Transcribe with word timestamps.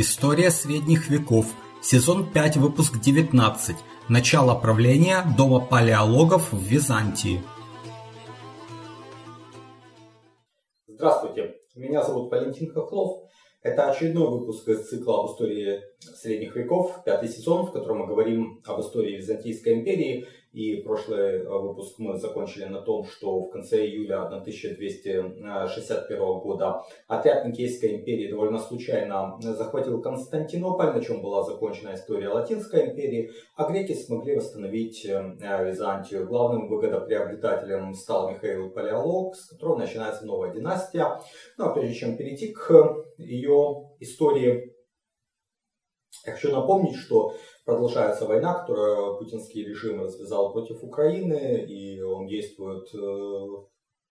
История 0.00 0.50
средних 0.50 1.10
веков. 1.10 1.46
Сезон 1.82 2.30
5, 2.32 2.58
выпуск 2.58 3.00
19. 3.00 3.74
Начало 4.08 4.54
правления 4.54 5.24
дома 5.36 5.58
палеологов 5.58 6.52
в 6.52 6.62
Византии. 6.62 7.42
Здравствуйте, 10.86 11.56
меня 11.74 12.04
зовут 12.04 12.30
Валентин 12.30 12.72
Хохлов. 12.72 13.24
Это 13.64 13.90
очередной 13.90 14.30
выпуск 14.30 14.68
из 14.68 14.88
цикла 14.88 15.24
об 15.24 15.32
истории 15.32 15.80
средних 15.98 16.54
веков, 16.54 17.02
пятый 17.04 17.28
сезон, 17.28 17.66
в 17.66 17.72
котором 17.72 17.98
мы 17.98 18.06
говорим 18.06 18.62
об 18.66 18.80
истории 18.80 19.16
Византийской 19.16 19.80
империи 19.80 20.28
и 20.52 20.76
прошлый 20.82 21.40
э, 21.40 21.48
выпуск 21.48 21.98
мы 21.98 22.16
закончили 22.16 22.64
на 22.64 22.80
том, 22.80 23.04
что 23.04 23.40
в 23.40 23.50
конце 23.50 23.84
июля 23.86 24.22
1261 24.22 26.18
года 26.40 26.82
отряд 27.06 27.44
Никейской 27.44 27.96
империи 27.96 28.30
довольно 28.30 28.58
случайно 28.58 29.36
захватил 29.40 30.00
Константинополь, 30.00 30.94
на 30.94 31.02
чем 31.02 31.20
была 31.20 31.42
закончена 31.44 31.94
история 31.94 32.28
Латинской 32.28 32.90
империи, 32.90 33.30
а 33.56 33.70
греки 33.70 33.92
смогли 33.92 34.36
восстановить 34.36 35.04
э, 35.04 35.36
Византию. 35.64 36.26
Главным 36.26 36.68
выгодоприобретателем 36.68 37.92
стал 37.94 38.30
Михаил 38.30 38.70
Палеолог, 38.70 39.36
с 39.36 39.48
которого 39.50 39.76
начинается 39.78 40.24
новая 40.24 40.54
династия. 40.54 41.20
Ну 41.58 41.66
а 41.66 41.74
прежде 41.74 41.94
чем 41.94 42.16
перейти 42.16 42.52
к 42.52 43.04
ее 43.18 43.90
истории, 44.00 44.77
хочу 46.32 46.52
напомнить, 46.52 46.96
что 46.96 47.34
продолжается 47.64 48.26
война, 48.26 48.54
которую 48.54 49.18
путинский 49.18 49.64
режим 49.64 50.02
развязал 50.02 50.52
против 50.52 50.82
Украины, 50.82 51.64
и 51.68 52.00
он 52.00 52.26
действует 52.26 52.88
э, 52.94 53.46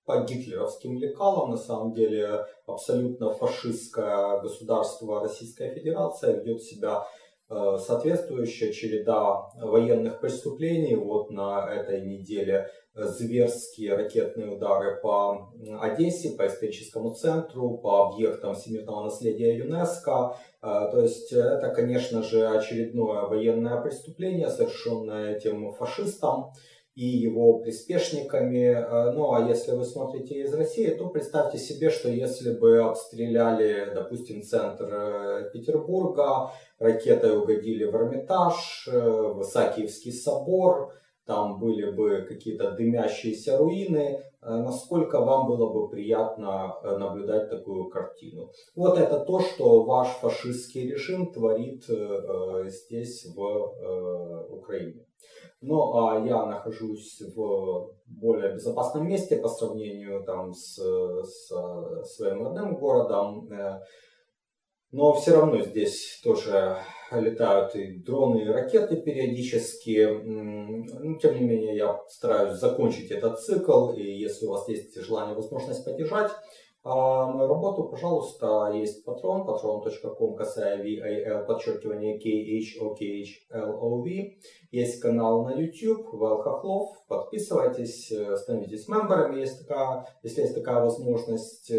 по 0.05 0.22
гитлеровским 0.23 0.98
лекалам. 0.98 1.52
На 1.52 1.58
самом 1.58 1.94
деле 1.94 2.45
абсолютно 2.66 3.31
фашистское 3.31 4.39
государство 4.41 5.22
Российская 5.22 5.73
Федерация 5.73 6.39
ведет 6.39 6.64
себя 6.64 7.06
соответствующая 7.50 8.73
череда 8.73 9.50
военных 9.56 10.20
преступлений. 10.20 10.95
Вот 10.95 11.31
на 11.31 11.67
этой 11.73 12.02
неделе 12.02 12.70
зверские 12.94 13.95
ракетные 13.95 14.50
удары 14.50 15.00
по 15.02 15.52
Одессе, 15.80 16.31
по 16.31 16.48
историческому 16.48 17.14
центру, 17.14 17.78
по 17.78 18.08
объектам 18.08 18.56
всемирного 18.56 19.06
наследия 19.06 19.56
ЮНЕСКо. 19.58 20.36
А, 20.62 20.88
то 20.88 21.02
есть 21.02 21.31
это, 21.31 21.70
конечно 21.70 22.23
же, 22.23 22.48
очередное 22.48 23.22
военное 23.23 23.80
преступление, 23.81 24.50
совершенное 24.50 25.36
этим 25.36 25.73
фашистом 25.73 26.52
и 26.98 27.06
его 27.06 27.59
приспешниками. 27.59 28.73
А, 28.73 29.12
ну 29.12 29.31
а 29.31 29.48
если 29.48 29.72
вы 29.73 29.86
смотрите 29.86 30.42
из 30.42 30.52
России, 30.56 30.88
то 30.88 31.08
представьте 31.09 31.59
себе, 31.59 31.92
что 31.92 32.09
если 32.09 32.58
бы 32.58 32.80
обстреляли, 32.80 33.92
допустим, 33.94 34.42
центр 34.42 34.90
э, 34.92 35.50
Петербурга, 35.53 36.52
ракетой 36.80 37.38
угодили 37.38 37.84
в 37.84 37.95
Эрмитаж, 37.95 38.88
э, 38.92 39.00
в 39.00 39.44
Исаакиевский 39.44 40.12
собор, 40.12 40.92
там 41.28 41.59
были 41.59 41.92
бы 41.92 42.25
какие-то 42.28 42.72
дымящиеся 42.72 43.58
руины, 43.58 44.00
э, 44.00 44.22
насколько 44.42 45.20
вам 45.20 45.45
было 45.47 45.72
бы 45.72 45.89
приятно 45.89 46.73
э, 46.81 46.97
наблюдать 46.97 47.50
такую 47.50 47.89
картину. 47.89 48.50
Вот 48.75 48.97
это 48.97 49.19
то, 49.19 49.42
что 49.42 49.84
ваш 49.84 50.08
фашистский 50.22 50.89
режим 50.89 51.34
творит 51.34 51.84
э, 51.89 52.69
здесь, 52.69 53.25
в 53.36 53.42
Украине. 54.50 55.06
Ну, 55.59 55.97
а 55.97 56.25
я 56.25 56.45
нахожусь 56.45 57.22
в 57.36 57.91
более 58.06 58.53
безопасном 58.53 59.08
месте 59.08 59.38
по 59.38 59.50
сравнению 59.50 60.23
там, 60.23 60.53
с, 60.53 60.78
с 60.78 61.47
своим 62.16 62.44
родным 62.44 62.75
городом. 62.75 63.50
Но 64.91 65.13
все 65.13 65.35
равно 65.35 65.61
здесь 65.61 66.19
тоже 66.23 66.77
летают 67.12 67.75
и 67.75 68.00
дроны, 68.00 68.44
и 68.44 68.47
ракеты 68.47 68.97
периодически. 68.97 70.07
Но, 70.23 71.17
тем 71.19 71.35
не 71.35 71.41
менее, 71.41 71.75
я 71.75 72.00
стараюсь 72.07 72.57
закончить 72.57 73.12
этот 73.12 73.39
цикл. 73.39 73.91
И 73.91 74.01
если 74.01 74.45
у 74.45 74.51
вас 74.51 74.67
есть 74.69 74.95
желание, 75.01 75.35
возможность 75.35 75.84
поддержать 75.85 76.31
а, 76.89 77.25
мою 77.25 77.50
работу, 77.50 77.89
пожалуйста, 77.89 78.72
есть 78.73 79.06
Patreon, 79.06 79.45
patreon.com, 79.45 80.35
касая 80.35 80.81
VAL, 80.81 81.45
подчеркивание 81.45 82.17
KHOKHLOV. 82.17 84.06
Есть 84.72 85.01
канал 85.01 85.44
на 85.44 85.53
YouTube, 85.56 86.13
Вэл 86.13 86.38
Хохлов. 86.38 87.06
Подписывайтесь, 87.09 88.13
становитесь 88.38 88.88
мемберами, 88.88 89.41
если, 89.41 89.66
такая, 89.66 90.06
если 90.23 90.41
есть 90.44 90.56
такая 90.56 90.81
возможность. 90.81 91.73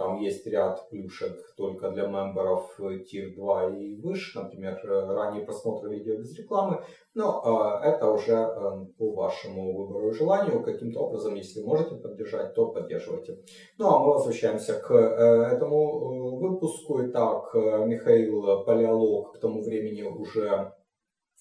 Там 0.00 0.16
есть 0.16 0.46
ряд 0.46 0.88
плюшек 0.88 1.36
только 1.58 1.90
для 1.90 2.06
мемберов 2.06 2.74
Tier 2.80 3.34
2 3.34 3.76
и 3.76 3.96
выше, 3.96 4.40
например, 4.40 4.80
ранний 4.82 5.44
просмотр 5.44 5.88
видео 5.88 6.16
без 6.16 6.34
рекламы. 6.38 6.82
Но 7.12 7.82
э, 7.84 7.86
это 7.86 8.10
уже 8.10 8.32
э, 8.32 8.86
по 8.96 9.12
вашему 9.12 9.76
выбору 9.76 10.08
и 10.08 10.14
желанию. 10.14 10.62
Каким-то 10.62 11.00
образом, 11.00 11.34
если 11.34 11.60
можете 11.60 11.96
поддержать, 11.96 12.54
то 12.54 12.68
поддерживайте. 12.68 13.44
Ну 13.76 13.88
а 13.88 13.98
мы 13.98 14.14
возвращаемся 14.14 14.80
к 14.80 14.90
э, 14.90 15.54
этому 15.54 15.76
э, 15.76 16.48
выпуску. 16.48 17.04
Итак, 17.04 17.54
э, 17.54 17.84
Михаил 17.84 18.64
Палеолог 18.64 19.34
к 19.34 19.38
тому 19.38 19.62
времени 19.62 20.00
уже 20.00 20.72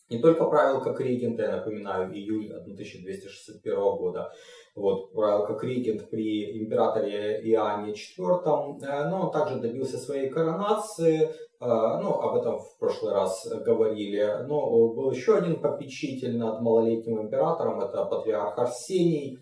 не 0.09 0.19
только 0.19 0.45
правил 0.45 0.81
как 0.81 0.99
регент, 1.01 1.39
я 1.39 1.51
напоминаю, 1.51 2.11
июль 2.11 2.51
1261 2.51 3.75
года, 3.75 4.31
вот, 4.79 5.11
как 5.13 5.63
регент 5.63 6.09
при 6.09 6.59
императоре 6.59 7.41
Иоанне 7.43 7.93
IV, 7.93 8.81
э, 8.81 9.09
но 9.09 9.21
он 9.23 9.31
также 9.31 9.59
добился 9.59 9.97
своей 9.97 10.29
коронации, 10.29 11.23
э, 11.23 11.29
ну, 11.59 12.19
об 12.21 12.35
этом 12.37 12.59
в 12.59 12.77
прошлый 12.79 13.13
раз 13.13 13.47
говорили, 13.65 14.45
но 14.47 14.87
был 14.89 15.11
еще 15.11 15.37
один 15.37 15.59
попечитель 15.59 16.37
над 16.37 16.61
малолетним 16.61 17.21
императором, 17.21 17.81
это 17.81 18.05
патриарх 18.05 18.57
Арсений, 18.57 19.39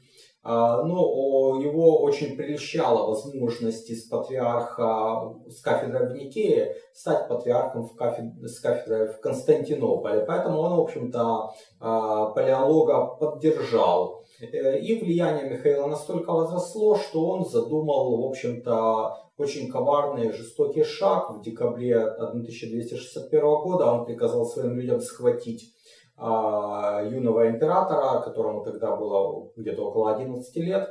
но 0.47 1.59
его 1.61 2.01
очень 2.01 2.37
прельщала 2.37 3.05
возможность 3.07 3.89
из 3.89 4.07
патриарха 4.07 5.35
с 5.49 5.59
кафедрой 5.59 6.09
в 6.09 6.13
Никее 6.13 6.75
стать 6.93 7.27
патриархом 7.27 7.83
в 7.83 7.95
кафедре, 7.95 8.47
с 8.47 8.59
кафедрой 8.61 9.09
в 9.09 9.19
Константинополе. 9.19 10.25
Поэтому 10.25 10.59
он, 10.59 10.77
в 10.77 10.79
общем-то, 10.79 11.51
а, 11.81 12.25
палеолога 12.27 13.07
поддержал. 13.19 14.23
Э, 14.39 14.79
и 14.79 14.99
влияние 14.99 15.49
Михаила 15.49 15.87
настолько 15.87 16.31
возросло, 16.31 16.95
что 16.95 17.25
он 17.27 17.45
задумал, 17.45 18.21
в 18.21 18.29
общем-то, 18.29 19.17
очень 19.37 19.69
коварный 19.69 20.31
жестокий 20.31 20.83
шаг. 20.83 21.29
В 21.31 21.41
декабре 21.41 21.99
1261 21.99 23.41
года 23.41 23.91
он 23.91 24.05
приказал 24.05 24.45
своим 24.45 24.77
людям 24.77 25.01
схватить 25.01 25.73
а, 25.73 25.76
юного 26.19 27.49
императора, 27.49 28.21
которому 28.21 28.63
тогда 28.63 28.95
было 28.95 29.51
где-то 29.55 29.87
около 29.87 30.15
11 30.15 30.55
лет, 30.57 30.89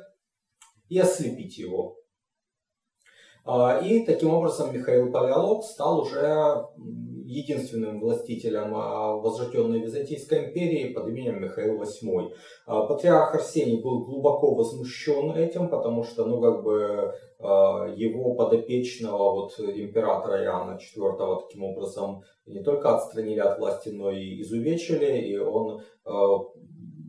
и 0.88 0.98
ослепить 0.98 1.58
его. 1.58 1.96
А, 3.46 3.78
и 3.78 4.04
таким 4.04 4.34
образом 4.34 4.74
Михаил 4.74 5.12
Палеолог 5.12 5.62
стал 5.62 6.00
уже 6.00 6.66
единственным 7.26 8.00
властителем 8.00 8.74
а, 8.74 9.14
возрожденной 9.14 9.78
Византийской 9.78 10.46
империи 10.46 10.92
под 10.92 11.06
именем 11.08 11.40
Михаил 11.40 11.80
VIII. 11.80 12.32
Патриарх 12.66 13.36
Арсений 13.36 13.80
был 13.80 14.04
глубоко 14.04 14.54
возмущен 14.54 15.30
этим, 15.30 15.68
потому 15.68 16.02
что, 16.02 16.24
ну, 16.24 16.40
как 16.40 16.64
бы, 16.64 17.14
его 17.38 18.34
подопечного, 18.34 19.32
вот, 19.32 19.60
императора 19.60 20.42
Иоанна 20.42 20.78
IV, 20.78 21.42
таким 21.46 21.64
образом, 21.64 22.22
не 22.46 22.62
только 22.62 22.96
отстранили 22.96 23.40
от 23.40 23.58
власти, 23.58 23.90
но 23.90 24.10
и 24.10 24.40
изувечили, 24.40 25.18
и 25.18 25.38
он 25.38 25.82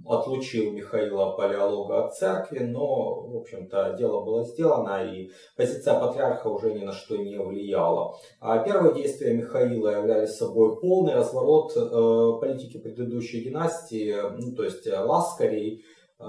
отлучил 0.07 0.71
Михаила 0.71 1.31
Палеолога 1.31 2.05
от 2.05 2.15
церкви, 2.15 2.59
но, 2.59 3.21
в 3.21 3.37
общем-то, 3.37 3.95
дело 3.97 4.23
было 4.23 4.45
сделано, 4.45 5.05
и 5.05 5.29
позиция 5.55 5.99
патриарха 5.99 6.47
уже 6.47 6.73
ни 6.73 6.83
на 6.83 6.91
что 6.91 7.17
не 7.17 7.37
влияла. 7.37 8.15
А 8.39 8.59
первые 8.59 8.95
действия 8.95 9.33
Михаила 9.33 9.89
являлись 9.89 10.35
собой 10.35 10.79
полный 10.79 11.15
разворот 11.15 11.73
э, 11.75 12.39
политики 12.39 12.77
предыдущей 12.77 13.43
династии, 13.43 14.15
ну, 14.37 14.55
то 14.55 14.63
есть 14.63 14.87
ласкарей 14.87 15.83
э, 16.19 16.25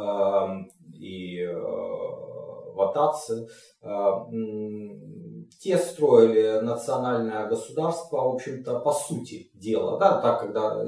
и 0.94 1.40
э, 1.40 1.54
ватацы. 2.74 3.48
Э, 3.82 3.88
те 5.60 5.76
строили 5.76 6.60
национальное 6.60 7.46
государство, 7.48 8.16
в 8.18 8.34
общем-то, 8.34 8.80
по 8.80 8.92
сути 8.92 9.50
дела, 9.54 9.98
да, 9.98 10.20
так, 10.20 10.40
когда 10.40 10.84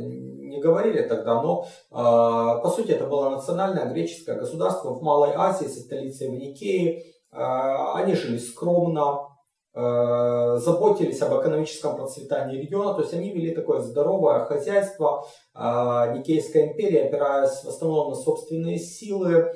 говорили 0.61 1.03
тогда, 1.03 1.43
но 1.43 1.65
э, 1.65 1.95
по 1.95 2.73
сути 2.75 2.93
это 2.93 3.07
было 3.07 3.31
национальное 3.31 3.93
греческое 3.93 4.39
государство 4.39 4.91
в 4.91 5.03
Малой 5.03 5.33
Азии 5.35 5.67
со 5.67 5.81
столицей 5.81 6.29
в 6.29 6.35
Никее. 6.35 7.03
Э, 7.33 7.95
они 7.95 8.15
жили 8.15 8.39
скромно, 8.39 9.29
э, 9.75 10.57
заботились 10.59 11.21
об 11.23 11.41
экономическом 11.41 11.97
процветании 11.97 12.61
региона, 12.61 12.95
то 12.95 13.01
есть 13.01 13.15
они 13.15 13.31
вели 13.31 13.55
такое 13.55 13.81
здоровое 13.81 14.45
хозяйство. 14.45 15.27
Никейская 15.55 16.69
империя, 16.69 17.07
опираясь 17.07 17.65
в 17.65 17.69
основном 17.69 18.11
на 18.11 18.17
собственные 18.17 18.79
силы, 18.79 19.53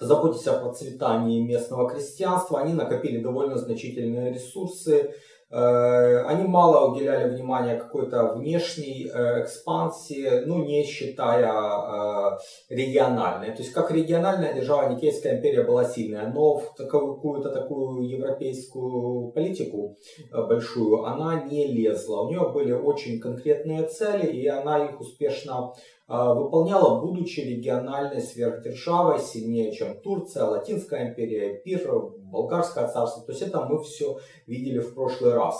заботясь 0.00 0.46
о 0.46 0.60
процветании 0.60 1.40
местного 1.42 1.88
крестьянства, 1.90 2.60
они 2.60 2.72
накопили 2.72 3.20
довольно 3.20 3.58
значительные 3.58 4.32
ресурсы. 4.32 5.14
Э, 5.50 6.24
они 6.26 6.46
мало 6.46 6.92
уделяли 6.92 7.30
внимания 7.30 7.76
какой-то 7.76 8.34
внешней 8.34 9.08
э, 9.08 9.42
экспансии, 9.42 10.44
ну, 10.44 10.62
не 10.62 10.84
считая 10.84 11.50
э, 11.50 12.38
региональной. 12.68 13.52
То 13.52 13.62
есть, 13.62 13.72
как 13.72 13.90
региональная 13.90 14.52
держава, 14.52 14.92
Никейская 14.92 15.38
империя 15.38 15.62
была 15.62 15.86
сильная, 15.86 16.30
но 16.30 16.58
в 16.58 16.74
какую-то 16.76 17.50
такую 17.50 18.06
европейскую 18.08 19.32
политику 19.32 19.96
большую 20.30 21.04
она 21.04 21.44
не 21.44 21.66
лезла. 21.66 22.22
У 22.22 22.28
нее 22.28 22.50
были 22.52 22.72
очень 22.72 23.18
конкретные 23.18 23.84
цели, 23.84 24.26
и 24.26 24.46
она 24.48 24.84
их 24.84 25.00
успешно 25.00 25.72
выполняла, 26.08 27.00
будучи 27.02 27.40
региональной 27.40 28.22
сверхдержавой, 28.22 29.18
сильнее, 29.18 29.72
чем 29.72 30.00
Турция, 30.00 30.44
Латинская 30.44 31.08
империя, 31.08 31.60
Пир, 31.62 31.86
Болгарское 32.30 32.88
царство. 32.88 33.24
То 33.24 33.32
есть 33.32 33.42
это 33.42 33.64
мы 33.64 33.82
все 33.82 34.18
видели 34.46 34.78
в 34.78 34.94
прошлый 34.94 35.34
раз. 35.34 35.56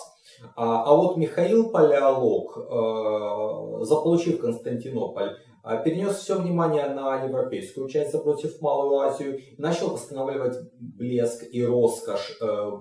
А, 0.56 0.84
а 0.84 0.94
вот 0.94 1.16
Михаил 1.16 1.70
Палеолог, 1.70 2.58
э, 2.58 3.84
заполучив 3.84 4.40
Константинополь, 4.40 5.36
э, 5.64 5.82
перенес 5.84 6.16
все 6.16 6.38
внимание 6.38 6.88
на 6.88 7.24
европейскую 7.24 7.88
часть, 7.88 8.12
запротив 8.12 8.60
Малую 8.60 9.00
Азию, 9.00 9.40
начал 9.56 9.90
восстанавливать 9.90 10.56
блеск 10.78 11.44
и 11.50 11.64
роскошь 11.64 12.38
э, 12.40 12.72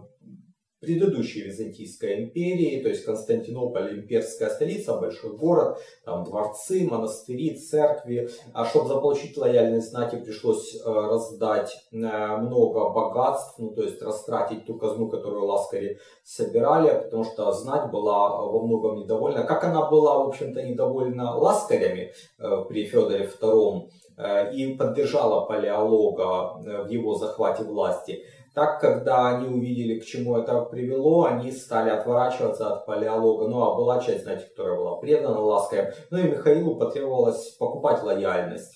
предыдущей 0.87 1.41
Византийской 1.41 2.23
империи, 2.23 2.81
то 2.81 2.87
есть 2.87 3.03
Константинополь, 3.03 3.99
имперская 3.99 4.49
столица, 4.49 4.97
большой 4.97 5.35
город, 5.35 5.79
там 6.05 6.23
дворцы, 6.23 6.87
монастыри, 6.89 7.55
церкви. 7.55 8.29
А 8.53 8.65
чтобы 8.65 8.87
заполучить 8.87 9.35
лояльность 9.37 9.89
знати, 9.89 10.15
пришлось 10.15 10.75
э, 10.75 10.79
раздать 10.85 11.75
э, 11.91 11.97
много 11.97 12.89
богатств, 12.89 13.55
ну 13.57 13.71
то 13.71 13.83
есть 13.83 14.01
растратить 14.01 14.65
ту 14.65 14.75
казну, 14.75 15.09
которую 15.09 15.45
ласкари 15.45 15.99
собирали, 16.23 17.03
потому 17.03 17.25
что 17.25 17.51
знать 17.51 17.91
была 17.91 18.29
во 18.41 18.65
многом 18.65 18.95
недовольна. 18.95 19.43
Как 19.43 19.65
она 19.65 19.89
была, 19.89 20.19
в 20.19 20.29
общем-то, 20.29 20.63
недовольна 20.63 21.35
ласкарями 21.35 22.13
э, 22.39 22.65
при 22.69 22.85
Федоре 22.85 23.29
II 23.41 23.89
и 24.51 24.73
поддержала 24.73 25.45
палеолога 25.45 26.85
в 26.85 26.89
его 26.89 27.13
захвате 27.13 27.63
власти– 27.63 28.23
так, 28.57 28.81
когда 28.81 29.37
они 29.37 29.47
увидели, 29.47 29.99
к 29.99 30.05
чему 30.05 30.35
это 30.35 30.61
привело, 30.61 31.25
они 31.25 31.51
стали 31.51 31.91
отворачиваться 31.91 32.73
от 32.73 32.87
палеолога. 32.87 33.47
Ну, 33.47 33.61
а 33.61 33.75
была 33.75 33.99
часть, 33.99 34.23
знаете, 34.23 34.47
которая 34.47 34.77
была 34.77 34.95
предана 34.95 35.39
лаской. 35.39 35.89
Ну 36.09 36.17
и 36.17 36.23
Михаилу 36.23 36.75
потребовалось 36.75 37.51
покупать 37.59 38.01
лояльность. 38.01 38.73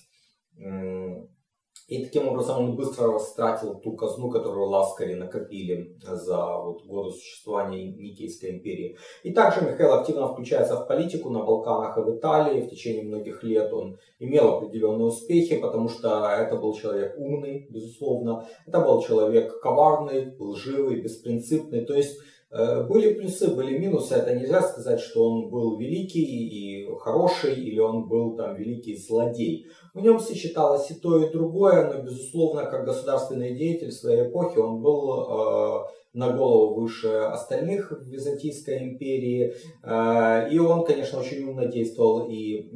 И 1.92 2.02
таким 2.02 2.26
образом 2.26 2.58
он 2.58 2.74
быстро 2.74 3.12
растратил 3.12 3.74
ту 3.74 3.92
казну, 3.92 4.30
которую 4.30 4.70
ласкари 4.70 5.12
накопили 5.12 5.94
за 6.00 6.56
вот, 6.56 6.86
годы 6.86 7.10
существования 7.10 7.84
Никейской 7.84 8.52
империи. 8.52 8.96
И 9.24 9.30
также 9.34 9.60
Михаил 9.60 9.92
активно 9.92 10.26
включается 10.26 10.76
в 10.76 10.88
политику 10.88 11.28
на 11.28 11.44
Балканах 11.44 11.98
и 11.98 12.00
в 12.00 12.16
Италии. 12.16 12.62
В 12.62 12.70
течение 12.70 13.04
многих 13.04 13.42
лет 13.42 13.70
он 13.74 13.98
имел 14.18 14.54
определенные 14.54 15.08
успехи, 15.08 15.60
потому 15.60 15.90
что 15.90 16.30
это 16.30 16.56
был 16.56 16.72
человек 16.72 17.14
умный, 17.18 17.66
безусловно. 17.68 18.48
Это 18.66 18.80
был 18.80 19.02
человек 19.02 19.60
коварный, 19.60 20.34
лживый, 20.38 20.98
беспринципный. 21.02 21.84
То 21.84 21.92
есть 21.92 22.18
были 22.52 23.14
плюсы, 23.14 23.54
были 23.54 23.78
минусы. 23.78 24.14
Это 24.14 24.34
нельзя 24.34 24.60
сказать, 24.60 25.00
что 25.00 25.30
он 25.30 25.48
был 25.48 25.78
великий 25.78 26.20
и 26.22 26.86
хороший, 26.98 27.54
или 27.54 27.78
он 27.78 28.08
был 28.08 28.36
там 28.36 28.56
великий 28.56 28.96
злодей. 28.96 29.66
В 29.94 30.00
нем 30.00 30.20
сочеталось 30.20 30.90
и 30.90 30.94
то, 30.94 31.22
и 31.22 31.32
другое, 31.32 31.90
но, 31.90 32.02
безусловно, 32.02 32.66
как 32.66 32.84
государственный 32.84 33.54
деятель 33.54 33.90
своей 33.90 34.28
эпохи, 34.28 34.58
он 34.58 34.82
был 34.82 35.22
э, 35.22 35.84
на 36.12 36.32
голову 36.32 36.80
выше 36.80 37.08
остальных 37.08 37.90
в 37.90 38.06
Византийской 38.06 38.84
империи. 38.84 39.54
Э, 39.82 40.50
и 40.50 40.58
он, 40.58 40.84
конечно, 40.84 41.20
очень 41.20 41.48
умно 41.48 41.64
действовал 41.66 42.28
и 42.28 42.70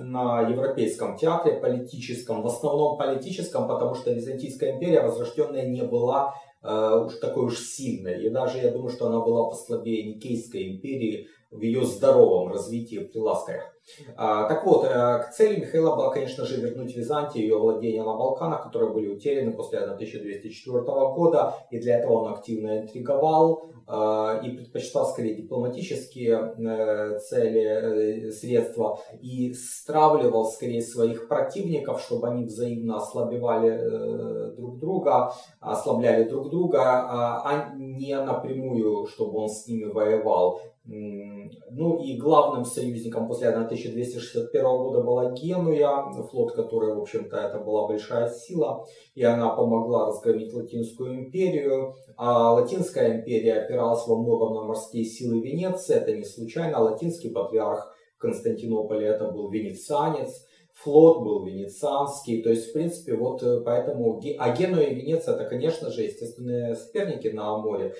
на 0.00 0.42
европейском 0.42 1.16
театре 1.16 1.60
политическом, 1.60 2.42
в 2.42 2.46
основном 2.46 2.98
политическом, 2.98 3.68
потому 3.68 3.94
что 3.94 4.12
Византийская 4.12 4.74
империя 4.74 5.02
возрожденная 5.02 5.66
не 5.66 5.82
была 5.82 6.34
Э, 6.34 6.47
уж 6.62 7.14
такой 7.20 7.46
уж 7.46 7.58
сильной. 7.58 8.24
И 8.24 8.30
даже 8.30 8.58
я 8.58 8.70
думаю, 8.70 8.90
что 8.90 9.06
она 9.06 9.20
была 9.20 9.48
послабее 9.50 10.14
Никейской 10.14 10.72
империи 10.72 11.28
в 11.50 11.60
ее 11.60 11.84
здоровом 11.84 12.52
развитии 12.52 12.98
при 12.98 13.18
Ласкарях. 13.18 13.74
А, 14.16 14.46
так 14.48 14.66
вот, 14.66 14.84
э, 14.84 14.88
к 14.88 15.30
цели 15.34 15.60
Михаила 15.60 15.96
была, 15.96 16.10
конечно 16.10 16.44
же, 16.44 16.60
вернуть 16.60 16.94
Византию 16.94 17.44
ее 17.44 17.58
владения 17.58 18.02
на 18.02 18.16
Балканах, 18.16 18.64
которые 18.64 18.92
были 18.92 19.08
утеряны 19.08 19.52
после 19.52 19.78
1204 19.78 20.82
года, 21.14 21.54
и 21.70 21.78
для 21.78 21.98
этого 21.98 22.24
он 22.24 22.34
активно 22.34 22.80
интриговал 22.80 23.70
э, 23.86 24.40
и 24.44 24.50
предпочитал 24.50 25.06
скорее 25.06 25.36
дипломатические 25.36 26.54
э, 26.58 27.18
цели, 27.18 28.30
средства, 28.30 29.00
и 29.20 29.54
стравливал 29.54 30.44
скорее 30.46 30.82
своих 30.82 31.28
противников, 31.28 32.02
чтобы 32.02 32.28
они 32.28 32.44
взаимно 32.44 32.98
ослабевали 32.98 34.54
друг 34.54 34.78
друга, 34.78 35.32
ослабляли 35.60 36.24
друг 36.24 36.50
друга, 36.50 36.82
а, 36.82 37.42
а 37.44 37.74
не 37.76 38.14
напрямую, 38.20 39.06
чтобы 39.06 39.38
он 39.38 39.48
с 39.48 39.66
ними 39.66 39.84
воевал. 39.84 40.60
Ну 40.90 41.98
и 42.02 42.16
главным 42.16 42.64
союзником 42.64 43.28
после 43.28 43.48
1261 43.48 44.62
года 44.64 45.02
была 45.02 45.32
Генуя, 45.32 46.10
флот 46.30 46.52
который, 46.52 46.94
в 46.94 47.00
общем-то, 47.00 47.36
это 47.36 47.58
была 47.58 47.86
большая 47.86 48.30
сила, 48.30 48.86
и 49.14 49.22
она 49.22 49.50
помогла 49.50 50.06
разгромить 50.06 50.54
Латинскую 50.54 51.14
империю. 51.14 51.94
А 52.16 52.54
Латинская 52.54 53.18
империя 53.18 53.60
опиралась 53.60 54.06
во 54.06 54.16
многом 54.16 54.54
на 54.54 54.62
морские 54.62 55.04
силы 55.04 55.40
Венеции, 55.40 55.94
это 55.94 56.16
не 56.16 56.24
случайно. 56.24 56.80
Латинский 56.80 57.30
патриарх 57.30 57.94
Константинополя 58.16 59.08
это 59.08 59.30
был 59.30 59.50
венецианец, 59.50 60.46
флот 60.72 61.22
был 61.22 61.44
венецианский, 61.44 62.42
то 62.42 62.50
есть, 62.50 62.70
в 62.70 62.72
принципе, 62.72 63.14
вот 63.14 63.42
э, 63.42 63.60
поэтому, 63.64 64.20
а 64.38 64.56
Генуя 64.56 64.86
и 64.86 64.94
Венеция, 64.94 65.34
это, 65.34 65.44
конечно 65.44 65.90
же, 65.90 66.02
естественные 66.02 66.76
соперники 66.76 67.28
на 67.28 67.58
море, 67.58 67.94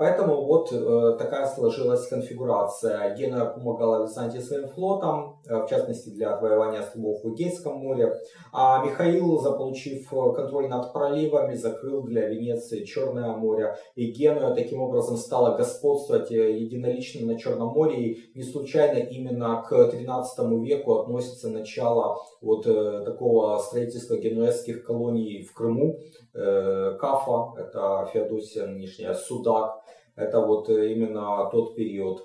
поэтому 0.00 0.46
вот 0.46 0.72
э, 0.72 1.16
такая 1.16 1.46
сложилась 1.46 2.08
конфигурация. 2.08 3.14
Генуя 3.14 3.44
помогала 3.44 4.02
Византии 4.02 4.40
своим 4.40 4.68
флотом, 4.68 5.38
э, 5.48 5.62
в 5.62 5.68
частности 5.68 6.08
для 6.08 6.34
отвоевания 6.34 6.80
островов 6.80 7.22
в 7.22 7.32
Эгейском 7.34 7.76
море. 7.78 8.12
А 8.52 8.84
Михаил, 8.84 9.38
заполучив 9.38 10.10
контроль 10.10 10.68
над 10.68 10.92
проливами, 10.92 11.54
закрыл 11.54 12.02
для 12.02 12.26
Венеции 12.28 12.84
Черное 12.84 13.36
море. 13.36 13.76
И 13.94 14.10
Генуя 14.10 14.56
таким 14.56 14.82
образом 14.82 15.16
стала 15.16 15.56
господствовать 15.56 16.32
э, 16.32 16.58
единолично 16.58 17.24
на 17.28 17.38
Черном 17.38 17.68
море. 17.68 18.02
И 18.02 18.32
не 18.34 18.42
случайно 18.42 18.98
именно 18.98 19.62
к 19.68 19.88
13 19.88 20.50
веку 20.64 20.94
относится 20.94 21.48
начало 21.48 22.18
вот 22.40 22.64
такого 23.04 23.58
строительства 23.58 24.16
генуэзских 24.16 24.84
колоний 24.84 25.44
в 25.44 25.54
Крыму. 25.54 26.00
Кафа, 26.32 27.60
это 27.60 28.08
Феодосия 28.12 28.66
нынешняя, 28.66 29.14
Суда, 29.14 29.60
Ирак. 29.60 29.84
Это 30.16 30.40
вот 30.40 30.68
э, 30.68 30.92
именно 30.92 31.48
тот 31.50 31.74
период. 31.74 32.22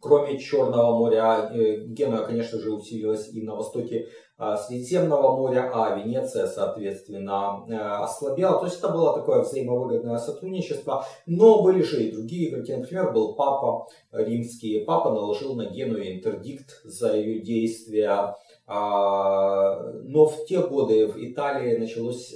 Кроме 0.00 0.38
Черного 0.38 0.96
моря, 0.96 1.50
э, 1.52 1.84
Генуя, 1.86 2.24
конечно 2.24 2.58
же, 2.58 2.72
усилилась 2.72 3.28
и 3.32 3.42
на 3.42 3.54
востоке 3.54 4.08
а, 4.38 4.56
Средиземного 4.56 5.36
моря, 5.36 5.70
а 5.74 5.94
Венеция, 5.98 6.46
соответственно, 6.46 7.66
э, 7.68 7.76
ослабела. 7.76 8.58
То 8.58 8.64
есть 8.64 8.78
это 8.78 8.88
было 8.88 9.12
такое 9.12 9.42
взаимовыгодное 9.42 10.16
сотрудничество. 10.16 11.04
Но 11.26 11.62
были 11.62 11.82
же 11.82 12.02
и 12.02 12.12
другие 12.12 12.48
игроки. 12.48 12.74
Например, 12.74 13.12
был 13.12 13.34
папа 13.34 13.88
римский. 14.12 14.84
Папа 14.86 15.10
наложил 15.10 15.54
на 15.54 15.66
Геную 15.66 16.14
интердикт 16.14 16.80
за 16.84 17.14
ее 17.16 17.40
действия. 17.40 18.34
А, 18.72 19.82
но 20.04 20.26
в 20.26 20.46
те 20.46 20.60
годы 20.60 21.08
в 21.08 21.16
Италии 21.16 21.76
началось 21.76 22.32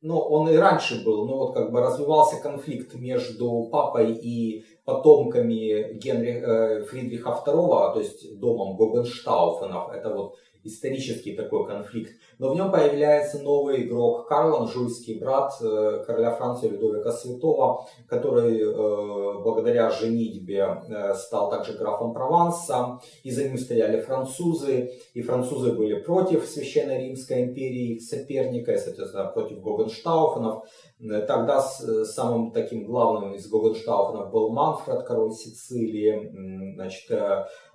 ну, 0.00 0.18
он 0.18 0.48
и 0.48 0.56
раньше 0.56 1.04
был, 1.04 1.26
но 1.26 1.38
вот 1.38 1.54
как 1.54 1.72
бы 1.72 1.80
развивался 1.80 2.40
конфликт 2.40 2.94
между 2.94 3.68
папой 3.72 4.12
и 4.12 4.64
потомками 4.84 5.94
Генри, 5.94 6.40
э, 6.40 6.84
Фридриха 6.84 7.30
II, 7.44 7.94
то 7.94 7.98
есть 7.98 8.38
домом 8.38 8.76
Гогенштауфенов. 8.76 9.90
Это 9.90 10.14
вот 10.14 10.36
исторический 10.64 11.34
такой 11.34 11.66
конфликт. 11.66 12.12
Но 12.38 12.52
в 12.52 12.54
нем 12.54 12.70
появляется 12.70 13.40
новый 13.40 13.84
игрок 13.84 14.28
Карл 14.28 14.62
Анжуйский, 14.62 15.18
брат 15.18 15.52
э, 15.60 16.04
короля 16.06 16.30
Франции 16.32 16.68
Людовика 16.68 17.12
Святого, 17.12 17.86
который 18.06 18.60
э, 18.60 19.42
благодаря 19.42 19.90
женитьбе 19.90 20.82
э, 20.88 21.14
стал 21.14 21.50
также 21.50 21.72
графом 21.72 22.12
Прованса. 22.12 23.00
И 23.22 23.30
за 23.30 23.48
ним 23.48 23.58
стояли 23.58 24.00
французы. 24.00 24.92
И 25.14 25.22
французы 25.22 25.72
были 25.72 26.00
против 26.00 26.44
Священной 26.44 27.08
Римской 27.08 27.44
империи, 27.44 27.96
их 27.96 28.02
соперника, 28.02 28.72
и, 28.72 28.78
соответственно, 28.78 29.26
против 29.26 29.60
Гогенштауфенов. 29.60 30.64
Тогда 31.00 31.60
самым 31.60 32.50
таким 32.52 32.84
главным 32.84 33.34
из 33.34 33.48
Гогенштауфенов 33.48 34.30
был 34.30 34.50
Манфред, 34.50 35.04
король 35.04 35.32
Сицилии. 35.32 36.74
Значит, 36.74 37.10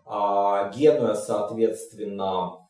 а 0.05 0.69
Генуя, 0.69 1.15
соответственно, 1.15 2.62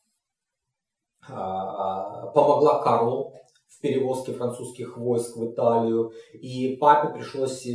помогла 1.28 2.82
Карлу 2.84 3.34
в 3.78 3.82
перевозке 3.82 4.34
французских 4.34 4.98
войск 4.98 5.36
в 5.36 5.52
Италию. 5.52 6.12
И 6.34 6.78
папе 6.80 7.14
пришлось 7.14 7.66
э, 7.66 7.70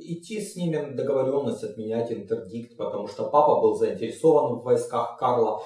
идти 0.00 0.40
с 0.40 0.56
ними 0.56 0.76
на 0.76 0.94
договоренность 0.94 1.62
отменять 1.62 2.10
интердикт, 2.12 2.76
потому 2.76 3.06
что 3.06 3.24
папа 3.30 3.60
был 3.60 3.74
заинтересован 3.74 4.56
в 4.56 4.64
войсках 4.64 5.16
Карла 5.18 5.62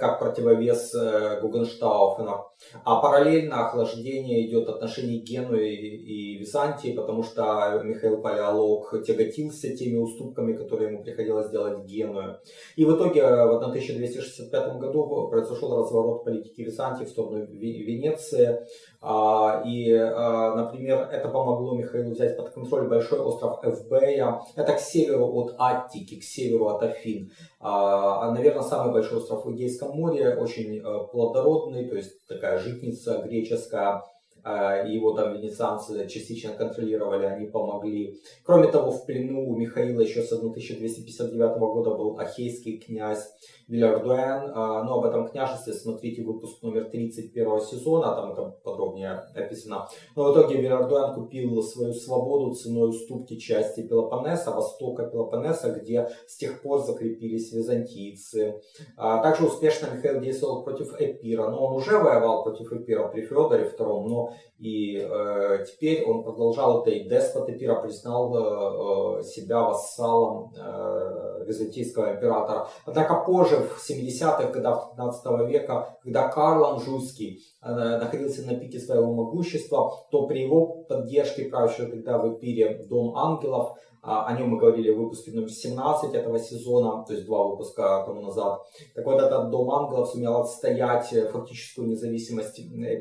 как 0.00 0.18
противовес 0.18 0.94
э, 0.94 1.40
Гугенштауфена. 1.40 2.44
А 2.84 3.00
параллельно 3.00 3.66
охлаждение 3.66 4.46
идет 4.46 4.68
отношений 4.68 5.18
Генуи 5.18 5.74
и 5.74 6.38
Византии, 6.38 6.92
потому 6.92 7.22
что 7.22 7.80
Михаил 7.82 8.22
Палеолог 8.22 9.04
тяготился 9.04 9.76
теми 9.76 9.98
уступками, 9.98 10.52
которые 10.52 10.92
ему 10.92 11.02
приходилось 11.02 11.50
делать 11.50 11.84
Геную. 11.84 12.38
И 12.76 12.84
в 12.84 12.96
итоге 12.96 13.22
в 13.22 13.56
1265 13.56 14.78
году 14.78 15.28
произошел 15.28 15.76
разворот 15.76 16.24
политики 16.24 16.60
Византии 16.60 17.04
в 17.04 17.08
сторону 17.08 17.44
Венеции. 17.46 18.60
А, 19.00 19.64
и, 19.66 19.92
например, 19.92 21.08
это 21.10 21.28
помогло 21.28 21.74
Михаилу 21.74 22.12
взять 22.12 22.36
под 22.36 22.50
контроль 22.50 22.88
большой 22.88 23.18
остров 23.18 23.58
Эвбея. 23.64 24.40
Это 24.54 24.74
к 24.74 24.78
северу 24.78 25.26
от 25.34 25.56
Аттики, 25.58 26.20
к 26.20 26.22
северу 26.22 26.68
от 26.68 26.84
Афин. 26.84 27.32
А, 27.64 28.32
наверное, 28.32 28.64
самый 28.64 28.92
большой 28.92 29.18
остров 29.18 29.44
в 29.44 29.52
Эгейском 29.52 29.96
море, 29.96 30.34
очень 30.34 30.78
э, 30.78 31.06
плодородный, 31.12 31.88
то 31.88 31.94
есть 31.94 32.26
такая 32.26 32.58
житница 32.58 33.22
греческая 33.24 34.02
его 34.44 35.12
там 35.12 35.34
венецианцы 35.34 36.06
частично 36.08 36.52
контролировали, 36.52 37.26
они 37.26 37.46
помогли. 37.46 38.20
Кроме 38.44 38.68
того, 38.68 38.90
в 38.90 39.06
плену 39.06 39.48
у 39.48 39.56
Михаила 39.56 40.00
еще 40.00 40.22
с 40.22 40.32
1259 40.32 41.58
года 41.58 41.90
был 41.94 42.18
ахейский 42.18 42.78
князь 42.78 43.30
Вильярдуэн. 43.68 44.52
А, 44.54 44.84
но 44.84 44.98
об 44.98 45.04
этом 45.06 45.28
княжестве 45.28 45.72
смотрите 45.72 46.22
выпуск 46.22 46.62
номер 46.62 46.90
31 46.90 47.60
сезона, 47.60 48.14
там 48.14 48.32
это 48.32 48.42
подробнее 48.62 49.22
описано. 49.34 49.88
Но 50.16 50.24
в 50.24 50.32
итоге 50.32 50.56
Вильярдуэн 50.56 51.14
купил 51.14 51.62
свою 51.62 51.94
свободу 51.94 52.54
ценой 52.54 52.90
уступки 52.90 53.36
части 53.36 53.86
Пелопоннеса, 53.86 54.50
востока 54.50 55.06
Пелопоннеса, 55.06 55.72
где 55.72 56.08
с 56.26 56.36
тех 56.36 56.60
пор 56.62 56.80
закрепились 56.80 57.52
византийцы. 57.52 58.60
А, 58.96 59.22
также 59.22 59.46
успешно 59.46 59.88
Михаил 59.94 60.20
действовал 60.20 60.64
против 60.64 60.94
Эпира, 60.98 61.48
но 61.48 61.66
он 61.66 61.76
уже 61.76 61.98
воевал 61.98 62.42
против 62.42 62.72
Эпира 62.72 63.08
при 63.08 63.22
Федоре 63.22 63.64
II, 63.64 64.08
но 64.08 64.31
и 64.58 64.96
э, 64.96 65.64
теперь 65.66 66.04
он 66.04 66.22
продолжал 66.22 66.82
это, 66.82 66.90
и 66.90 67.08
деспот 67.08 67.48
Эпира 67.48 67.80
признал 67.82 68.36
э, 68.36 69.20
э 69.20 69.22
себя 69.24 69.62
вассалом 69.62 70.52
э, 70.56 71.44
византийского 71.46 72.14
императора. 72.14 72.68
Однако 72.86 73.24
позже 73.24 73.56
в 73.56 73.90
70-х 73.90 74.50
годах 74.50 74.90
15 74.96 75.48
века, 75.48 75.98
когда 76.02 76.28
Карл 76.28 76.64
Анжуйский 76.66 77.40
э, 77.62 77.68
находился 77.74 78.46
на 78.46 78.56
пике 78.56 78.78
своего 78.78 79.12
могущества, 79.12 79.92
то 80.10 80.26
при 80.26 80.42
его 80.42 80.84
поддержке 80.88 81.44
правящего 81.44 81.88
тогда 81.88 82.18
в 82.18 82.36
Эпире 82.36 82.84
Дом 82.88 83.16
Ангелов 83.16 83.76
о 84.02 84.36
нем 84.36 84.48
мы 84.48 84.58
говорили 84.58 84.90
в 84.90 84.98
выпуске 84.98 85.30
номер 85.30 85.50
17 85.50 86.12
этого 86.12 86.36
сезона, 86.38 87.04
то 87.04 87.12
есть 87.12 87.24
два 87.24 87.44
выпуска 87.44 88.02
тому 88.04 88.22
назад. 88.22 88.60
Так 88.96 89.06
вот, 89.06 89.20
этот 89.20 89.50
Дом 89.50 89.70
Ангелов 89.70 90.08
сумел 90.08 90.40
отстоять 90.40 91.12
э, 91.12 91.28
фактическую 91.28 91.86
независимость 91.86 92.56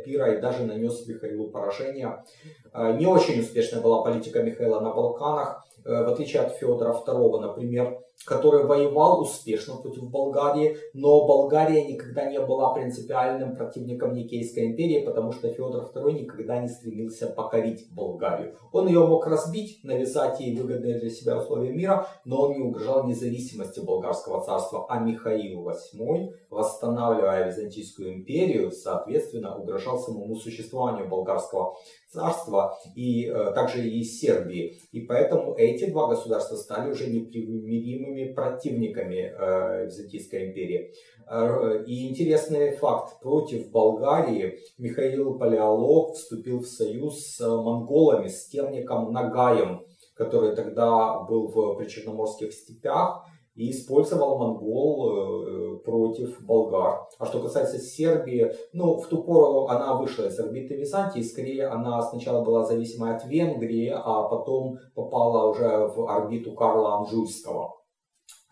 Пира 0.06 0.36
и 0.36 0.40
даже 0.40 0.64
нанес 0.64 1.08
Михаилу 1.08 1.50
поражение. 1.50 2.24
А, 2.72 2.92
не 2.92 3.08
очень 3.08 3.40
успешная 3.40 3.82
была 3.82 4.04
политика 4.04 4.44
Михаила 4.44 4.80
на 4.80 4.94
Балканах, 4.94 5.66
э, 5.84 6.04
в 6.04 6.10
отличие 6.10 6.44
от 6.44 6.56
Федора 6.58 6.94
II, 6.94 7.40
например, 7.40 8.00
который 8.26 8.66
воевал 8.66 9.22
успешно 9.22 9.78
против 9.78 10.10
Болгарии, 10.10 10.78
но 10.94 11.26
Болгария 11.26 11.86
никогда 11.86 12.30
не 12.30 12.40
была 12.40 12.74
принципиальным 12.74 13.56
противником 13.56 14.14
Никейской 14.14 14.68
империи, 14.68 15.04
потому 15.04 15.32
что 15.32 15.50
Федор 15.50 15.92
II 15.94 16.12
никогда 16.14 16.62
не 16.62 16.68
стремился 16.68 17.28
покорить 17.28 17.88
Болгарию. 17.92 18.56
Он 18.72 18.88
ее 18.88 19.06
мог 19.06 19.26
разбить, 19.28 19.84
навязать 19.84 20.40
ей 20.40 20.56
выгодные 20.56 21.00
для 21.00 21.10
себя 21.10 21.38
условия 21.38 21.72
мира, 21.72 22.08
но 22.26 22.42
он 22.44 22.54
не 22.54 22.60
угрожал 22.60 23.06
независимости 23.06 23.80
болгарского 23.80 24.44
царства, 24.44 24.86
а 24.88 25.00
Михаил 25.00 25.68
VIII, 25.68 26.34
восстанавливая 26.50 27.48
Византийскую 27.48 28.14
империю, 28.14 28.72
соответственно, 28.72 29.58
угрожал 29.58 29.98
самому 30.00 30.36
существованию 30.36 31.08
болгарского 31.08 31.76
царства 32.12 32.78
и 32.96 33.26
э, 33.26 33.52
также 33.54 33.88
и 33.88 34.04
Сербии. 34.04 34.80
И 34.92 35.02
поэтому 35.02 35.56
эти 35.56 35.90
два 35.90 36.08
государства 36.08 36.56
стали 36.56 36.92
уже 36.92 37.10
непримиримыми 37.10 38.11
противниками 38.34 39.34
э, 39.38 39.86
Византийской 39.86 40.50
империи. 40.50 40.94
Э, 41.30 41.84
и 41.86 42.10
интересный 42.10 42.76
факт. 42.76 43.20
Против 43.22 43.72
Болгарии 43.72 44.60
Михаил 44.78 45.38
Палеолог 45.38 46.16
вступил 46.16 46.60
в 46.60 46.68
союз 46.68 47.36
с 47.36 47.40
монголами, 47.40 48.28
с 48.28 48.48
темником 48.48 49.12
Нагаем, 49.12 49.86
который 50.16 50.56
тогда 50.56 51.20
был 51.22 51.48
в 51.48 51.78
причерноморских 51.78 52.54
степях 52.54 53.26
и 53.56 53.72
использовал 53.72 54.38
монгол 54.38 55.12
э, 55.12 55.78
против 55.80 56.42
болгар. 56.46 57.08
А 57.20 57.26
что 57.26 57.42
касается 57.42 57.80
Сербии, 57.80 58.54
ну, 58.74 58.98
в 58.98 59.08
ту 59.08 59.24
пору 59.24 59.68
она 59.68 59.96
вышла 59.96 60.28
из 60.28 60.40
орбиты 60.40 60.76
Византии, 60.76 61.22
скорее 61.22 61.68
она 61.68 62.02
сначала 62.02 62.44
была 62.44 62.66
зависимой 62.66 63.16
от 63.16 63.26
Венгрии, 63.26 63.90
а 63.94 64.24
потом 64.24 64.80
попала 64.96 65.50
уже 65.52 65.88
в 65.88 66.10
орбиту 66.10 66.54
Карла 66.54 67.00
Анжуйского 67.00 67.81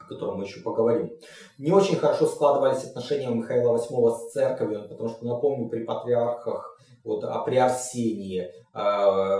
котором 0.10 0.38
мы 0.38 0.44
еще 0.44 0.62
поговорим. 0.62 1.12
Не 1.58 1.72
очень 1.72 1.96
хорошо 1.96 2.26
складывались 2.26 2.84
отношения 2.84 3.28
Михаила 3.28 3.78
VIII 3.78 4.12
с 4.12 4.32
церковью, 4.32 4.88
потому 4.90 5.10
что, 5.10 5.26
напомню, 5.26 5.70
при 5.70 5.84
патриархах, 5.84 6.78
вот, 7.04 7.24
а 7.24 7.40
при 7.40 7.56
Арсении, 7.56 8.42
э, 8.42 8.52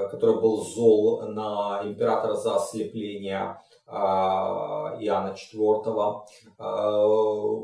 который 0.10 0.40
был 0.40 0.64
зол 0.64 1.24
на 1.24 1.82
императора 1.84 2.36
за 2.36 2.56
ослепление 2.56 3.38
а, 3.38 3.62
Иоанна 3.92 5.34
IV, 5.34 6.22
а, 6.58 7.08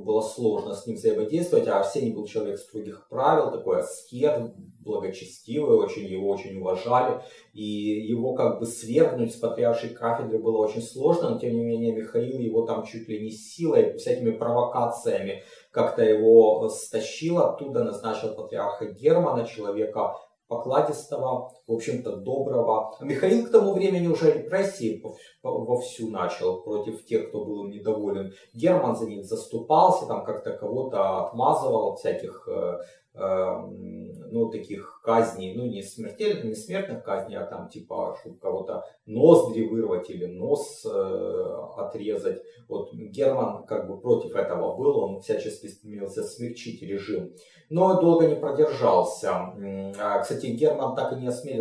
было 0.01 0.21
сложно 0.21 0.73
с 0.73 0.87
ним 0.87 0.95
взаимодействовать, 0.95 1.67
а 1.67 1.79
Арсений 1.79 2.13
был 2.13 2.25
человек 2.25 2.57
строгих 2.57 3.07
правил, 3.09 3.51
такой 3.51 3.81
аскет, 3.81 4.55
благочестивый, 4.79 5.77
очень 5.77 6.05
его 6.05 6.29
очень 6.29 6.59
уважали, 6.59 7.21
и 7.53 7.63
его 7.63 8.33
как 8.33 8.59
бы 8.59 8.65
свергнуть 8.65 9.33
с 9.33 9.37
патриаршей 9.37 9.89
кафедры 9.89 10.39
было 10.39 10.57
очень 10.57 10.81
сложно, 10.81 11.31
но 11.31 11.39
тем 11.39 11.53
не 11.55 11.63
менее 11.63 11.95
Михаил 11.95 12.39
его 12.39 12.65
там 12.65 12.85
чуть 12.85 13.07
ли 13.07 13.21
не 13.21 13.31
силой, 13.31 13.97
всякими 13.97 14.31
провокациями 14.31 15.43
как-то 15.71 16.03
его 16.03 16.69
стащил 16.69 17.39
оттуда, 17.39 17.83
назначил 17.83 18.33
патриарха 18.35 18.85
Германа, 18.85 19.45
человека 19.45 20.15
покладистого, 20.47 21.51
в 21.67 21.73
общем-то, 21.73 22.17
доброго. 22.17 22.95
Михаил 23.01 23.45
к 23.45 23.51
тому 23.51 23.73
времени 23.73 24.07
уже 24.07 24.31
репрессии 24.31 25.03
вовсю 25.41 26.09
начал 26.09 26.61
против 26.61 27.05
тех, 27.05 27.29
кто 27.29 27.43
был 27.43 27.67
недоволен. 27.67 28.33
Герман 28.53 28.95
за 28.95 29.05
них 29.05 29.25
заступался, 29.25 30.05
там 30.05 30.23
как-то 30.23 30.51
кого-то 30.51 31.25
отмазывал 31.25 31.93
от 31.93 31.99
всяких 31.99 32.47
э, 32.47 32.77
Эм, 33.17 34.11
ну, 34.31 34.49
таких 34.49 34.99
казней, 35.01 35.55
ну, 35.55 35.65
не 35.65 35.81
смертельных, 35.81 36.43
не 36.43 36.53
смертных 36.53 37.01
казней, 37.01 37.37
а 37.37 37.45
там, 37.45 37.69
типа, 37.69 38.17
чтобы 38.19 38.37
кого-то 38.39 38.83
ноздри 39.05 39.63
вырвать 39.63 40.09
или 40.09 40.25
нос 40.25 40.85
э, 40.85 41.55
отрезать. 41.77 42.41
Вот 42.67 42.93
Герман 42.93 43.65
как 43.65 43.87
бы 43.87 44.01
против 44.01 44.35
этого 44.35 44.75
был, 44.75 44.99
он 44.99 45.21
всячески 45.21 45.67
стремился 45.67 46.23
смягчить 46.23 46.81
режим, 46.81 47.31
но 47.69 48.01
долго 48.01 48.27
не 48.27 48.35
продержался. 48.35 49.53
А, 49.97 50.19
кстати, 50.19 50.47
Герман 50.47 50.93
так 50.93 51.13
и 51.13 51.15
не 51.15 51.27
осмелился 51.27 51.54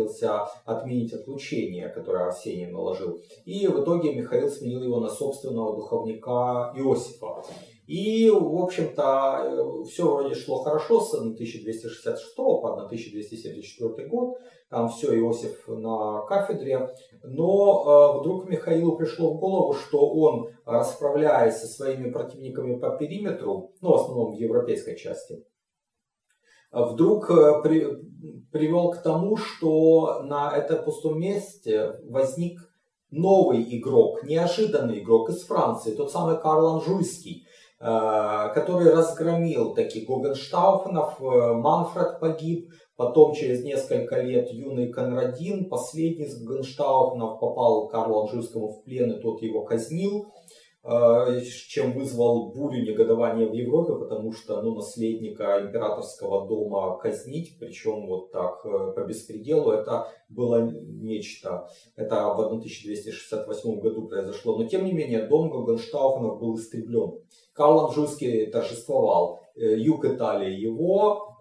отменить 0.65 1.13
отлучение, 1.13 1.89
которое 1.89 2.25
Арсений 2.25 2.67
наложил. 2.67 3.19
И 3.45 3.67
в 3.67 3.81
итоге 3.81 4.13
Михаил 4.13 4.49
сменил 4.49 4.83
его 4.83 4.99
на 4.99 5.09
собственного 5.09 5.75
духовника 5.75 6.73
Иосифа. 6.75 7.43
И, 7.87 8.29
в 8.31 8.63
общем-то, 8.63 9.43
э, 9.45 9.83
все 9.85 10.11
вроде 10.11 10.33
шло 10.33 10.63
хорошо 10.63 11.01
с 11.01 11.13
1266 11.13 12.35
по 12.35 12.73
1274 12.73 14.07
год. 14.07 14.37
Там 14.69 14.89
все, 14.89 15.15
Иосиф 15.19 15.67
на 15.67 16.25
кафедре. 16.25 16.89
Но 17.23 18.15
э, 18.15 18.19
вдруг 18.19 18.49
Михаилу 18.49 18.97
пришло 18.97 19.33
в 19.33 19.39
голову, 19.39 19.73
что 19.73 20.09
он, 20.09 20.49
расправляясь 20.65 21.57
со 21.57 21.67
своими 21.67 22.09
противниками 22.09 22.79
по 22.79 22.89
периметру, 22.97 23.71
ну, 23.81 23.91
в 23.91 23.95
основном 23.95 24.31
в 24.31 24.39
европейской 24.39 24.95
части, 24.95 25.45
вдруг 26.83 27.29
э, 27.29 27.61
при, 27.63 27.87
привел 28.51 28.91
к 28.91 29.01
тому, 29.01 29.37
что 29.37 30.23
на 30.23 30.55
этом 30.55 30.83
пустом 30.83 31.19
месте 31.19 31.99
возник 32.03 32.59
новый 33.11 33.63
игрок, 33.77 34.23
неожиданный 34.23 34.99
игрок 34.99 35.29
из 35.29 35.43
Франции, 35.43 35.95
тот 35.95 36.11
самый 36.11 36.37
Карл 36.39 36.75
Анжуйский, 36.75 37.47
Э, 37.77 38.51
который 38.53 38.89
разгромил 38.89 39.75
таких 39.75 40.07
Гогенштауфенов, 40.07 41.21
э, 41.21 41.53
Манфред 41.53 42.21
погиб, 42.21 42.71
потом 42.95 43.33
через 43.33 43.65
несколько 43.65 44.21
лет 44.21 44.49
юный 44.49 44.87
Конрадин, 44.87 45.67
последний 45.67 46.25
из 46.25 46.41
Гогенштауфенов, 46.41 47.39
попал 47.39 47.89
Карлу 47.89 48.21
Анжуйскому 48.21 48.69
в 48.69 48.83
плен, 48.85 49.11
и 49.11 49.21
тот 49.21 49.41
его 49.41 49.65
казнил. 49.65 50.33
Э, 50.87 51.41
чем 51.67 51.93
вызвал 51.93 52.53
бурю 52.53 52.83
негодования 52.83 53.47
в 53.47 53.53
Европе, 53.53 53.95
потому 53.95 54.31
что 54.31 54.61
ну, 54.61 54.75
наследника 54.75 55.59
императорского 55.59 56.47
дома 56.47 56.99
казнить, 56.99 57.57
причем 57.59 58.05
вот 58.05 58.31
так 58.31 58.63
э, 58.65 58.93
по 58.95 58.99
беспределу, 58.99 59.71
это 59.71 60.07
было 60.29 60.61
нечто. 60.61 61.67
Это 61.95 62.35
в 62.35 62.39
1268 62.39 63.79
году 63.79 64.07
произошло. 64.07 64.59
Но 64.59 64.65
тем 64.65 64.85
не 64.85 64.93
менее, 64.93 65.25
дом 65.25 65.49
Гогенштауфенов 65.49 66.39
был 66.39 66.55
истреблен. 66.55 67.19
Карл 67.53 67.87
Анжуйский 67.87 68.45
торжествовал. 68.51 69.39
Э, 69.55 69.77
юг 69.77 70.05
Италии 70.05 70.53
его, 70.53 71.37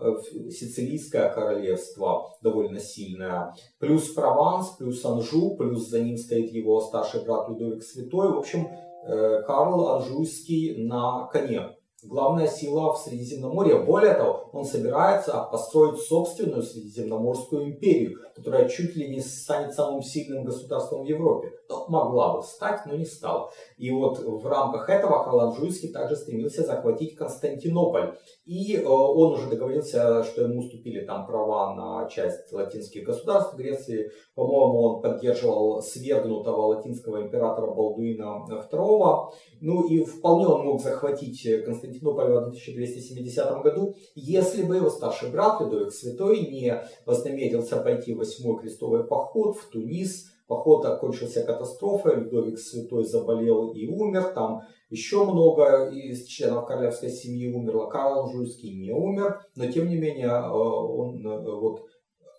Сицилийское 0.50 1.32
королевство 1.32 2.36
довольно 2.42 2.80
сильное, 2.80 3.54
плюс 3.78 4.12
Прованс, 4.12 4.70
плюс 4.78 5.04
Анжу, 5.04 5.56
плюс 5.56 5.88
за 5.88 6.00
ним 6.00 6.16
стоит 6.16 6.52
его 6.52 6.80
старший 6.80 7.24
брат 7.24 7.48
Людовик 7.48 7.82
Святой. 7.82 8.32
В 8.32 8.38
общем, 8.38 8.68
Э, 9.06 9.42
Карл 9.42 9.88
Анжуйский 9.88 10.86
на 10.86 11.26
коне. 11.26 11.76
Главная 12.06 12.46
сила 12.46 12.92
в 12.92 12.98
Средиземноморье. 12.98 13.78
Более 13.78 14.14
того, 14.14 14.50
он 14.52 14.64
собирается 14.64 15.48
построить 15.50 16.00
собственную 16.00 16.62
Средиземноморскую 16.62 17.64
империю, 17.64 18.18
которая 18.36 18.68
чуть 18.68 18.94
ли 18.94 19.08
не 19.08 19.20
станет 19.20 19.72
самым 19.72 20.02
сильным 20.02 20.44
государством 20.44 21.04
в 21.04 21.06
Европе. 21.06 21.52
Ну, 21.70 21.86
могла 21.88 22.36
бы 22.36 22.42
стать, 22.42 22.84
но 22.84 22.94
не 22.94 23.06
стала. 23.06 23.50
И 23.78 23.90
вот 23.90 24.18
в 24.18 24.46
рамках 24.46 24.90
этого 24.90 25.24
Карл 25.24 25.40
Анжуйский 25.40 25.92
также 25.92 26.14
стремился 26.16 26.62
захватить 26.62 27.16
Константинополь. 27.16 28.16
И 28.44 28.76
э, 28.76 28.86
он 28.86 29.32
уже 29.32 29.48
договорился, 29.48 30.22
что 30.24 30.42
ему 30.42 30.60
уступили 30.60 31.06
там 31.06 31.26
права 31.26 31.74
на 31.74 32.08
часть 32.10 32.52
латинских 32.52 33.04
государств 33.04 33.56
Греции. 33.56 34.10
По-моему, 34.34 34.82
он 34.82 35.02
поддерживал 35.02 35.80
свергнутого 35.80 36.74
латинского 36.74 37.22
императора 37.22 37.70
Балдуина 37.72 38.44
II. 38.50 39.30
Ну 39.62 39.88
и 39.88 40.04
вполне 40.04 40.46
он 40.46 40.66
мог 40.66 40.82
захватить 40.82 41.42
Константинополь 41.64 41.93
в 42.00 42.08
1270 42.08 43.62
году, 43.62 43.94
если 44.14 44.62
бы 44.62 44.76
его 44.76 44.90
старший 44.90 45.30
брат 45.30 45.60
Людовик 45.60 45.92
Святой 45.92 46.40
не 46.40 46.82
вознамерился 47.06 47.76
пойти 47.78 48.14
в 48.14 48.18
восьмой 48.18 48.60
крестовый 48.60 49.04
поход 49.04 49.56
в 49.56 49.70
Тунис, 49.70 50.30
Поход 50.46 50.84
окончился 50.84 51.42
катастрофой, 51.42 52.16
Людовик 52.16 52.58
Святой 52.58 53.04
заболел 53.04 53.72
и 53.72 53.86
умер, 53.86 54.32
там 54.34 54.60
еще 54.90 55.24
много 55.24 55.88
из 55.88 56.26
членов 56.26 56.66
королевской 56.66 57.08
семьи 57.08 57.50
умерло, 57.50 57.86
Карл 57.86 58.30
Жульский 58.30 58.74
не 58.74 58.92
умер, 58.92 59.40
но 59.56 59.70
тем 59.72 59.88
не 59.88 59.96
менее 59.96 60.28
э, 60.28 60.50
он 60.50 61.26
э, 61.26 61.50
вот, 61.50 61.86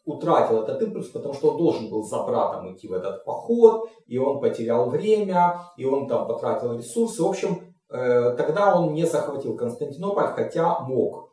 утратил 0.06 0.62
этот 0.62 0.84
импульс, 0.84 1.08
потому 1.08 1.34
что 1.34 1.52
он 1.52 1.58
должен 1.58 1.90
был 1.90 2.04
за 2.04 2.22
братом 2.24 2.76
идти 2.76 2.88
в 2.88 2.94
этот 2.94 3.26
поход, 3.26 3.90
и 4.06 4.20
он 4.20 4.40
потерял 4.40 4.88
время, 4.92 5.62
и 5.76 5.86
он 5.86 6.08
там 6.08 6.28
потратил 6.28 6.78
ресурсы. 6.78 7.24
В 7.24 7.28
общем, 7.28 7.65
тогда 7.90 8.76
он 8.76 8.94
не 8.94 9.06
захватил 9.06 9.56
Константинополь, 9.56 10.34
хотя 10.36 10.80
мог. 10.80 11.26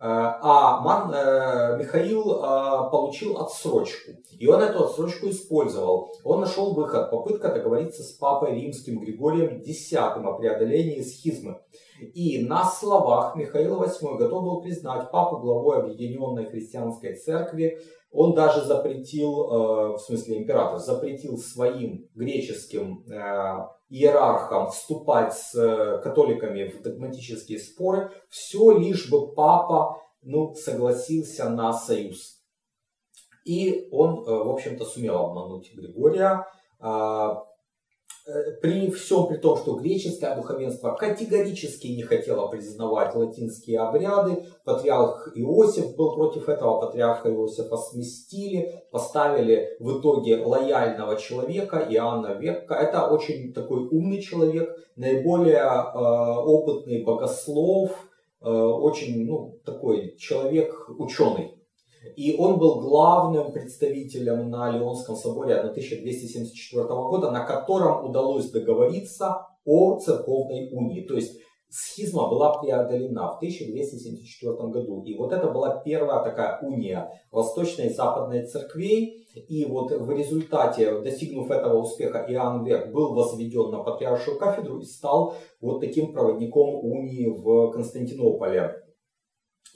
Э, 0.00 0.06
а 0.40 0.80
Ман, 0.80 1.12
э, 1.12 1.76
Михаил 1.76 2.30
э, 2.30 2.90
получил 2.90 3.36
отсрочку. 3.38 4.12
И 4.38 4.46
он 4.46 4.62
эту 4.62 4.84
отсрочку 4.84 5.28
использовал. 5.28 6.12
Он 6.22 6.40
нашел 6.40 6.72
выход, 6.72 7.10
попытка 7.10 7.48
договориться 7.48 8.04
с 8.04 8.12
папой 8.12 8.54
римским 8.54 9.00
Григорием 9.00 9.58
X 9.60 9.92
о 9.94 10.32
преодолении 10.34 11.02
схизмы. 11.02 11.60
И 12.00 12.44
на 12.44 12.64
словах 12.64 13.34
Михаил 13.36 13.82
VIII 13.82 14.16
готов 14.18 14.42
был 14.42 14.60
признать 14.60 15.10
папу 15.10 15.38
главой 15.38 15.78
Объединенной 15.82 16.46
Христианской 16.46 17.14
Церкви. 17.16 17.78
Он 18.10 18.34
даже 18.34 18.64
запретил, 18.64 19.94
в 19.94 19.98
смысле 19.98 20.38
император, 20.38 20.78
запретил 20.78 21.36
своим 21.36 22.08
греческим 22.14 23.04
иерархам 23.90 24.70
вступать 24.70 25.34
с 25.34 25.54
э, 25.54 25.98
католиками 26.02 26.68
в 26.68 26.82
догматические 26.82 27.58
споры, 27.58 28.10
все 28.28 28.72
лишь 28.72 29.10
бы 29.10 29.32
папа 29.32 29.96
ну, 30.22 30.54
согласился 30.54 31.48
на 31.48 31.72
союз. 31.72 32.42
И 33.44 33.88
он, 33.90 34.26
э, 34.26 34.30
в 34.30 34.50
общем-то, 34.50 34.84
сумел 34.84 35.16
обмануть 35.16 35.72
Григория, 35.74 36.44
а, 36.80 37.28
Э, 37.30 37.47
при 38.60 38.90
всем 38.90 39.26
при 39.26 39.36
том, 39.36 39.56
что 39.56 39.74
греческое 39.74 40.36
духовенство 40.36 40.92
категорически 40.92 41.86
не 41.88 42.02
хотело 42.02 42.48
признавать 42.48 43.14
латинские 43.14 43.80
обряды, 43.80 44.44
патриарх 44.64 45.32
Иосиф 45.34 45.96
был 45.96 46.14
против 46.14 46.48
этого, 46.48 46.80
патриарха 46.80 47.30
Иосифа 47.30 47.76
сместили, 47.76 48.84
поставили 48.90 49.76
в 49.80 49.98
итоге 49.98 50.44
лояльного 50.44 51.16
человека, 51.16 51.86
Иоанна 51.88 52.34
Векка. 52.34 52.74
Это 52.74 53.06
очень 53.06 53.52
такой 53.54 53.86
умный 53.88 54.20
человек, 54.20 54.76
наиболее 54.96 55.56
э, 55.56 56.40
опытный 56.44 57.04
богослов, 57.04 57.92
э, 58.42 58.50
очень 58.50 59.26
ну, 59.26 59.58
такой 59.64 60.16
человек 60.18 60.90
ученый. 60.98 61.57
И 62.16 62.36
он 62.36 62.58
был 62.58 62.80
главным 62.80 63.52
представителем 63.52 64.50
на 64.50 64.70
Леонском 64.70 65.16
соборе 65.16 65.56
1274 65.56 66.84
года, 66.84 67.30
на 67.30 67.44
котором 67.44 68.04
удалось 68.04 68.50
договориться 68.50 69.46
о 69.64 69.98
церковной 69.98 70.70
унии. 70.72 71.06
То 71.06 71.14
есть 71.14 71.38
схизма 71.70 72.28
была 72.28 72.58
преодолена 72.58 73.32
в 73.32 73.36
1274 73.36 74.52
году. 74.70 75.02
И 75.04 75.14
вот 75.14 75.32
это 75.32 75.50
была 75.50 75.80
первая 75.84 76.22
такая 76.24 76.58
уния 76.62 77.10
восточной 77.30 77.88
и 77.88 77.94
западной 77.94 78.46
церквей. 78.46 79.26
И 79.34 79.64
вот 79.66 79.90
в 79.92 80.10
результате, 80.10 81.00
достигнув 81.00 81.50
этого 81.50 81.78
успеха, 81.80 82.24
Иоанн 82.28 82.64
Век 82.64 82.92
был 82.92 83.14
возведен 83.14 83.70
на 83.70 83.82
патриаршую 83.82 84.38
кафедру 84.38 84.80
и 84.80 84.84
стал 84.84 85.34
вот 85.60 85.80
таким 85.80 86.12
проводником 86.12 86.74
унии 86.84 87.28
в 87.28 87.70
Константинополе. 87.70 88.87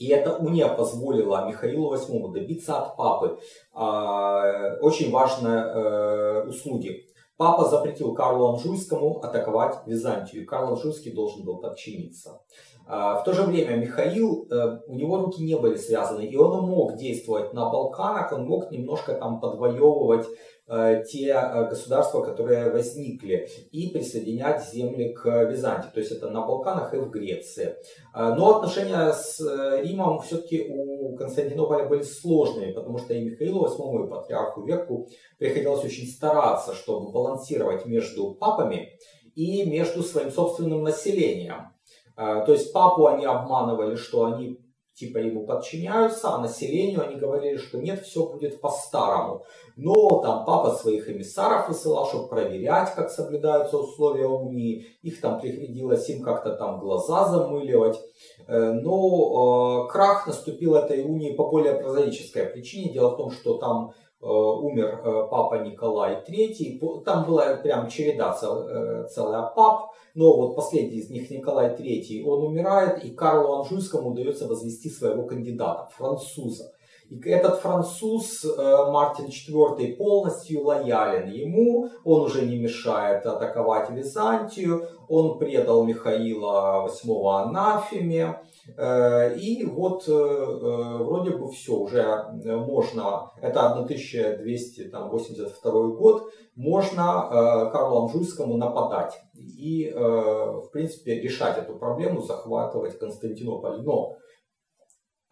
И 0.03 0.09
эта 0.09 0.35
уния 0.37 0.67
позволила 0.67 1.47
Михаилу 1.47 1.95
VIII 1.95 2.33
добиться 2.33 2.77
от 2.77 2.97
папы 2.97 3.39
э, 3.73 4.79
очень 4.81 5.13
важной 5.13 5.61
э, 5.61 6.49
услуги. 6.49 7.07
Папа 7.37 7.67
запретил 7.67 8.13
Карлу 8.13 8.53
Анжуйскому 8.53 9.21
атаковать 9.21 9.87
Византию, 9.87 10.45
Карл 10.45 10.75
Анжуйский 10.75 11.13
должен 11.13 11.45
был 11.45 11.59
подчиниться. 11.59 12.41
В 12.87 13.23
то 13.25 13.33
же 13.33 13.43
время 13.43 13.77
Михаил, 13.77 14.47
э, 14.51 14.79
у 14.87 14.95
него 14.95 15.19
руки 15.19 15.43
не 15.43 15.57
были 15.57 15.77
связаны, 15.77 16.23
и 16.23 16.37
он 16.37 16.69
мог 16.69 16.97
действовать 16.97 17.53
на 17.53 17.71
Балканах, 17.71 18.33
он 18.33 18.47
мог 18.47 18.71
немножко 18.71 19.15
там 19.15 19.41
подвоевывать 19.41 20.27
Э, 20.69 21.05
те 21.07 21.33
э, 21.33 21.69
государства, 21.69 22.23
которые 22.23 22.71
возникли, 22.71 23.49
и 23.73 23.91
присоединять 23.91 24.65
земли 24.71 25.13
к 25.13 25.45
Византии. 25.45 25.91
То 25.93 26.01
есть 26.01 26.13
это 26.13 26.31
на 26.31 26.47
Балканах 26.47 26.95
и 26.95 26.99
в 26.99 27.11
Греции. 27.11 27.77
Э, 28.15 28.33
но 28.35 28.57
отношения 28.57 29.13
с 29.13 29.39
Римом 29.83 30.23
все-таки 30.23 30.67
у 30.71 31.15
Константинополя 31.17 31.87
были 31.87 32.03
сложными, 32.03 32.73
потому 32.73 32.97
что 32.99 33.13
и 33.13 33.23
Михаилу 33.23 33.67
VIII, 33.67 34.07
и 34.07 34.11
патриарху 34.11 34.65
Верку 34.65 35.09
приходилось 35.37 35.85
очень 35.85 36.07
стараться, 36.07 36.75
чтобы 36.75 37.13
балансировать 37.13 37.85
между 37.85 38.33
папами 38.33 38.89
и 39.35 39.69
между 39.69 40.03
своим 40.03 40.31
собственным 40.31 40.85
населением. 40.85 41.73
То 42.17 42.53
есть 42.53 42.73
папу 42.73 43.07
они 43.07 43.25
обманывали, 43.25 43.97
что 43.97 44.25
они 44.25 44.59
типа 44.95 45.19
ему 45.19 45.47
подчиняются, 45.47 46.35
а 46.35 46.39
населению 46.39 47.03
они 47.03 47.17
говорили, 47.17 47.57
что 47.57 47.79
нет, 47.79 48.03
все 48.05 48.27
будет 48.27 48.61
по-старому. 48.61 49.45
Но 49.77 50.21
там 50.21 50.45
папа 50.45 50.73
своих 50.73 51.09
эмиссаров 51.09 51.69
высылал, 51.69 52.07
чтобы 52.07 52.29
проверять, 52.29 52.95
как 52.95 53.11
соблюдаются 53.11 53.79
условия 53.79 54.27
унии. 54.27 54.87
Их 55.03 55.21
там 55.21 55.41
приходилось 55.41 56.09
им 56.11 56.23
как-то 56.23 56.55
там 56.57 56.79
глаза 56.79 57.29
замыливать. 57.29 57.99
Э, 58.47 58.73
но 58.73 59.87
э, 59.87 59.93
крах 59.93 60.27
наступил 60.27 60.75
этой 60.75 61.03
унии 61.03 61.35
по 61.35 61.49
более 61.49 61.75
прозаической 61.75 62.45
причине. 62.45 62.93
Дело 62.93 63.11
в 63.15 63.17
том, 63.17 63.31
что 63.31 63.57
там 63.57 63.93
умер 64.27 65.01
э, 65.05 65.29
папа 65.31 65.57
Николай 65.57 66.23
III. 66.27 67.03
Там 67.05 67.27
была 67.27 67.57
прям 67.57 67.89
череда 67.89 68.39
э, 68.41 69.07
целая 69.11 69.43
пап, 69.43 69.93
но 70.15 70.37
вот 70.37 70.55
последний 70.55 70.99
из 70.99 71.11
них, 71.11 71.31
Николай 71.31 71.75
III, 71.75 72.25
он 72.25 72.45
умирает, 72.45 73.05
и 73.05 73.11
Карлу 73.11 73.55
Анжуйскому 73.55 74.11
удается 74.11 74.47
возвести 74.47 74.91
своего 74.91 75.25
кандидата, 75.25 75.89
француза. 75.97 76.73
И 77.13 77.29
этот 77.29 77.61
француз 77.61 78.43
Мартин 78.57 79.27
IV 79.27 79.97
полностью 79.97 80.65
лоялен 80.65 81.31
ему, 81.31 81.91
он 82.05 82.23
уже 82.23 82.47
не 82.47 82.57
мешает 82.57 83.27
атаковать 83.27 83.91
Византию, 83.91 84.89
он 85.09 85.39
предал 85.39 85.85
Михаила 85.85 86.89
VIII 86.89 87.43
анафеме, 87.43 88.39
Э, 88.77 89.35
и 89.37 89.65
вот 89.65 90.07
э, 90.07 90.13
э, 90.13 90.99
вроде 91.03 91.31
бы 91.31 91.51
все, 91.51 91.75
уже 91.75 92.25
можно, 92.45 93.33
это 93.41 93.73
1282 93.73 95.87
год, 95.89 96.31
можно 96.55 97.71
Карлу 97.73 98.03
Анжуйскому 98.03 98.59
нападать 98.59 99.23
и, 99.35 99.91
в 99.95 100.69
принципе, 100.71 101.19
решать 101.19 101.57
эту 101.57 101.77
проблему, 101.77 102.21
захватывать 102.21 102.99
Константинополь. 102.99 103.81
Но 103.83 104.17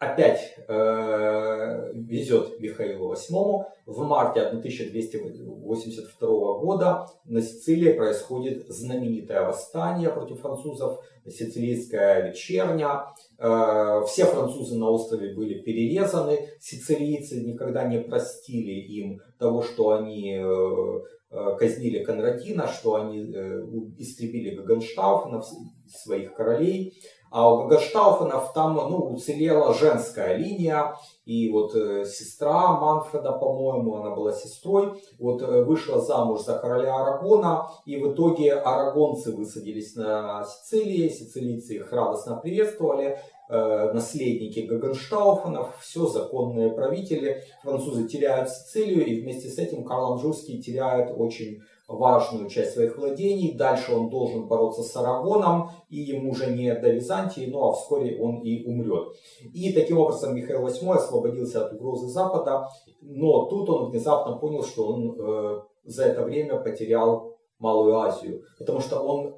опять 0.00 0.56
э, 0.66 1.92
везет 1.94 2.58
Михаилу 2.58 3.12
VIII. 3.12 3.64
В 3.84 4.02
марте 4.02 4.40
1282 4.40 6.28
года 6.58 7.06
на 7.26 7.42
Сицилии 7.42 7.92
происходит 7.92 8.66
знаменитое 8.68 9.44
восстание 9.44 10.08
против 10.08 10.40
французов, 10.40 11.04
сицилийская 11.26 12.30
вечерня. 12.30 13.12
Э, 13.38 14.02
все 14.06 14.24
французы 14.24 14.76
на 14.76 14.88
острове 14.88 15.34
были 15.34 15.60
перерезаны. 15.60 16.48
Сицилийцы 16.60 17.42
никогда 17.42 17.84
не 17.84 18.00
простили 18.00 18.72
им 18.72 19.20
того, 19.38 19.62
что 19.62 19.90
они 19.90 20.38
э, 20.42 21.00
э 21.30 21.56
казнили 21.58 22.02
Конрадина, 22.02 22.68
что 22.68 22.94
они 22.94 23.32
э, 23.34 23.66
истребили 23.98 24.56
Гагенштауфена, 24.56 25.42
своих 25.86 26.34
королей. 26.34 26.94
А 27.30 27.52
у 27.52 27.68
Гагаштауфенов 27.68 28.52
там 28.52 28.74
ну, 28.74 28.98
уцелела 29.14 29.72
женская 29.72 30.36
линия, 30.36 30.96
и 31.24 31.48
вот 31.52 31.76
э, 31.76 32.04
сестра 32.04 32.72
Манфреда, 32.72 33.30
по-моему, 33.30 33.94
она 33.94 34.10
была 34.10 34.32
сестрой, 34.32 35.00
вот 35.20 35.40
э, 35.42 35.62
вышла 35.62 36.00
замуж 36.00 36.40
за 36.40 36.58
короля 36.58 36.96
Арагона, 36.96 37.70
и 37.86 37.96
в 37.98 38.12
итоге 38.12 38.54
арагонцы 38.54 39.30
высадились 39.30 39.94
на 39.94 40.44
Сицилии, 40.44 41.08
сицилийцы 41.08 41.76
их 41.76 41.92
радостно 41.92 42.34
приветствовали, 42.34 43.20
э, 43.48 43.92
наследники 43.92 44.60
Гагенштауфенов, 44.60 45.78
все 45.80 46.06
законные 46.06 46.70
правители, 46.70 47.44
французы 47.62 48.08
теряют 48.08 48.50
Сицилию, 48.50 49.06
и 49.06 49.20
вместе 49.20 49.48
с 49.50 49.58
этим 49.58 49.84
Карл 49.84 50.14
Анжуйский 50.14 50.60
теряет 50.60 51.12
очень 51.16 51.62
важную 51.90 52.48
часть 52.48 52.74
своих 52.74 52.96
владений. 52.96 53.56
Дальше 53.56 53.94
он 53.94 54.08
должен 54.08 54.46
бороться 54.46 54.82
с 54.82 54.96
Арагоном, 54.96 55.70
и 55.88 56.00
ему 56.00 56.30
уже 56.30 56.46
не 56.52 56.72
до 56.74 56.90
Византии, 56.90 57.50
ну 57.50 57.68
а 57.68 57.72
вскоре 57.72 58.18
он 58.20 58.40
и 58.42 58.64
умрет. 58.64 59.14
И 59.52 59.72
таким 59.72 59.98
образом 59.98 60.34
Михаил 60.34 60.66
VIII 60.66 60.94
освободился 60.94 61.66
от 61.66 61.72
угрозы 61.72 62.06
Запада, 62.06 62.68
но 63.02 63.46
тут 63.46 63.68
он 63.68 63.90
внезапно 63.90 64.36
понял, 64.36 64.62
что 64.62 64.86
он 64.86 65.16
э, 65.18 65.60
за 65.84 66.04
это 66.04 66.22
время 66.22 66.58
потерял 66.60 67.36
Малую 67.58 67.98
Азию, 67.98 68.42
потому 68.58 68.80
что 68.80 69.00
он 69.00 69.36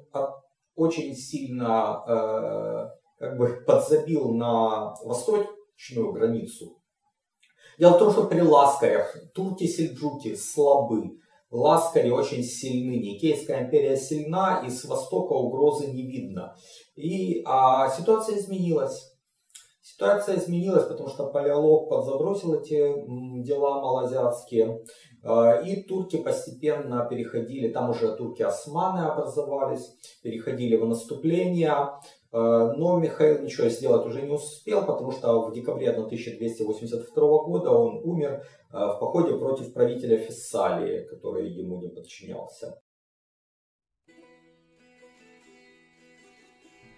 очень 0.75 1.15
сильно 1.15 2.03
э, 2.07 2.89
как 3.19 3.37
бы 3.37 3.63
подзабил 3.65 4.33
на 4.33 4.95
восточную 5.03 6.13
границу. 6.13 6.77
Дело 7.79 7.93
в 7.93 7.99
том, 7.99 8.11
что 8.11 8.25
при 8.25 8.41
Ласкарях 8.41 9.15
турки-сельджуки 9.33 10.35
слабы, 10.35 11.17
Ласкари 11.53 12.09
очень 12.09 12.43
сильны, 12.43 12.95
Никейская 12.95 13.63
империя 13.63 13.95
сильна, 13.95 14.63
и 14.65 14.71
с 14.71 14.85
востока 14.85 15.33
угрозы 15.33 15.85
не 15.85 16.01
видно. 16.01 16.55
И 16.95 17.43
а, 17.45 17.89
ситуация 17.91 18.39
изменилась. 18.39 19.13
Ситуация 19.83 20.39
изменилась, 20.39 20.85
потому 20.85 21.09
что 21.09 21.27
палеолог 21.27 21.89
подзабросил 21.89 22.55
эти 22.55 22.95
дела 23.43 23.81
малоазиатские. 23.81 24.83
А, 25.23 25.61
и 25.61 25.83
турки 25.83 26.17
постепенно 26.17 27.05
переходили, 27.05 27.71
там 27.71 27.91
уже 27.91 28.15
турки-османы 28.15 29.05
образовались, 29.05 29.95
переходили 30.23 30.75
в 30.75 30.87
наступление. 30.87 31.91
А, 32.33 32.73
но 32.73 32.97
Михаил 32.99 33.43
ничего 33.43 33.69
сделать 33.69 34.07
уже 34.07 34.23
не 34.23 34.31
успел, 34.31 34.83
потому 34.85 35.11
что 35.11 35.49
в 35.49 35.53
декабре 35.53 35.91
1282 35.91 37.43
года 37.43 37.69
он 37.69 38.01
умер 38.03 38.43
а, 38.71 38.93
в 38.93 38.99
походе 38.99 39.37
против 39.37 39.71
правителя 39.71 40.17
Фессалии, 40.17 41.05
который 41.05 41.47
ему 41.47 41.79
не 41.79 41.89
подчинялся. 41.89 42.79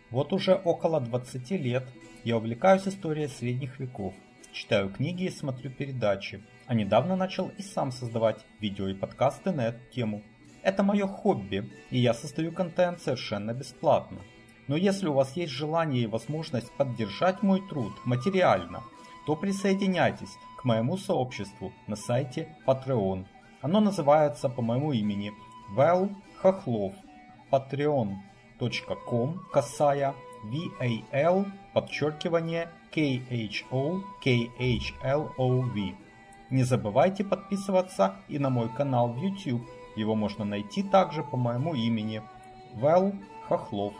Вот 0.09 0.31
уже 0.31 0.55
около 0.55 1.01
20 1.01 1.51
лет 1.51 1.83
я 2.23 2.37
увлекаюсь 2.37 2.87
историей 2.87 3.27
средних 3.27 3.77
веков, 3.81 4.13
читаю 4.53 4.89
книги 4.89 5.25
и 5.25 5.29
смотрю 5.29 5.69
передачи, 5.69 6.41
а 6.65 6.73
недавно 6.73 7.17
начал 7.17 7.51
и 7.57 7.61
сам 7.61 7.91
создавать 7.91 8.45
видео 8.61 8.87
и 8.87 8.93
подкасты 8.93 9.51
на 9.51 9.67
эту 9.67 9.79
тему. 9.91 10.23
Это 10.63 10.81
мое 10.81 11.07
хобби, 11.07 11.69
и 11.91 11.99
я 11.99 12.13
создаю 12.13 12.53
контент 12.53 13.01
совершенно 13.01 13.53
бесплатно. 13.53 14.19
Но 14.67 14.75
если 14.75 15.07
у 15.07 15.13
вас 15.13 15.35
есть 15.35 15.51
желание 15.51 16.03
и 16.03 16.07
возможность 16.07 16.71
поддержать 16.71 17.43
мой 17.43 17.61
труд 17.61 17.93
материально, 18.03 18.83
то 19.25 19.35
присоединяйтесь 19.35 20.37
к 20.57 20.65
моему 20.65 20.97
сообществу 20.97 21.71
на 21.87 21.95
сайте 21.95 22.55
Patreon. 22.65 23.25
Оно 23.61 23.79
называется 23.79 24.49
по 24.49 24.61
моему 24.61 24.91
имени 24.91 25.33
Вэл 25.71 26.09
Хохлов. 26.37 26.93
patreon.com 27.51 29.41
касая 29.51 30.13
VAL 30.45 31.45
подчеркивание 31.73 32.69
KHO 32.91 34.01
KHLOV. 34.23 35.95
Не 36.51 36.63
забывайте 36.63 37.23
подписываться 37.23 38.15
и 38.27 38.39
на 38.39 38.49
мой 38.49 38.69
канал 38.69 39.09
в 39.09 39.17
YouTube. 39.17 39.67
Его 39.95 40.15
можно 40.15 40.45
найти 40.45 40.83
также 40.83 41.23
по 41.23 41.37
моему 41.37 41.73
имени 41.73 42.21
Вэл 42.73 43.13
Хохлов. 43.47 43.93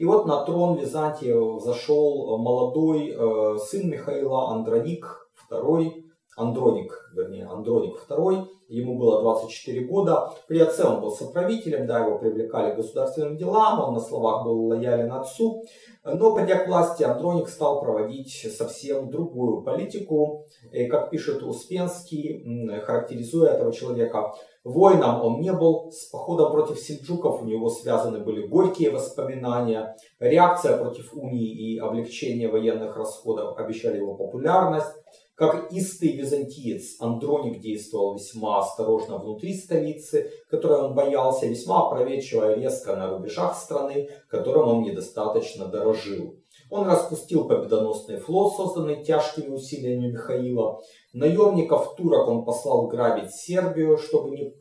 И 0.00 0.04
вот 0.06 0.24
на 0.24 0.42
трон 0.46 0.78
Византии 0.78 1.60
зашел 1.60 2.38
молодой 2.38 3.10
э, 3.10 3.58
сын 3.58 3.90
Михаила 3.90 4.52
Андроник 4.52 5.28
II, 5.50 5.92
Андроник, 6.38 7.10
вернее, 7.14 7.46
Андроник 7.46 7.98
II, 8.08 8.46
ему 8.68 8.98
было 8.98 9.20
24 9.20 9.84
года. 9.84 10.30
При 10.48 10.58
отце 10.58 10.86
он 10.86 11.02
был 11.02 11.10
соправителем, 11.10 11.86
да, 11.86 11.98
его 11.98 12.18
привлекали 12.18 12.72
к 12.72 12.76
государственным 12.76 13.36
делам, 13.36 13.78
он 13.78 13.92
на 13.92 14.00
словах 14.00 14.44
был 14.44 14.68
лоялен 14.68 15.12
отцу. 15.12 15.64
Но 16.02 16.34
придя 16.34 16.64
к 16.64 16.68
власти, 16.68 17.02
Андроник 17.02 17.50
стал 17.50 17.82
проводить 17.82 18.32
совсем 18.56 19.10
другую 19.10 19.60
политику. 19.60 20.46
И, 20.72 20.86
как 20.86 21.10
пишет 21.10 21.42
Успенский, 21.42 22.80
характеризуя 22.86 23.50
этого 23.50 23.70
человека, 23.70 24.32
Воином 24.62 25.22
он 25.22 25.40
не 25.40 25.52
был, 25.52 25.90
с 25.90 26.10
походом 26.10 26.52
против 26.52 26.78
сельджуков 26.78 27.40
у 27.40 27.46
него 27.46 27.70
связаны 27.70 28.18
были 28.18 28.46
горькие 28.46 28.90
воспоминания. 28.90 29.96
Реакция 30.18 30.76
против 30.76 31.14
унии 31.14 31.48
и 31.48 31.78
облегчение 31.78 32.48
военных 32.48 32.94
расходов 32.94 33.56
обещали 33.56 33.96
его 33.96 34.14
популярность. 34.14 34.92
Как 35.34 35.72
истый 35.72 36.12
византиец, 36.12 37.00
Андроник 37.00 37.62
действовал 37.62 38.16
весьма 38.16 38.58
осторожно 38.58 39.16
внутри 39.16 39.54
столицы, 39.54 40.30
которой 40.50 40.82
он 40.82 40.94
боялся, 40.94 41.46
весьма 41.46 41.86
опроветчиво 41.86 42.52
и 42.52 42.60
резко 42.60 42.94
на 42.94 43.08
рубежах 43.08 43.56
страны, 43.56 44.10
которым 44.28 44.68
он 44.68 44.82
недостаточно 44.82 45.64
дорожил. 45.64 46.34
Он 46.68 46.86
распустил 46.86 47.48
победоносный 47.48 48.18
флот, 48.18 48.54
созданный 48.54 49.02
тяжкими 49.02 49.48
усилиями 49.48 50.12
Михаила. 50.12 50.80
Наемников 51.12 51.96
турок 51.96 52.28
он 52.28 52.44
послал 52.44 52.86
грабить 52.86 53.32
Сербию, 53.32 53.98
чтобы 53.98 54.30
не 54.30 54.54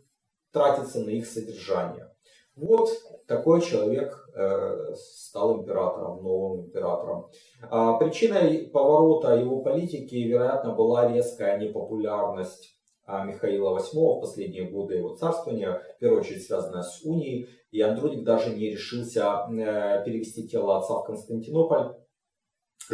тратиться 0.51 1.01
на 1.01 1.09
их 1.09 1.27
содержание. 1.27 2.09
Вот 2.55 2.89
такой 3.27 3.61
человек 3.61 4.13
э, 4.35 4.93
стал 4.95 5.61
императором, 5.61 6.23
новым 6.23 6.65
императором. 6.65 7.29
А 7.69 7.93
причиной 7.97 8.69
поворота 8.73 9.35
его 9.35 9.61
политики, 9.61 10.15
вероятно, 10.15 10.73
была 10.73 11.07
резкая 11.07 11.57
непопулярность 11.57 12.75
а, 13.05 13.23
Михаила 13.23 13.77
VIII 13.77 14.17
в 14.17 14.21
последние 14.21 14.69
годы 14.69 14.95
его 14.95 15.15
царствования, 15.15 15.81
в 15.95 15.99
первую 15.99 16.21
очередь 16.21 16.45
связанная 16.45 16.83
с 16.83 17.01
унией, 17.03 17.49
и 17.71 17.81
Андроник 17.81 18.23
даже 18.23 18.55
не 18.55 18.71
решился 18.71 19.47
э, 19.49 20.03
перевести 20.03 20.47
тело 20.47 20.77
отца 20.77 20.95
в 20.95 21.05
Константинополь, 21.05 21.95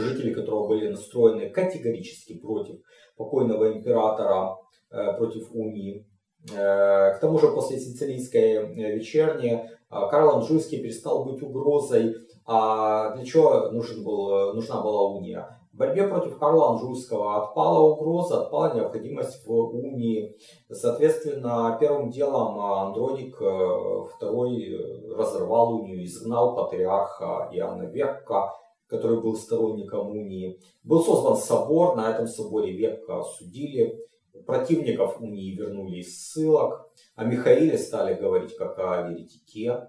жители 0.02 0.34
которого 0.34 0.68
были 0.68 0.90
настроены 0.90 1.50
категорически 1.50 2.38
против 2.38 2.78
покойного 3.18 3.74
императора, 3.74 4.58
э, 4.92 5.18
против 5.18 5.52
унии. 5.52 6.08
Э, 6.52 7.16
к 7.16 7.20
тому 7.20 7.40
же 7.40 7.52
после 7.52 7.80
сицилийской 7.80 8.74
вечерни 8.96 9.70
Карл 9.90 10.38
Анжуйский 10.38 10.82
перестал 10.82 11.26
быть 11.26 11.42
угрозой. 11.42 12.16
А 12.46 13.16
для 13.16 13.26
чего 13.26 13.72
нужен 13.72 14.04
был, 14.04 14.54
нужна 14.54 14.82
была 14.82 15.10
уния? 15.10 15.60
В 15.76 15.78
борьбе 15.78 16.08
против 16.08 16.40
Карла 16.40 16.72
Анжуйского 16.72 17.44
отпала 17.44 17.80
угроза, 17.80 18.44
отпала 18.44 18.74
необходимость 18.74 19.46
в 19.46 19.52
унии. 19.52 20.38
Соответственно, 20.72 21.76
первым 21.82 22.10
делом 22.12 22.58
Андроник 22.62 23.36
II 23.42 24.08
э, 24.22 24.72
э, 24.72 25.16
разорвал 25.18 25.74
унию, 25.74 26.06
изгнал 26.06 26.56
патриарха 26.56 27.50
Иоанна 27.52 27.88
Векка, 27.90 28.54
который 28.88 29.22
был 29.22 29.36
сторонником 29.36 30.12
унии. 30.12 30.60
Был 30.84 31.04
создан 31.04 31.38
собор, 31.38 31.96
на 31.96 32.12
этом 32.12 32.28
соборе 32.28 32.72
Векка 32.72 33.20
осудили. 33.20 34.00
Противников 34.46 35.22
унии 35.22 35.56
вернули 35.56 35.98
из 35.98 36.18
ссылок. 36.18 36.90
О 37.16 37.26
Михаиле 37.26 37.78
стали 37.78 38.14
говорить 38.14 38.56
как 38.56 38.78
о 38.80 39.10
еретике. 39.10 39.88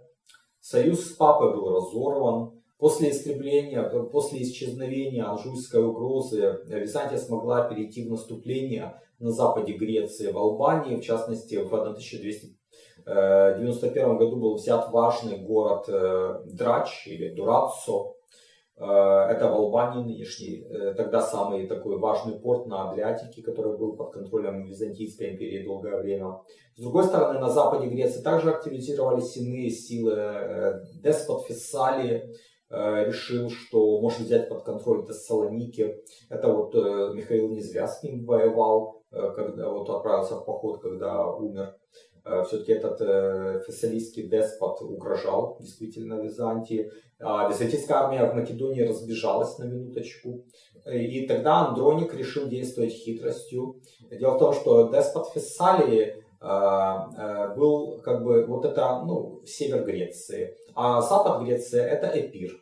Союз 0.61 1.05
с 1.07 1.13
папой 1.13 1.53
был 1.53 1.69
разорван. 1.75 2.53
После 2.79 3.11
истребления, 3.11 3.83
после 3.83 4.43
исчезновения 4.43 5.25
анжуйской 5.25 5.83
угрозы 5.83 6.61
Византия 6.67 7.19
смогла 7.19 7.67
перейти 7.69 8.07
в 8.07 8.11
наступление 8.11 9.01
на 9.19 9.31
западе 9.31 9.73
Греции, 9.73 10.31
в 10.31 10.37
Албании, 10.37 10.97
в 10.97 11.01
частности 11.01 11.57
в 11.57 11.75
1200 11.75 12.57
Э, 13.07 13.55
в 13.55 13.59
91 13.61 14.19
году 14.19 14.37
был 14.37 14.55
взят 14.57 14.91
важный 14.91 15.39
город 15.39 15.85
э, 15.89 16.41
Драч 16.47 17.07
или 17.07 17.29
Дураццо. 17.29 18.16
Это 18.79 19.49
в 19.49 19.55
Албании 19.55 20.05
нынешний, 20.05 20.67
тогда 20.97 21.23
самый 21.23 21.67
такой 21.67 21.99
важный 21.99 22.39
порт 22.39 22.67
на 22.67 22.91
Адриатике, 22.91 23.43
который 23.43 23.79
был 23.79 23.97
под 23.97 24.13
контролем 24.13 24.67
Византийской 24.67 25.33
империи 25.33 25.65
долгое 25.65 25.97
время. 25.97 26.41
С 26.75 26.83
другой 26.83 27.05
стороны, 27.05 27.39
на 27.39 27.49
западе 27.49 27.89
Греции 27.89 28.21
также 28.21 28.51
активизировались 28.51 29.35
иные 29.39 29.71
силы. 29.71 30.83
Деспот 31.03 31.47
Фессалии 31.47 32.31
решил, 32.69 33.49
что 33.49 33.99
может 34.03 34.21
взять 34.21 34.51
под 34.51 34.63
контроль 34.63 35.07
Тессалоники. 35.07 35.97
Это 36.29 36.53
вот 36.53 36.75
Михаил 37.15 37.49
не 37.49 37.63
зря 37.63 37.89
с 37.89 38.03
ним 38.03 38.27
воевал, 38.27 39.05
когда 39.11 39.71
вот 39.71 39.89
отправился 39.89 40.37
в 40.37 40.45
поход, 40.45 40.83
когда 40.83 41.27
умер. 41.33 41.75
Э, 42.27 42.43
все-таки 42.43 42.73
этот 42.73 43.01
э, 43.01 43.63
фессалийский 43.65 44.29
деспот 44.29 44.83
угрожал 44.83 45.57
действительно 45.61 46.21
Византии. 46.21 46.91
А 47.19 47.49
византийская 47.49 47.97
армия 47.97 48.25
в 48.25 48.35
Македонии 48.35 48.83
разбежалась 48.83 49.57
на 49.59 49.65
минуточку. 49.65 50.45
И 50.85 51.27
тогда 51.27 51.67
Андроник 51.69 52.15
решил 52.15 52.47
действовать 52.49 52.93
хитростью. 52.93 53.81
Дело 54.11 54.35
в 54.35 54.39
том, 54.39 54.53
что 54.53 54.89
деспот 54.93 55.31
Фессалии 55.33 56.23
э, 56.41 57.55
был 57.57 58.01
как 58.03 58.23
бы 58.23 58.45
вот 58.47 58.67
это 58.67 59.03
ну, 59.05 59.43
север 59.47 59.85
Греции, 59.85 60.57
а 60.75 61.01
запад 61.01 61.43
Греции 61.43 61.81
это 61.81 62.07
Эпир. 62.15 62.53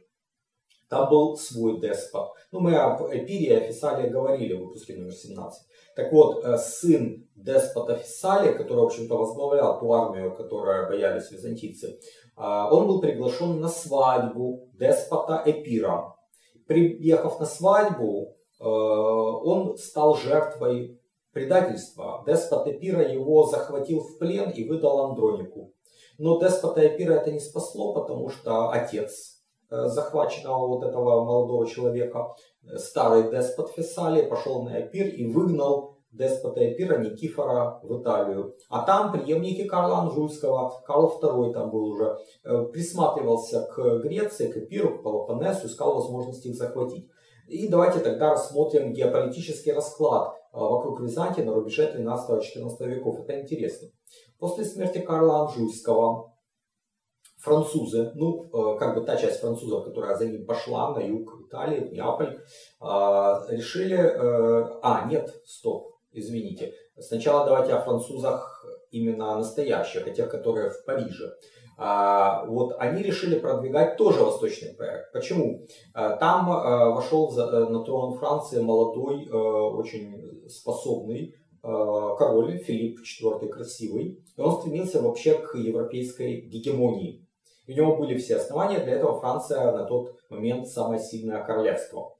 Там 0.88 1.10
был 1.10 1.36
свой 1.36 1.80
деспот. 1.80 2.34
Ну, 2.52 2.60
мы 2.60 2.76
об 2.76 3.02
Эпире 3.12 3.58
и 3.58 3.72
Фессалии 3.72 4.08
говорили 4.08 4.54
в 4.54 4.66
выпуске 4.66 4.94
номер 4.94 5.12
17. 5.12 5.66
Так 5.96 6.12
вот, 6.12 6.44
сын 6.60 7.26
деспота 7.36 7.96
Фессалия, 7.96 8.52
который, 8.52 8.80
в 8.80 8.86
общем-то, 8.86 9.16
возглавлял 9.16 9.78
ту 9.78 9.92
армию, 9.92 10.34
которую 10.34 10.88
боялись 10.88 11.30
византийцы, 11.30 11.98
а, 12.36 12.68
он 12.72 12.86
был 12.86 13.00
приглашен 13.00 13.60
на 13.60 13.68
свадьбу 13.68 14.68
деспота 14.74 15.42
Эпира. 15.44 16.14
Приехав 16.66 17.38
на 17.38 17.46
свадьбу, 17.46 18.36
а, 18.58 18.66
он 18.66 19.76
стал 19.76 20.16
жертвой 20.16 21.00
предательства. 21.32 22.22
Деспот 22.26 22.66
Эпира 22.66 23.02
его 23.02 23.46
захватил 23.46 24.00
в 24.00 24.18
плен 24.18 24.50
и 24.50 24.66
выдал 24.66 25.06
Андронику. 25.06 25.72
Но 26.16 26.40
деспота 26.40 26.86
Эпира 26.86 27.14
это 27.14 27.32
не 27.32 27.40
спасло, 27.40 27.92
потому 27.92 28.30
что 28.30 28.70
отец 28.70 29.42
э, 29.68 29.86
захваченного 29.86 30.68
вот 30.68 30.84
этого 30.84 31.24
молодого 31.24 31.66
человека, 31.66 32.28
э, 32.28 32.53
старый 32.76 33.30
деспот 33.30 33.70
Фессалия, 33.70 34.28
пошел 34.28 34.62
на 34.62 34.80
Эпир 34.80 35.08
и 35.08 35.26
выгнал 35.26 35.94
деспота 36.14 36.72
Эпира 36.72 36.98
Никифора 36.98 37.80
в 37.82 38.00
Италию. 38.00 38.56
А 38.68 38.82
там 38.82 39.12
преемники 39.12 39.64
Карла 39.64 39.98
Анжуйского, 40.00 40.72
Карл 40.86 41.18
II 41.20 41.52
там 41.52 41.70
был 41.70 41.86
уже, 41.86 42.18
э, 42.44 42.64
присматривался 42.72 43.62
к 43.74 43.98
Греции, 43.98 44.50
к 44.50 44.56
Эпиру, 44.56 44.98
к 44.98 45.02
Пелопоннесу, 45.02 45.66
искал 45.66 45.94
возможности 45.94 46.48
их 46.48 46.56
захватить. 46.56 47.08
И 47.48 47.68
давайте 47.68 47.98
тогда 47.98 48.30
рассмотрим 48.30 48.92
геополитический 48.92 49.72
расклад 49.72 50.34
э, 50.34 50.58
вокруг 50.58 51.00
Византии 51.00 51.42
на 51.42 51.52
рубеже 51.52 51.92
13-14 51.92 52.86
веков. 52.86 53.20
Это 53.20 53.40
интересно. 53.40 53.88
После 54.38 54.64
смерти 54.64 54.98
Карла 54.98 55.42
Анжуйского 55.42 56.33
французы, 57.44 58.10
ну, 58.14 58.46
э, 58.52 58.78
как 58.78 58.94
бы 58.94 59.02
та 59.02 59.16
часть 59.16 59.40
французов, 59.40 59.84
которая 59.84 60.16
за 60.16 60.26
ним 60.26 60.46
пошла 60.46 60.94
на 60.94 61.00
юг 61.00 61.30
Италии, 61.46 61.80
в 61.80 61.92
Неаполь, 61.92 62.40
решили... 62.80 63.96
А, 64.82 65.06
нет, 65.08 65.30
стоп, 65.44 65.94
извините. 66.12 66.72
Сначала 66.98 67.44
давайте 67.44 67.74
о 67.74 67.82
французах 67.82 68.64
именно 68.90 69.36
настоящих, 69.36 70.06
о 70.06 70.10
тех, 70.10 70.30
которые 70.30 70.70
в 70.70 70.84
Париже. 70.84 71.34
А, 71.76 72.44
вот 72.46 72.74
они 72.78 73.02
решили 73.02 73.38
продвигать 73.38 73.96
тоже 73.96 74.24
восточный 74.24 74.74
проект. 74.74 75.12
Почему? 75.12 75.66
Там 75.92 76.46
вошел 76.94 77.30
на 77.32 77.84
трон 77.84 78.14
Франции 78.18 78.60
молодой, 78.60 79.28
очень 79.28 80.48
способный 80.48 81.34
король 81.62 82.58
Филипп 82.58 83.00
IV 83.00 83.48
красивый. 83.48 84.18
И 84.36 84.40
он 84.40 84.60
стремился 84.60 85.02
вообще 85.02 85.34
к 85.34 85.56
европейской 85.56 86.42
гегемонии. 86.42 87.23
У 87.66 87.72
него 87.72 87.96
были 87.96 88.18
все 88.18 88.36
основания, 88.36 88.80
для 88.80 88.94
этого 88.94 89.18
Франция 89.20 89.72
на 89.72 89.84
тот 89.84 90.14
момент 90.28 90.68
самое 90.68 91.00
сильное 91.00 91.42
королевство. 91.42 92.16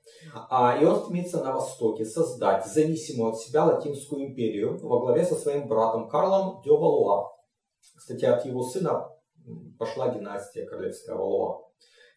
А, 0.49 0.79
и 0.81 0.85
он 0.85 0.97
стремится 0.97 1.45
на 1.45 1.53
Востоке 1.53 2.05
создать 2.05 2.67
зависимую 2.67 3.33
от 3.33 3.39
себя 3.39 3.65
Латинскую 3.65 4.27
империю 4.27 4.79
во 4.83 5.01
главе 5.01 5.25
со 5.25 5.35
своим 5.35 5.69
братом 5.69 6.09
Карлом 6.09 6.63
де 6.63 6.71
Валуа. 6.71 7.31
Кстати, 7.97 8.25
от 8.25 8.47
его 8.47 8.63
сына 8.63 9.11
пошла 9.79 10.09
династия 10.09 10.65
королевская 10.65 11.17
Валуа. 11.17 11.65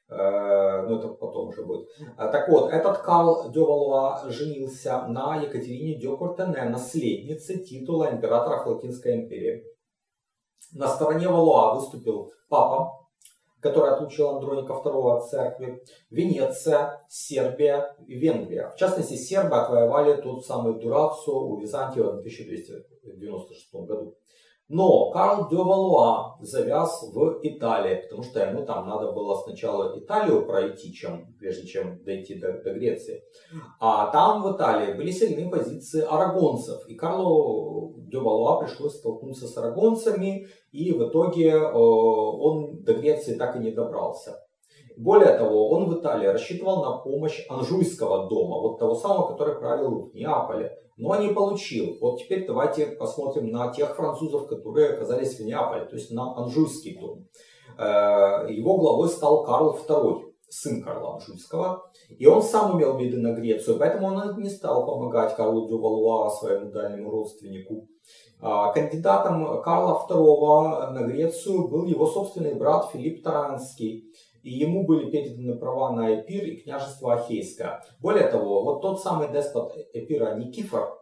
Э, 0.10 0.84
ну, 0.88 1.00
это 1.00 1.10
потом 1.10 1.50
уже 1.50 1.66
будет. 1.66 1.90
А, 2.16 2.30
так 2.30 2.48
вот, 2.48 2.72
этот 2.72 3.00
Карл 3.00 3.52
де 3.52 3.60
Валуа 3.60 4.30
женился 4.30 5.06
на 5.08 5.36
Екатерине 5.36 6.00
де 6.00 6.08
Куртене, 6.16 6.64
наследнице 6.64 7.58
титула 7.58 8.12
императора 8.12 8.64
Латинской 8.66 9.16
империи. 9.16 9.66
На 10.74 10.88
стороне 10.88 11.28
Валуа 11.28 11.76
выступил 11.76 12.32
папа 12.48 13.07
который 13.60 13.92
отлучил 13.92 14.30
Андроника 14.30 14.74
II 14.74 15.18
от 15.18 15.30
церкви, 15.30 15.84
Венеция, 16.10 17.06
Сербия 17.10 17.96
и 18.08 18.16
Венгрия. 18.18 18.70
В 18.70 18.76
частности, 18.76 19.16
сербы 19.16 19.58
отвоевали 19.58 20.22
тот 20.22 20.46
самый 20.46 20.80
Дурацу 20.80 21.32
у 21.32 21.60
Византии 21.60 22.00
в 22.00 22.20
1296 22.20 23.74
году. 23.74 24.16
Но 24.70 25.12
Карл 25.12 25.48
де 25.50 25.56
Валуа 25.56 26.38
завяз 26.42 27.10
в 27.14 27.40
Италии, 27.42 28.02
потому 28.02 28.24
что 28.24 28.42
ему 28.42 28.66
там 28.66 28.88
надо 28.88 29.14
было 29.14 29.36
сначала 29.36 29.98
Италию 29.98 30.46
пройти, 30.46 30.94
чем, 30.94 31.34
прежде 31.40 31.68
чем 31.68 32.04
дойти 32.04 32.36
до, 32.36 32.52
до 32.62 32.74
Греции. 32.74 33.24
А 33.80 34.12
там 34.12 34.44
в 34.44 34.56
Италии 34.56 34.94
были 34.94 35.12
сильные 35.12 35.50
позиции 35.50 36.02
арагонцев. 36.02 36.86
И 36.90 36.96
Карлу 36.96 37.96
де 37.98 38.18
Валуа 38.18 38.60
пришлось 38.60 38.98
столкнуться 38.98 39.48
с 39.48 39.58
арагонцами, 39.58 40.48
и 40.72 40.92
в 40.92 41.08
итоге 41.08 41.52
э, 41.52 41.72
он 41.72 42.84
до 42.84 42.94
Греции 42.94 43.36
так 43.36 43.56
и 43.56 43.60
не 43.60 43.72
добрался. 43.72 44.47
Более 44.98 45.38
того, 45.38 45.70
он 45.70 45.90
в 45.90 46.00
Италии 46.00 46.28
рассчитывал 46.28 46.84
на 46.84 46.98
помощь 46.98 47.46
Анжуйского 47.50 48.28
дома, 48.28 48.60
вот 48.60 48.80
того 48.80 48.96
самого, 48.96 49.28
который 49.28 49.56
правил 49.56 50.10
в 50.10 50.16
Неаполе 50.16 50.78
но 50.98 51.16
не 51.18 51.30
получил. 51.30 51.98
Вот 52.02 52.20
теперь 52.20 52.46
давайте 52.46 52.88
посмотрим 52.88 53.52
на 53.52 53.72
тех 53.72 53.96
французов, 53.96 54.48
которые 54.48 54.94
оказались 54.94 55.40
в 55.40 55.46
Неаполе, 55.46 55.86
то 55.86 55.96
есть 55.96 56.12
на 56.12 56.36
Анжуйский 56.36 57.00
дом. 57.00 57.28
Э, 57.78 58.48
его 58.50 58.78
главой 58.78 59.08
стал 59.10 59.44
Карл 59.44 59.78
II, 59.88 60.24
сын 60.50 60.82
Карла 60.82 61.16
Анжуйского, 61.16 61.84
и 62.10 62.26
он 62.26 62.42
сам 62.42 62.78
имел 62.78 62.98
виды 62.98 63.18
на 63.18 63.34
Грецию, 63.34 63.78
поэтому 63.78 64.08
он 64.08 64.40
не 64.40 64.50
стал 64.50 64.86
помогать 64.86 65.36
Карлу 65.36 65.68
де 65.68 65.76
Валуа, 65.76 66.30
своему 66.30 66.72
дальнему 66.72 67.12
родственнику. 67.12 67.88
А 68.40 68.72
кандидатом 68.72 69.62
Карла 69.62 70.06
II 70.10 70.92
на 70.92 71.02
Грецию 71.08 71.68
был 71.68 71.86
его 71.86 72.08
собственный 72.08 72.56
брат 72.56 72.90
Филипп 72.92 73.24
Таранский, 73.24 74.06
и 74.48 74.60
ему 74.60 74.86
были 74.86 75.12
переданы 75.12 75.58
права 75.60 75.92
на 75.92 76.22
Эпир 76.22 76.46
и 76.46 76.56
княжество 76.56 77.16
Ахейское. 77.16 77.84
Более 78.00 78.30
того, 78.30 78.64
вот 78.64 78.82
тот 78.82 79.02
самый 79.02 79.30
деспот 79.30 79.74
Эпира 79.92 80.36
Никифор, 80.36 80.98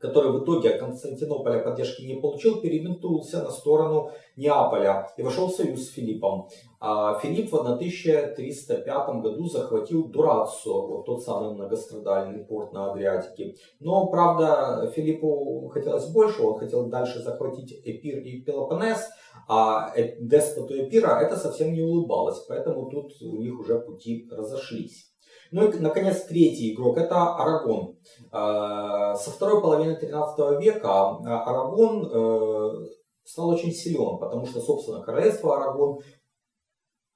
который 0.00 0.32
в 0.32 0.44
итоге 0.44 0.70
от 0.70 0.80
Константинополя 0.80 1.60
поддержки 1.60 2.02
не 2.02 2.20
получил, 2.20 2.60
переметнулся 2.60 3.42
на 3.42 3.50
сторону 3.50 4.10
Неаполя 4.36 5.08
и 5.16 5.22
вошел 5.22 5.48
в 5.48 5.52
союз 5.52 5.86
с 5.86 5.92
Филиппом. 5.92 6.48
А 6.80 7.18
Филипп 7.18 7.50
в 7.50 7.56
1305 7.56 9.08
году 9.20 9.46
захватил 9.46 10.08
Дураццо, 10.08 10.70
вот 10.70 11.06
тот 11.06 11.24
самый 11.24 11.54
многострадальный 11.54 12.44
порт 12.44 12.72
на 12.72 12.92
Адриатике. 12.92 13.56
Но, 13.80 14.06
правда, 14.06 14.90
Филиппу 14.94 15.68
хотелось 15.72 16.06
больше, 16.10 16.42
он 16.42 16.58
хотел 16.58 16.86
дальше 16.86 17.20
захватить 17.20 17.72
Эпир 17.84 18.18
и 18.20 18.40
Пелопоннес, 18.42 19.08
а 19.48 19.92
деспоту 20.20 20.74
Эпира 20.74 21.20
это 21.20 21.36
совсем 21.36 21.72
не 21.72 21.82
улыбалось, 21.82 22.38
поэтому 22.48 22.88
тут 22.90 23.12
у 23.22 23.36
них 23.38 23.58
уже 23.58 23.80
пути 23.80 24.28
разошлись. 24.30 25.07
Ну 25.50 25.70
и, 25.70 25.78
наконец, 25.78 26.24
третий 26.24 26.74
игрок– 26.74 26.96
это 26.98 27.34
Арагон. 27.36 27.96
А, 28.30 29.14
со 29.14 29.30
второй 29.30 29.62
половины 29.62 29.96
13 29.96 30.60
века 30.60 30.90
а, 30.90 31.44
Арагон 31.44 32.06
э, 32.06 32.86
стал 33.24 33.48
очень 33.48 33.72
силен, 33.72 34.18
потому 34.18 34.46
что, 34.46 34.60
собственно, 34.60 35.02
королевство 35.02 35.56
Арагон, 35.56 36.00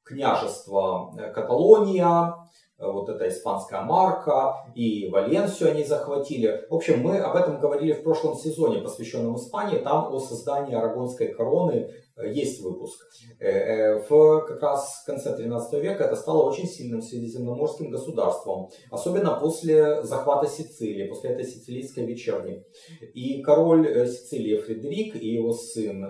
княжество 0.03 1.15
э, 1.19 1.31
Каталония, 1.33 2.35
э, 2.79 2.91
вот 2.91 3.11
эта 3.11 3.29
испанская 3.29 3.83
марка, 3.83 4.55
и 4.75 5.11
Валенсию 5.11 5.73
они 5.73 5.85
захватили. 5.85 6.67
В 6.71 6.75
общем, 6.75 7.03
мы 7.03 7.19
об 7.19 7.37
этом 7.37 7.61
говорили 7.61 7.93
в 7.93 8.03
прошлом 8.03 8.35
сезоне, 8.35 8.81
посвященном 8.81 9.37
Испании. 9.37 9.79
Там 9.79 10.13
о 10.13 10.19
создании 10.19 10.75
арагонской 10.75 11.29
короны 11.35 11.91
есть 12.23 12.63
выпуск. 12.63 13.01
В 13.41 14.45
как 14.47 14.63
раз 14.63 15.03
конце 15.07 15.37
13 15.37 15.83
века 15.83 16.05
это 16.05 16.17
стало 16.17 16.43
очень 16.43 16.67
сильным 16.67 17.03
средиземноморским 17.03 17.91
государством, 17.91 18.71
особенно 18.91 19.39
после 19.41 20.03
захвата 20.03 20.47
Сицилии, 20.49 21.09
после 21.09 21.31
этой 21.31 21.45
сицилийской 21.45 22.05
вечерни. 22.05 22.65
И 23.15 23.43
король 23.43 24.07
Сицилии 24.09 24.59
Фредерик 24.59 25.17
и 25.17 25.29
его 25.29 25.53
сын 25.53 26.03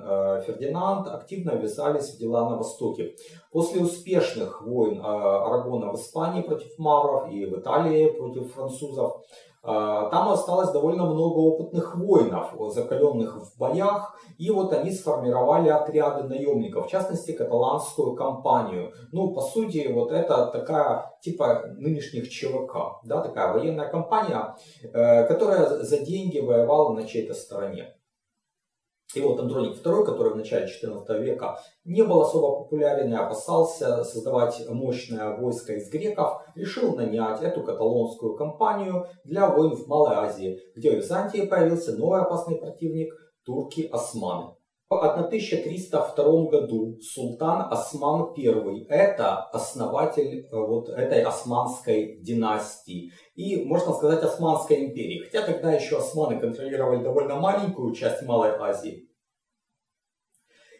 Фердинанд 0.46 1.08
активно 1.08 1.52
ввязались 1.52 2.10
в 2.14 2.18
дела 2.18 2.50
на 2.50 2.56
Востоке. 2.56 3.14
После 3.52 3.82
успешных 3.82 4.62
войн 4.62 5.00
Арагона 5.00 5.92
в 5.92 5.96
Испании 5.96 6.42
против 6.42 6.78
мавров 6.78 7.30
и 7.30 7.44
в 7.44 7.60
Италии 7.60 8.10
против 8.10 8.52
французов, 8.52 9.21
там 9.62 10.28
осталось 10.28 10.72
довольно 10.72 11.06
много 11.06 11.38
опытных 11.38 11.96
воинов, 11.96 12.52
закаленных 12.72 13.36
в 13.36 13.58
боях, 13.58 14.16
и 14.36 14.50
вот 14.50 14.72
они 14.72 14.90
сформировали 14.90 15.68
отряды 15.68 16.24
наемников, 16.24 16.86
в 16.86 16.90
частности 16.90 17.32
каталанскую 17.32 18.16
компанию. 18.16 18.92
Ну, 19.12 19.32
по 19.32 19.40
сути, 19.40 19.88
вот 19.92 20.10
это 20.10 20.46
такая 20.46 21.12
типа 21.20 21.66
нынешних 21.76 22.28
ЧВК, 22.28 23.00
да, 23.04 23.20
такая 23.22 23.52
военная 23.52 23.88
компания, 23.88 24.56
э, 24.82 25.26
которая 25.26 25.66
за 25.66 25.98
деньги 25.98 26.40
воевала 26.40 26.92
на 26.94 27.06
чьей-то 27.06 27.34
стороне. 27.34 27.94
И 29.14 29.20
вот 29.20 29.38
Андроник 29.40 29.84
II, 29.84 30.04
который 30.04 30.32
в 30.32 30.36
начале 30.36 30.66
XIV 30.66 31.20
века 31.20 31.58
не 31.84 32.02
был 32.02 32.22
особо 32.22 32.62
популярен 32.62 33.12
и 33.12 33.16
опасался 33.16 34.04
создавать 34.04 34.66
мощное 34.68 35.36
войско 35.36 35.74
из 35.74 35.90
греков, 35.90 36.42
решил 36.54 36.94
нанять 36.94 37.42
эту 37.42 37.62
каталонскую 37.62 38.36
компанию 38.36 39.06
для 39.24 39.48
войн 39.48 39.76
в 39.76 39.86
Малой 39.86 40.16
Азии, 40.16 40.60
где 40.74 40.92
в 40.92 40.96
Византии 40.96 41.46
появился 41.46 41.96
новый 41.96 42.20
опасный 42.20 42.56
противник– 42.56 43.12
турки-османы. 43.44 44.54
В 44.92 45.04
1302 45.04 46.50
году 46.50 46.98
султан 47.00 47.66
Осман 47.70 48.34
I– 48.36 48.84
это 48.90 49.38
основатель 49.38 50.44
э, 50.44 50.48
вот 50.52 50.90
этой 50.90 51.22
османской 51.22 52.18
династии 52.20 53.10
и, 53.34 53.64
можно 53.64 53.94
сказать, 53.94 54.22
Османской 54.22 54.84
империи. 54.84 55.20
Хотя 55.24 55.46
тогда 55.46 55.72
еще 55.72 55.96
османы 55.96 56.38
контролировали 56.38 57.02
довольно 57.02 57.36
маленькую 57.36 57.94
часть 57.94 58.22
Малой 58.22 58.50
Азии. 58.50 59.08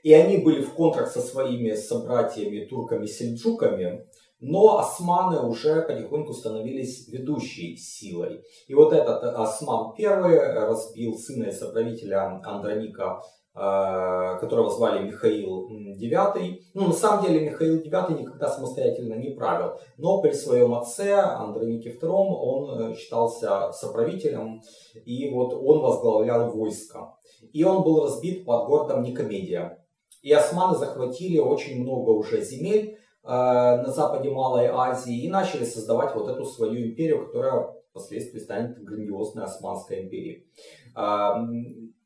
И 0.03 0.12
они 0.12 0.37
были 0.38 0.62
в 0.62 0.75
контракт 0.75 1.11
со 1.11 1.22
своими 1.22 1.72
собратьями 1.72 2.66
турками-сельджуками, 2.66 4.07
но 4.40 4.79
османы 4.79 5.40
уже 5.40 5.81
потихоньку 5.83 6.35
становились 6.35 7.09
ведущей 7.09 7.77
силой. 7.77 8.42
И 8.66 8.75
вот 8.75 8.92
этот 8.92 9.22
Осман 9.22 9.94
I 9.98 10.55
разбил 10.55 11.16
сына 11.16 11.44
и 11.44 11.53
соправителя 11.53 12.40
Андроника 12.44 13.22
которого 13.55 14.71
звали 14.71 15.07
Михаил 15.07 15.69
IX. 15.69 16.59
Ну, 16.75 16.87
на 16.87 16.93
самом 16.93 17.27
деле, 17.27 17.51
Михаил 17.51 17.83
IX 17.83 18.19
никогда 18.19 18.49
самостоятельно 18.49 19.15
не 19.15 19.31
правил, 19.31 19.79
но 19.99 20.23
при 20.23 20.33
своем 20.33 20.75
отце, 20.75 21.15
Андронике 21.15 21.91
II, 21.91 22.09
он 22.09 22.93
э, 22.93 22.95
считался 22.97 23.73
соправителем, 23.73 24.62
и 25.05 25.29
вот 25.31 25.53
он 25.53 25.81
возглавлял 25.81 26.51
войско. 26.51 27.15
И 27.53 27.62
он 27.65 27.83
был 27.83 28.05
разбит 28.05 28.45
под 28.45 28.67
городом 28.67 29.03
Никомедия. 29.03 29.85
И 30.23 30.33
османы 30.33 30.79
захватили 30.79 31.38
очень 31.38 31.83
много 31.83 32.11
уже 32.11 32.43
земель 32.43 32.97
э, 33.25 33.29
на 33.29 33.91
западе 33.91 34.31
Малой 34.31 34.69
Азии 34.69 35.25
и 35.25 35.29
начали 35.29 35.65
создавать 35.65 36.15
вот 36.15 36.29
эту 36.29 36.47
свою 36.47 36.87
империю, 36.87 37.27
которая 37.27 37.75
впоследствии 37.91 38.38
станет 38.38 38.83
грандиозной 38.83 39.45
Османской 39.45 40.05
империей. 40.05 40.47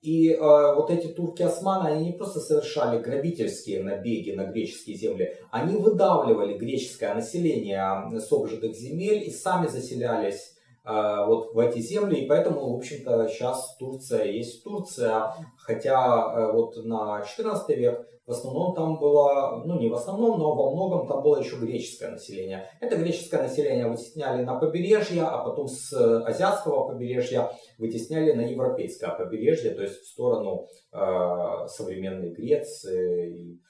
И 0.06 0.30
э, 0.30 0.38
вот 0.38 0.88
эти 0.92 1.08
турки-османы, 1.08 1.88
они 1.88 2.06
не 2.06 2.12
просто 2.12 2.38
совершали 2.38 3.00
грабительские 3.02 3.82
набеги 3.82 4.30
на 4.30 4.44
греческие 4.44 4.96
земли, 4.96 5.36
они 5.50 5.78
выдавливали 5.78 6.56
греческое 6.56 7.12
население 7.12 8.08
с 8.16 8.30
обжитых 8.30 8.76
земель 8.76 9.24
и 9.24 9.32
сами 9.32 9.66
заселялись 9.66 10.54
э, 10.84 11.24
вот 11.26 11.54
в 11.54 11.58
эти 11.58 11.80
земли. 11.80 12.20
И 12.20 12.28
поэтому, 12.28 12.72
в 12.72 12.76
общем-то, 12.76 13.26
сейчас 13.26 13.76
Турция 13.80 14.26
есть 14.26 14.62
Турция, 14.62 15.34
хотя 15.58 16.32
э, 16.36 16.52
вот 16.52 16.76
на 16.84 17.24
14 17.24 17.76
век 17.76 18.08
в 18.26 18.30
основном 18.30 18.74
там 18.74 18.98
было, 18.98 19.62
ну 19.64 19.78
не 19.78 19.88
в 19.88 19.94
основном, 19.94 20.38
но 20.38 20.54
во 20.54 20.72
многом 20.72 21.06
там 21.06 21.22
было 21.22 21.38
еще 21.38 21.56
греческое 21.56 22.10
население. 22.10 22.68
Это 22.80 22.96
греческое 22.96 23.42
население 23.42 23.88
вытесняли 23.88 24.42
на 24.42 24.58
побережье, 24.58 25.22
а 25.22 25.38
потом 25.44 25.68
с 25.68 25.92
азиатского 25.92 26.88
побережья 26.88 27.52
вытесняли 27.78 28.32
на 28.32 28.40
европейское 28.42 29.10
побережье, 29.10 29.70
то 29.70 29.82
есть 29.82 30.00
в 30.00 30.08
сторону 30.08 30.66
э, 30.92 31.66
современной 31.68 32.30
Греции 32.30 33.30
и 33.30 33.60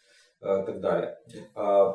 э, 0.41 0.63
так 0.65 0.81
далее. 0.81 1.19
Э, 1.55 1.93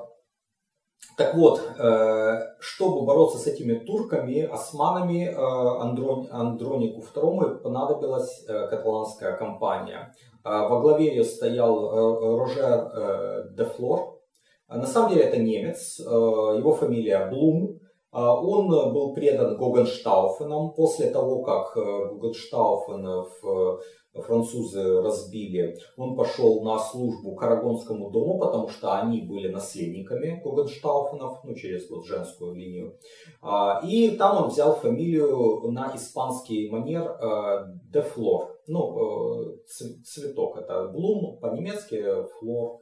так 1.17 1.35
вот, 1.35 1.61
э, 1.77 2.39
чтобы 2.59 3.05
бороться 3.05 3.37
с 3.37 3.47
этими 3.47 3.79
турками, 3.79 4.43
османами, 4.43 5.25
э, 5.25 5.35
Андрон, 5.35 6.27
Андронику 6.31 7.01
II 7.01 7.57
понадобилась 7.57 8.45
э, 8.47 8.67
каталанская 8.67 9.35
компания. 9.35 10.13
Во 10.43 10.79
главе 10.79 11.07
ее 11.07 11.23
стоял 11.23 12.37
Рожер 12.37 13.51
де 13.51 13.65
Флор. 13.65 14.21
На 14.67 14.87
самом 14.87 15.09
деле 15.11 15.25
это 15.25 15.37
немец, 15.37 15.99
его 15.99 16.73
фамилия 16.73 17.27
Блум. 17.29 17.80
Он 18.11 18.67
был 18.93 19.13
предан 19.13 19.57
Гогенштауфеном 19.57 20.73
после 20.73 21.11
того, 21.11 21.41
как 21.43 21.75
Гогенштауфен 21.75 23.05
в 23.41 23.81
французы 24.13 25.01
разбили, 25.01 25.77
он 25.95 26.15
пошел 26.15 26.61
на 26.63 26.79
службу 26.79 27.35
к 27.35 27.43
Арагонскому 27.43 28.11
дому, 28.11 28.39
потому 28.39 28.67
что 28.67 28.99
они 28.99 29.21
были 29.21 29.47
наследниками 29.47 30.41
Гогенштауфенов, 30.43 31.43
ну, 31.43 31.55
через 31.55 31.89
вот 31.89 32.05
женскую 32.05 32.53
линию. 32.53 32.97
А, 33.41 33.81
и 33.85 34.11
там 34.17 34.43
он 34.43 34.49
взял 34.49 34.75
фамилию 34.75 35.71
на 35.71 35.95
испанский 35.95 36.69
манер 36.69 37.03
э, 37.03 37.65
де 37.91 38.01
Флор, 38.01 38.59
ну, 38.67 39.53
э, 39.53 39.57
цветок, 40.03 40.57
это 40.57 40.89
блум 40.89 41.39
по-немецки, 41.39 42.03
флор 42.39 42.79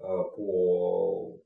э, 0.00 0.04
по 0.36 1.36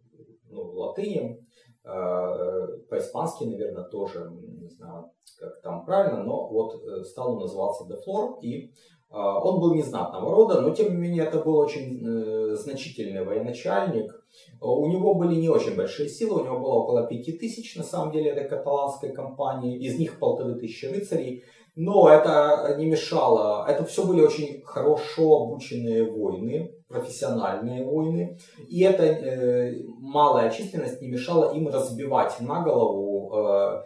ну, 0.48 0.62
латыни, 0.72 1.45
по-испански, 1.86 3.44
наверное, 3.44 3.84
тоже, 3.84 4.28
не 4.60 4.68
знаю, 4.68 5.10
как 5.38 5.62
там 5.62 5.84
правильно, 5.84 6.24
но 6.24 6.48
вот 6.48 6.82
стал 7.06 7.34
он 7.34 7.38
называться 7.38 7.86
де 7.86 7.94
Флор, 8.02 8.38
и 8.42 8.72
а, 9.08 9.38
он 9.40 9.60
был 9.60 9.74
незнатного 9.74 10.34
рода, 10.34 10.60
но 10.60 10.74
тем 10.74 10.90
не 10.90 10.96
менее 10.96 11.24
это 11.24 11.38
был 11.38 11.56
очень 11.56 12.04
э, 12.04 12.56
значительный 12.56 13.24
военачальник. 13.24 14.12
У 14.60 14.86
него 14.88 15.14
были 15.14 15.36
не 15.36 15.48
очень 15.48 15.76
большие 15.76 16.08
силы, 16.08 16.42
у 16.42 16.44
него 16.44 16.58
было 16.58 16.74
около 16.74 17.06
пяти 17.06 17.32
тысяч 17.32 17.76
на 17.76 17.84
самом 17.84 18.12
деле 18.12 18.30
этой 18.30 18.48
каталанской 18.48 19.12
компании, 19.12 19.78
из 19.78 19.98
них 19.98 20.18
полторы 20.18 20.56
тысячи 20.56 20.86
рыцарей. 20.86 21.44
Но 21.76 22.08
это 22.08 22.74
не 22.78 22.86
мешало, 22.86 23.66
это 23.68 23.84
все 23.84 24.06
были 24.06 24.22
очень 24.22 24.62
хорошо 24.62 25.42
обученные 25.42 26.10
войны, 26.10 26.74
профессиональные 26.88 27.84
войны. 27.84 28.38
И 28.66 28.82
эта 28.82 29.02
э, 29.04 29.82
малая 30.00 30.50
численность 30.50 31.02
не 31.02 31.08
мешала 31.08 31.52
им 31.52 31.68
разбивать 31.68 32.40
на 32.40 32.62
голову 32.62 33.36
э, 33.36 33.82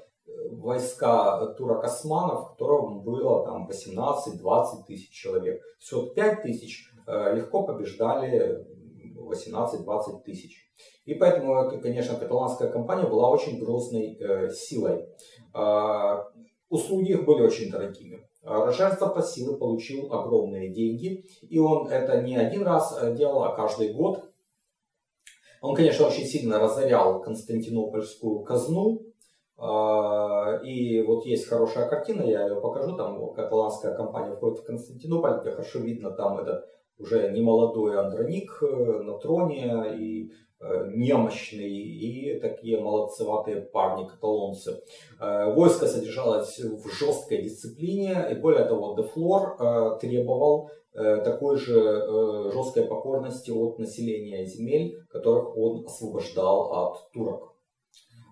войска 0.53 1.46
турок-османов, 1.59 2.50
которым 2.50 3.03
было 3.03 3.44
там 3.44 3.68
18-20 3.68 4.85
тысяч 4.87 5.11
человек. 5.11 5.61
Все 5.81 6.07
5 6.07 6.42
тысяч 6.42 6.92
э, 7.09 7.35
легко 7.35 7.64
побеждали 7.64 8.64
18-20 9.18 10.22
тысяч. 10.24 10.70
И 11.07 11.14
поэтому, 11.14 11.70
конечно, 11.81 12.16
каталанская 12.16 12.70
компания 12.70 13.09
была 13.09 13.31
очень 13.31 13.59
грозной 13.59 14.16
э, 14.16 14.50
силой. 14.50 15.09
Э, 15.55 16.18
услуги 16.71 17.11
их 17.11 17.27
были 17.27 17.43
очень 17.43 17.71
дорогими. 17.71 18.27
Рожер 18.43 18.97
запросил 18.99 19.55
и 19.55 19.59
получил 19.59 20.11
огромные 20.13 20.71
деньги. 20.71 21.27
И 21.43 21.59
он 21.59 21.89
это 21.89 22.23
не 22.23 22.37
один 22.37 22.63
раз 22.63 22.99
делал, 23.17 23.45
а 23.45 23.55
каждый 23.55 23.93
год. 23.93 24.25
Он, 25.61 25.75
конечно, 25.75 26.07
очень 26.07 26.25
сильно 26.25 26.59
разорял 26.59 27.21
Константинопольскую 27.21 28.41
казну, 28.45 29.03
а, 29.59 30.59
и 30.65 31.03
вот 31.03 31.27
есть 31.27 31.47
хорошая 31.47 31.87
картина, 31.87 32.23
я 32.23 32.47
ее 32.47 32.59
покажу, 32.63 32.97
там 32.97 33.35
каталанская 33.35 33.95
компания 33.95 34.35
входит 34.35 34.61
в 34.61 34.65
Константинополь, 34.65 35.41
где 35.41 35.51
хорошо 35.51 35.81
видно 35.81 36.13
там 36.13 36.39
этот 36.39 36.65
уже 37.01 37.31
немолодой 37.33 37.99
Андроник 37.99 38.59
э, 38.63 38.67
на 38.67 39.19
троне 39.19 39.97
и 39.99 40.31
э, 40.61 40.91
немощный 40.95 41.71
и 41.71 42.39
такие 42.41 42.81
молодцеватые 42.81 43.63
парни 43.63 44.07
каталонцы. 44.07 44.83
Э, 45.19 45.53
войско 45.53 45.87
содержалось 45.87 46.59
в 46.59 46.89
жесткой 46.91 47.43
дисциплине 47.43 48.29
и 48.31 48.35
более 48.35 48.65
того 48.65 48.95
Дефлор 48.95 49.99
требовал 49.99 50.71
такой 50.93 51.57
же 51.57 52.51
жесткой 52.53 52.85
покорности 52.85 53.53
от 53.53 53.79
населения 53.79 54.45
земель, 54.45 54.99
которых 55.09 55.57
он 55.57 55.87
освобождал 55.87 56.72
от 56.72 57.12
турок. 57.12 57.49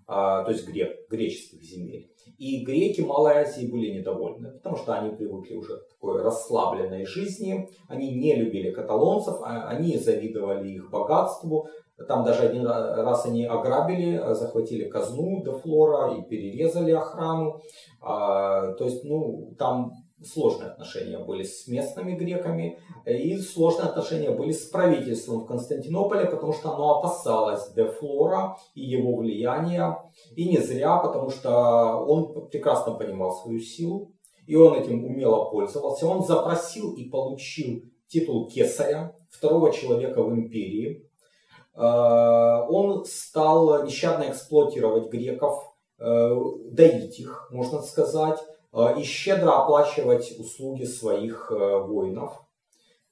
То 0.09 0.47
есть 0.49 0.67
грек, 0.67 1.07
греческих 1.11 1.63
земель. 1.63 2.11
И 2.39 2.65
греки 2.65 3.03
Малой 3.03 3.43
Азии 3.43 3.71
были 3.71 3.91
недовольны, 3.91 4.53
потому 4.53 4.77
что 4.77 4.95
они 4.95 5.15
привыкли 5.15 5.55
уже 5.55 5.77
к 5.77 5.89
такой 5.91 6.23
расслабленной 6.23 7.05
жизни, 7.05 7.69
они 7.89 8.15
не 8.15 8.35
любили 8.35 8.71
каталонцев, 8.71 9.37
а 9.43 9.69
они 9.69 9.99
завидовали 9.99 10.71
их 10.71 10.91
богатству. 10.91 11.69
Там 12.07 12.25
даже 12.25 12.45
один 12.45 12.65
раз 12.67 13.27
они 13.27 13.45
ограбили, 13.45 14.23
захватили 14.35 14.89
казну 14.89 15.43
де 15.45 15.53
Флора 15.53 16.15
и 16.15 16.23
перерезали 16.23 16.93
охрану. 16.93 17.61
То 18.01 18.85
есть, 18.85 19.05
ну, 19.05 19.55
там 19.59 19.91
сложные 20.25 20.71
отношения 20.71 21.19
были 21.19 21.45
с 21.45 21.69
местными 21.69 22.13
греками 22.13 22.81
и 23.07 23.37
сложные 23.39 23.89
отношения 23.89 24.31
были 24.31 24.53
с 24.53 24.65
правительством 24.67 25.41
в 25.41 25.47
Константинополе, 25.47 26.27
потому 26.27 26.53
что 26.53 26.75
оно 26.75 26.99
опасалось 26.99 27.73
де 27.73 27.85
Флора 27.85 28.57
и 28.75 28.83
его 28.83 29.17
влияния. 29.17 29.99
И 30.35 30.49
не 30.49 30.59
зря, 30.59 30.97
потому 30.99 31.31
что 31.31 32.05
он 32.07 32.49
прекрасно 32.49 32.95
понимал 32.95 33.33
свою 33.33 33.61
силу, 33.61 34.13
и 34.47 34.57
он 34.57 34.75
этим 34.75 35.05
умело 35.05 35.51
пользовался. 35.51 36.07
Он 36.07 36.25
запросил 36.25 36.95
и 36.95 37.09
получил 37.09 37.85
титул 38.09 38.49
кесаря, 38.49 39.15
второго 39.31 39.73
человека 39.73 40.23
в 40.23 40.33
империи. 40.33 41.09
Э, 41.75 42.65
он 42.69 43.05
стал 43.05 43.85
нещадно 43.85 44.31
эксплуатировать 44.31 45.11
греков, 45.11 45.75
э, 45.99 46.35
доить 46.73 47.21
их, 47.21 47.49
можно 47.53 47.83
сказать, 47.83 48.39
Э, 48.41 48.58
и 48.73 49.03
щедро 49.03 49.63
оплачивать 49.63 50.39
услуги 50.39 50.85
своих 50.85 51.51
э, 51.51 51.55
воинов. 51.55 52.43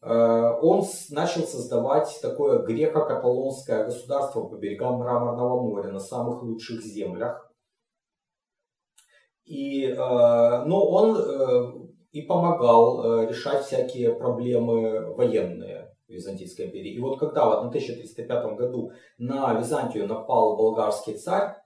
Э, 0.03 0.53
он 0.61 0.85
начал 1.11 1.43
создавать 1.43 2.19
такое 2.21 2.59
греко-каталонское 2.63 3.85
государство 3.85 4.43
по 4.43 4.57
берегам 4.57 4.99
Мраморного 4.99 5.63
моря 5.63 5.93
на 5.93 6.01
самых 6.01 6.43
лучших 6.43 6.83
землях. 6.83 7.51
И, 9.45 9.87
но 9.95 10.85
он 10.91 11.91
и 12.11 12.23
помогал 12.23 13.29
решать 13.29 13.65
всякие 13.65 14.13
проблемы 14.13 15.15
военные 15.15 15.97
Византийской 16.09 16.67
империи. 16.67 16.95
И 16.95 17.01
вот 17.01 17.19
когда 17.19 17.47
в 17.47 17.69
1305 17.69 18.57
году 18.57 18.91
на 19.19 19.55
Византию 19.55 20.09
напал 20.09 20.57
болгарский 20.57 21.15
царь, 21.15 21.57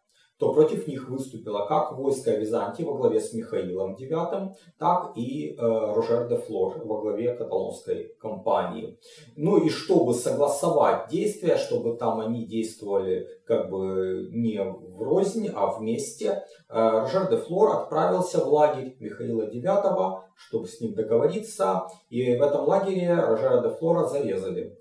то 0.40 0.54
против 0.54 0.88
них 0.88 1.08
выступило 1.10 1.66
как 1.66 1.92
войско 1.92 2.30
Византии 2.30 2.82
во 2.82 2.94
главе 2.94 3.20
с 3.20 3.34
Михаилом 3.34 3.94
IX, 3.94 4.54
так 4.78 5.12
и 5.14 5.50
э, 5.50 5.56
Рожер 5.58 6.28
де 6.28 6.38
Флор 6.38 6.80
во 6.82 7.02
главе 7.02 7.34
каталонской 7.34 8.14
компании. 8.18 8.98
Ну 9.36 9.58
и 9.58 9.68
чтобы 9.68 10.14
согласовать 10.14 11.10
действия, 11.10 11.58
чтобы 11.58 11.94
там 11.98 12.20
они 12.20 12.46
действовали 12.46 13.28
как 13.44 13.68
бы 13.68 14.28
не 14.32 14.64
в 14.64 15.02
рознь, 15.02 15.50
а 15.54 15.66
вместе, 15.66 16.42
э, 16.70 17.00
Рожер 17.00 17.28
де 17.28 17.36
Флор 17.36 17.76
отправился 17.76 18.42
в 18.42 18.48
лагерь 18.48 18.96
Михаила 18.98 19.42
IX, 19.42 20.20
чтобы 20.36 20.68
с 20.68 20.80
ним 20.80 20.94
договориться, 20.94 21.82
и 22.08 22.38
в 22.38 22.42
этом 22.42 22.64
лагере 22.64 23.14
Рожера 23.14 23.60
де 23.60 23.76
Флора 23.76 24.06
зарезали. 24.06 24.74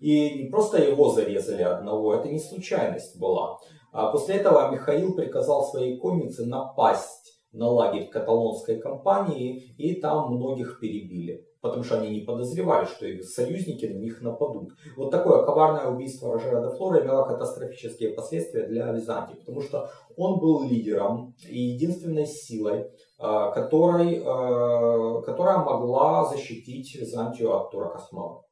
И 0.00 0.44
не 0.44 0.50
просто 0.50 0.80
его 0.82 1.10
зарезали 1.10 1.62
одного, 1.62 2.14
это 2.14 2.28
не 2.28 2.38
случайность 2.38 3.18
была. 3.18 3.58
А 3.94 4.10
после 4.10 4.34
этого 4.34 4.72
Михаил 4.72 5.14
приказал 5.14 5.64
своей 5.64 5.96
коннице 5.98 6.44
напасть 6.44 7.38
на 7.52 7.68
лагерь 7.68 8.08
каталонской 8.08 8.80
компании, 8.80 9.72
и 9.78 10.00
там 10.00 10.34
многих 10.34 10.80
перебили. 10.80 11.46
Потому 11.60 11.84
что 11.84 12.00
они 12.00 12.10
не 12.10 12.26
подозревали, 12.26 12.86
что 12.86 13.06
их 13.06 13.22
союзники 13.22 13.86
на 13.86 13.98
них 13.98 14.20
нападут. 14.20 14.72
Вот 14.96 15.12
такое 15.12 15.44
коварное 15.44 15.86
убийство 15.86 16.32
Рожера 16.32 16.68
де 16.68 16.76
Флора 16.76 17.04
имело 17.04 17.24
катастрофические 17.24 18.10
последствия 18.10 18.66
для 18.66 18.90
Византии, 18.90 19.36
потому 19.36 19.62
что 19.62 19.88
он 20.16 20.40
был 20.40 20.64
лидером 20.68 21.36
и 21.48 21.56
единственной 21.56 22.26
силой, 22.26 22.90
а, 23.20 23.52
которой, 23.52 24.20
а, 24.26 25.22
которая 25.22 25.58
могла 25.58 26.24
защитить 26.24 26.96
Византию 26.96 27.56
от 27.56 27.70
турок 27.70 27.94
османов. 27.94 28.42
Э, 28.42 28.43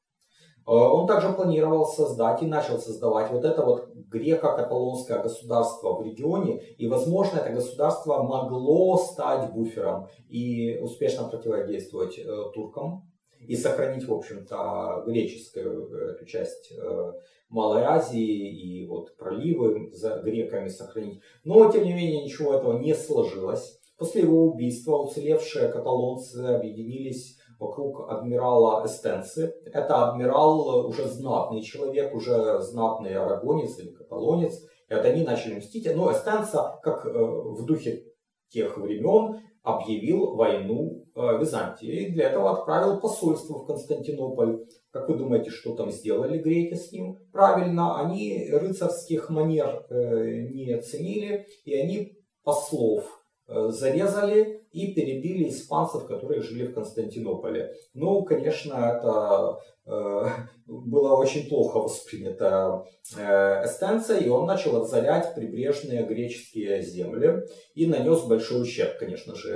он 0.65 1.07
также 1.07 1.33
планировал 1.33 1.87
создать 1.87 2.43
и 2.43 2.47
начал 2.47 2.79
создавать 2.79 3.31
вот 3.31 3.45
это 3.45 3.65
вот 3.65 3.89
греко-каталонское 3.95 5.23
государство 5.23 5.95
в 5.95 6.03
регионе. 6.03 6.63
И, 6.79 6.87
возможно, 6.89 7.39
это 7.39 7.51
государство 7.51 8.23
могло 8.23 8.97
стать 8.99 9.53
буфером 9.53 10.09
и 10.29 10.79
успешно 10.81 11.29
противодействовать 11.29 12.19
э, 12.19 12.25
туркам 12.55 13.11
и 13.41 13.57
сохранить, 13.57 14.07
в 14.07 14.15
общем-то, 14.15 15.05
греческую 15.07 15.89
э, 15.91 16.11
эту 16.13 16.27
часть 16.27 16.73
э, 16.73 17.13
Малой 17.49 17.83
Азии 17.83 18.81
и 18.81 18.87
вот 18.87 19.17
проливы 19.17 19.91
за 19.93 20.21
греками 20.21 20.69
сохранить. 20.69 21.21
Но, 21.45 21.71
тем 21.71 21.85
не 21.85 21.93
менее, 21.93 22.25
ничего 22.25 22.55
этого 22.55 22.79
не 22.79 22.95
сложилось. 22.95 23.79
После 23.99 24.23
его 24.23 24.47
убийства 24.47 24.97
уцелевшие 24.97 25.69
каталонцы 25.69 26.39
объединились 26.39 27.39
вокруг 27.63 28.11
адмирала 28.11 28.85
Эстенцы. 28.85 29.55
Это 29.67 30.09
адмирал 30.09 30.87
уже 30.87 31.09
знатный 31.09 31.63
человек, 31.63 32.15
уже 32.15 32.61
знатный 32.61 33.15
арагонец 33.15 33.79
или 33.79 33.91
каталонец. 33.91 34.61
И 34.89 34.95
вот 34.95 35.05
они 35.05 35.25
начали 35.25 35.55
мстить. 35.55 35.89
Но 35.95 36.13
Эстенца, 36.13 36.79
как 36.83 37.07
э, 37.07 37.11
в 37.11 37.65
духе 37.65 38.05
тех 38.51 38.77
времен, 38.77 39.41
объявил 39.63 40.35
войну 40.35 41.07
э, 41.15 41.39
Византии. 41.39 41.89
И 41.89 42.13
для 42.13 42.31
этого 42.31 42.51
отправил 42.51 43.01
посольство 43.01 43.61
в 43.61 43.67
Константинополь. 43.67 44.67
Как 44.91 45.09
вы 45.09 45.17
думаете, 45.17 45.51
что 45.51 45.75
там 45.77 45.91
сделали 45.91 46.39
греки 46.39 46.75
с 46.75 46.91
ним? 46.93 47.19
Правильно, 47.33 48.01
они 48.01 48.51
рыцарских 48.51 49.31
манер 49.31 49.87
э, 49.89 50.49
не 50.51 50.79
ценили, 50.81 51.47
и 51.65 51.75
они 51.75 52.19
послов 52.43 53.05
зарезали 53.47 54.62
и 54.73 54.93
перебили 54.95 55.49
испанцев, 55.49 56.07
которые 56.07 56.43
жили 56.43 56.67
в 56.67 56.75
Константинополе. 56.75 57.75
Ну, 57.95 58.25
конечно, 58.25 58.75
это 58.75 59.61
э, 59.87 60.27
было 60.67 61.17
очень 61.17 61.49
плохо 61.49 61.79
воспринято 61.79 62.87
э, 63.17 63.65
Эстенца, 63.65 64.17
и 64.17 64.29
он 64.29 64.47
начал 64.47 64.81
разорять 64.81 65.35
прибрежные 65.35 66.05
греческие 66.05 66.83
земли 66.83 67.45
и 67.75 67.87
нанес 67.87 68.23
большой 68.23 68.63
ущерб, 68.63 68.99
конечно 68.99 69.35
же, 69.35 69.51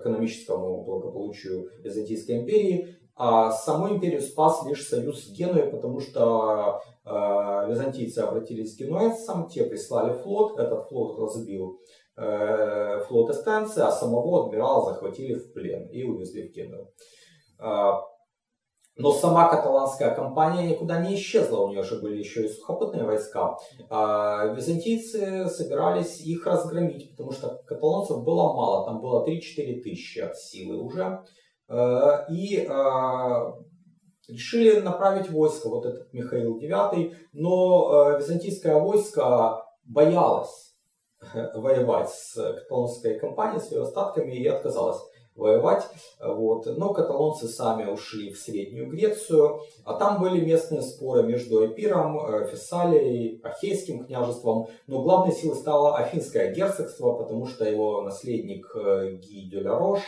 экономическому 0.00 0.84
благополучию 0.84 1.70
Византийской 1.82 2.38
империи. 2.38 2.96
А 3.18 3.50
саму 3.50 3.94
империю 3.94 4.20
спас 4.20 4.62
лишь 4.66 4.86
союз 4.86 5.24
с 5.24 5.30
Генуей, 5.30 5.70
потому 5.70 6.00
что 6.00 6.82
э, 7.06 7.66
византийцы 7.66 8.18
обратились 8.18 8.76
к 8.76 8.78
генуэзцам, 8.78 9.48
те 9.48 9.64
прислали 9.64 10.12
флот, 10.12 10.58
этот 10.58 10.88
флот 10.88 11.18
разбил 11.18 11.80
флота 12.16 13.34
станции, 13.34 13.82
а 13.82 13.90
самого 13.90 14.46
адмирала 14.46 14.92
захватили 14.92 15.34
в 15.34 15.52
плен 15.52 15.86
и 15.88 16.02
увезли 16.02 16.48
в 16.48 16.52
Геную. 16.52 16.88
А, 17.58 18.00
но 18.98 19.12
сама 19.12 19.48
каталанская 19.48 20.14
компания 20.14 20.66
никуда 20.66 21.00
не 21.02 21.16
исчезла, 21.16 21.60
у 21.60 21.68
нее 21.68 21.82
же 21.82 22.00
были 22.00 22.16
еще 22.16 22.46
и 22.46 22.48
сухопутные 22.48 23.04
войска. 23.04 23.58
А 23.90 24.46
византийцы 24.46 25.46
собирались 25.48 26.22
их 26.22 26.46
разгромить, 26.46 27.10
потому 27.10 27.32
что 27.32 27.62
каталонцев 27.66 28.24
было 28.24 28.54
мало, 28.54 28.86
там 28.86 29.00
было 29.00 29.26
3-4 29.26 29.82
тысячи 29.82 30.20
от 30.20 30.38
силы 30.38 30.78
уже. 30.78 31.22
Э, 31.68 32.24
и 32.30 32.64
а, 32.66 33.52
решили 34.28 34.80
направить 34.80 35.30
войско, 35.30 35.68
вот 35.68 35.84
этот 35.84 36.10
Михаил 36.14 36.58
IX, 36.58 37.12
но 37.32 38.12
э, 38.12 38.18
византийское 38.18 38.76
войско 38.76 39.62
боялось 39.84 40.75
воевать 41.54 42.10
с 42.10 42.34
каталонской 42.34 43.18
компанией, 43.18 43.60
с 43.60 43.70
ее 43.70 43.82
остатками, 43.82 44.32
и 44.32 44.46
отказалась 44.46 45.00
воевать. 45.36 45.86
Вот. 46.20 46.66
Но 46.66 46.92
каталонцы 46.92 47.48
сами 47.48 47.90
ушли 47.90 48.32
в 48.32 48.38
Среднюю 48.38 48.88
Грецию, 48.88 49.60
а 49.84 49.94
там 49.94 50.20
были 50.20 50.44
местные 50.44 50.82
споры 50.82 51.22
между 51.22 51.66
Эпиром, 51.66 52.18
э, 52.18 52.48
Фессалией, 52.50 53.40
Ахейским 53.42 54.04
княжеством. 54.04 54.68
Но 54.86 55.02
главной 55.02 55.34
силой 55.34 55.56
стало 55.56 55.96
Афинское 55.96 56.52
герцогство, 56.54 57.12
потому 57.12 57.46
что 57.46 57.64
его 57.64 58.02
наследник 58.02 58.66
э, 58.74 59.12
Ги 59.16 59.48
де 59.50 59.60
ла 59.60 59.78
Рош 59.78 60.00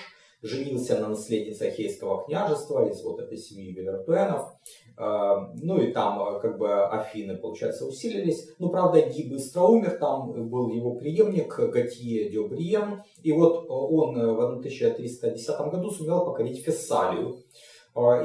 женился 0.43 0.99
на 0.99 1.09
наследнице 1.09 1.65
Ахейского 1.65 2.25
княжества 2.25 2.89
из 2.89 3.03
вот 3.03 3.21
этой 3.21 3.39
семьи 3.39 3.73
Велертуэнов. 3.73 4.53
А, 5.01 5.53
ну 5.55 5.81
и 5.81 5.93
там 5.93 6.21
а, 6.21 6.41
как 6.41 6.59
бы 6.59 6.87
Афины, 6.87 7.37
получается, 7.37 7.87
усилились. 7.87 8.49
Ну, 8.59 8.69
правда, 8.71 9.01
Ги 9.01 9.31
быстро 9.31 9.63
умер, 9.63 9.99
там 10.01 10.49
был 10.49 10.71
его 10.71 10.97
преемник 10.97 11.57
Готье 11.57 12.29
Дёбриен. 12.29 13.03
И 13.23 13.33
вот 13.33 13.67
он 13.69 14.15
в 14.15 14.41
1310 14.59 15.61
году 15.71 15.91
сумел 15.91 16.25
покорить 16.25 16.65
Фессалию. 16.65 17.37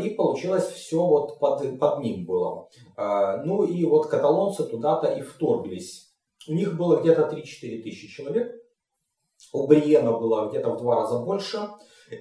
И 0.02 0.10
получилось 0.12 0.68
все 0.68 1.04
вот 1.04 1.40
под, 1.40 1.80
под 1.80 2.00
ним 2.00 2.26
было. 2.26 2.70
Ну 2.98 3.64
и 3.64 3.86
вот 3.86 4.06
каталонцы 4.08 4.66
туда-то 4.66 5.08
и 5.08 5.22
вторглись. 5.22 6.14
У 6.48 6.54
них 6.54 6.78
было 6.78 7.02
где-то 7.02 7.24
3-4 7.24 7.82
тысячи 7.82 8.08
человек. 8.08 8.52
У 9.52 9.66
Бриена 9.66 10.12
было 10.12 10.50
где-то 10.50 10.72
в 10.72 10.78
два 10.78 10.96
раза 10.98 11.20
больше. 11.20 11.70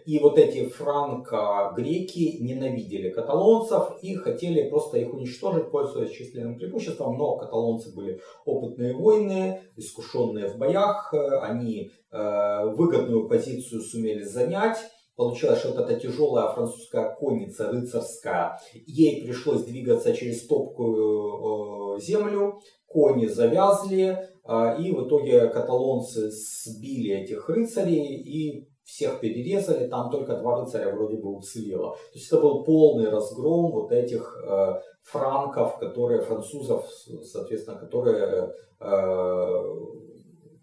И 0.07 0.19
вот 0.19 0.39
эти 0.39 0.69
франко-греки 0.69 2.39
ненавидели 2.41 3.11
каталонцев 3.11 3.99
и 4.03 4.15
хотели 4.15 4.69
просто 4.69 4.99
их 4.99 5.13
уничтожить, 5.13 5.71
пользуясь 5.71 6.11
численным 6.11 6.57
преимуществом. 6.57 7.19
Но 7.19 7.37
каталонцы 7.37 7.95
были 7.95 8.21
опытные 8.45 8.95
воины, 8.95 9.63
искушенные 9.77 10.49
в 10.49 10.59
боях. 10.59 11.13
Они 11.43 11.91
э, 12.11 12.65
выгодную 12.75 13.29
позицию 13.29 13.83
сумели 13.83 14.23
занять. 14.23 14.79
Получилось, 15.15 15.59
что 15.59 15.73
вот 15.73 15.79
эта 15.79 16.01
тяжелая 16.01 16.49
французская 16.55 17.15
конница 17.15 17.71
рыцарская, 17.71 18.59
ей 18.87 19.23
пришлось 19.23 19.65
двигаться 19.65 20.15
через 20.15 20.47
топкую 20.47 21.97
э, 21.97 22.01
землю, 22.01 22.61
кони 22.87 23.27
завязли, 23.27 24.19
э, 24.45 24.83
и 24.83 24.91
в 24.91 25.07
итоге 25.07 25.49
каталонцы 25.49 26.31
сбили 26.31 27.15
этих 27.15 27.47
рыцарей 27.51 28.17
и 28.23 28.72
всех 28.85 29.21
перерезали, 29.21 29.89
там 29.89 30.11
только 30.11 30.37
два 30.37 30.61
рыцаря 30.61 30.95
вроде 30.95 31.17
бы 31.17 31.37
уцелело. 31.37 31.95
То 31.95 32.15
есть 32.19 32.27
это 32.27 32.41
был 32.41 32.65
полный 32.65 33.09
разгром 33.09 33.71
вот 33.71 33.93
этих 33.93 34.37
э, 34.45 34.81
франков, 35.03 35.79
которые, 35.79 36.23
французов, 36.23 36.89
соответственно, 37.23 37.79
которые 37.79 38.53
э, 38.81 39.63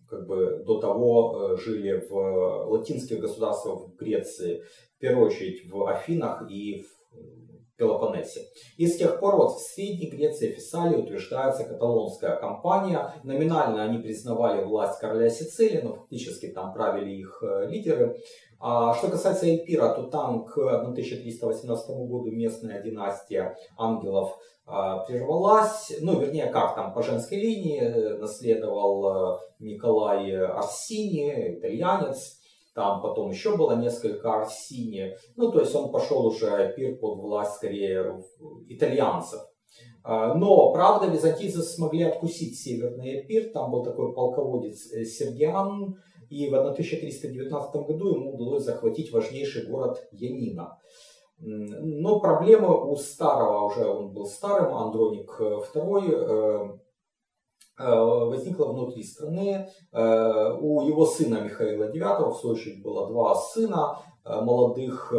как 0.09 0.27
бы 0.27 0.63
до 0.65 0.79
того 0.79 1.53
э, 1.53 1.57
жили 1.57 2.05
в 2.09 2.65
латинских 2.69 3.19
государствах 3.19 3.87
в 3.87 3.95
Греции, 3.95 4.63
в 4.97 4.99
первую 4.99 5.27
очередь 5.27 5.71
в 5.71 5.87
Афинах 5.87 6.49
и 6.49 6.83
в 6.83 6.99
Пелопоннесе. 7.79 8.41
И 8.77 8.85
с 8.85 8.97
тех 8.97 9.19
пор 9.19 9.37
вот 9.37 9.55
в 9.55 9.59
Средней 9.59 10.09
Греции, 10.09 10.51
Фессалии 10.51 10.97
утверждается 10.97 11.63
каталонская 11.63 12.35
компания. 12.35 13.13
Номинально 13.23 13.83
они 13.83 13.99
признавали 13.99 14.63
власть 14.63 14.99
короля 14.99 15.29
Сицилии, 15.29 15.81
но 15.81 15.93
фактически 15.93 16.47
там 16.47 16.73
правили 16.73 17.11
их 17.11 17.41
э, 17.41 17.67
лидеры. 17.69 18.19
А 18.59 18.93
что 18.93 19.07
касается 19.07 19.45
Эльпира, 19.45 19.93
то 19.93 20.03
там 20.03 20.43
к 20.43 20.57
1318 20.57 21.89
году 21.89 22.29
местная 22.29 22.83
династия 22.83 23.55
ангелов 23.77 24.37
а, 24.65 24.99
прервалась. 25.05 25.93
Ну, 26.01 26.19
вернее, 26.19 26.47
как 26.47 26.75
там, 26.75 26.93
по 26.93 27.01
женской 27.01 27.39
линии 27.39 27.79
э, 27.81 28.17
наследовал 28.17 29.35
э, 29.35 29.39
Николай 29.59 30.35
Арсини, 30.35 31.57
итальянец. 31.57 32.38
Там 32.79 33.01
потом 33.01 33.29
еще 33.29 33.57
было 33.57 33.75
несколько 33.75 34.31
Арсини. 34.31 35.17
Ну, 35.35 35.51
то 35.51 35.59
есть 35.59 35.75
он 35.75 35.91
пошел 35.91 36.25
уже 36.25 36.71
пир 36.77 36.95
под 36.95 37.19
власть 37.19 37.55
скорее 37.55 38.23
итальянцев. 38.69 39.41
А, 40.01 40.33
но, 40.33 40.71
правда, 40.71 41.07
византийцы 41.07 41.61
смогли 41.61 42.03
откусить 42.03 42.57
Северный 42.57 43.19
Эпир. 43.19 43.51
Там 43.51 43.69
был 43.69 43.83
такой 43.83 44.13
полководец 44.13 44.89
э, 44.93 45.03
Сергиан. 45.03 45.97
И 46.29 46.47
в 46.47 46.55
1319 46.55 47.75
году 47.85 48.15
ему 48.15 48.35
удалось 48.35 48.63
захватить 48.63 49.11
важнейший 49.11 49.67
город 49.67 50.07
Янина. 50.13 50.77
Но 51.39 52.21
проблема 52.21 52.73
у 52.77 52.95
старого, 52.95 53.65
уже 53.65 53.85
он 53.85 54.13
был 54.13 54.25
старым, 54.25 54.73
Андроник 54.73 55.29
II, 55.37 56.13
Э, 56.13 56.77
возникла 57.79 58.65
внутри 58.65 59.03
страны. 59.03 59.69
Э, 59.91 60.53
у 60.59 60.81
его 60.81 61.05
сына 61.05 61.41
Михаила 61.41 61.85
IX, 61.85 62.29
в 62.29 62.37
свою 62.37 62.55
очередь, 62.55 62.83
было 62.83 63.07
два 63.07 63.35
сына 63.35 63.99
э, 64.25 64.41
молодых. 64.41 65.13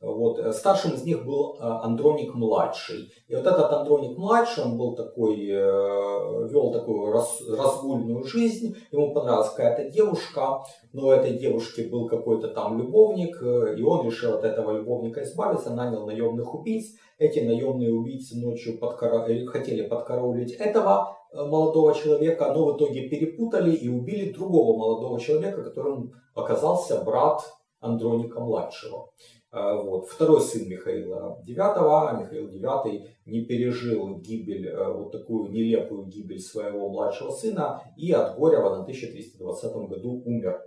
Вот. 0.00 0.54
Старшим 0.54 0.92
из 0.92 1.04
них 1.04 1.26
был 1.26 1.56
Андроник 1.60 2.34
младший. 2.34 3.10
И 3.26 3.34
вот 3.34 3.46
этот 3.46 3.72
Андроник 3.72 4.16
младший, 4.16 4.64
он 4.64 4.78
был 4.78 4.94
такой, 4.94 5.46
вел 5.46 6.72
такую 6.72 7.12
раз, 7.12 7.42
разгульную 7.48 8.24
жизнь. 8.24 8.76
Ему 8.92 9.12
понравилась 9.12 9.50
какая-то 9.50 9.90
девушка, 9.90 10.62
но 10.92 11.08
у 11.08 11.10
этой 11.10 11.36
девушки 11.36 11.82
был 11.82 12.06
какой-то 12.06 12.48
там 12.48 12.78
любовник, 12.78 13.42
и 13.42 13.82
он 13.82 14.06
решил 14.06 14.34
от 14.34 14.44
этого 14.44 14.72
любовника 14.72 15.22
избавиться, 15.24 15.74
нанял 15.74 16.06
наемных 16.06 16.54
убийц. 16.54 16.94
Эти 17.18 17.40
наемные 17.40 17.92
убийцы 17.92 18.38
ночью 18.38 18.78
подкара... 18.78 19.26
хотели 19.46 19.82
подкараулить 19.82 20.52
этого 20.52 21.08
Э, 21.08 21.17
молодого 21.32 21.94
человека, 21.94 22.52
но 22.52 22.66
в 22.66 22.76
итоге 22.76 23.08
перепутали 23.08 23.74
и 23.74 23.88
убили 23.88 24.32
другого 24.32 24.76
молодого 24.76 25.20
человека, 25.20 25.62
которым 25.62 26.12
оказался 26.34 27.02
брат 27.02 27.40
Андроника 27.80 28.40
младшего. 28.40 29.10
Э, 29.50 29.80
вот. 29.82 30.08
Второй 30.08 30.40
сын 30.40 30.68
Михаила 30.68 31.38
IX, 31.46 31.74
а 31.76 32.20
Михаил 32.20 32.48
IX 32.48 33.06
не 33.26 33.44
пережил 33.44 34.18
гибель, 34.18 34.68
э, 34.68 34.92
вот 34.92 35.12
такую 35.12 35.50
нелепую 35.50 36.06
гибель 36.06 36.40
своего 36.40 36.88
младшего 36.90 37.30
сына 37.30 37.82
и 37.96 38.12
от 38.12 38.36
горя 38.36 38.60
в 38.60 38.66
1320 38.66 39.88
году 39.88 40.22
умер. 40.24 40.60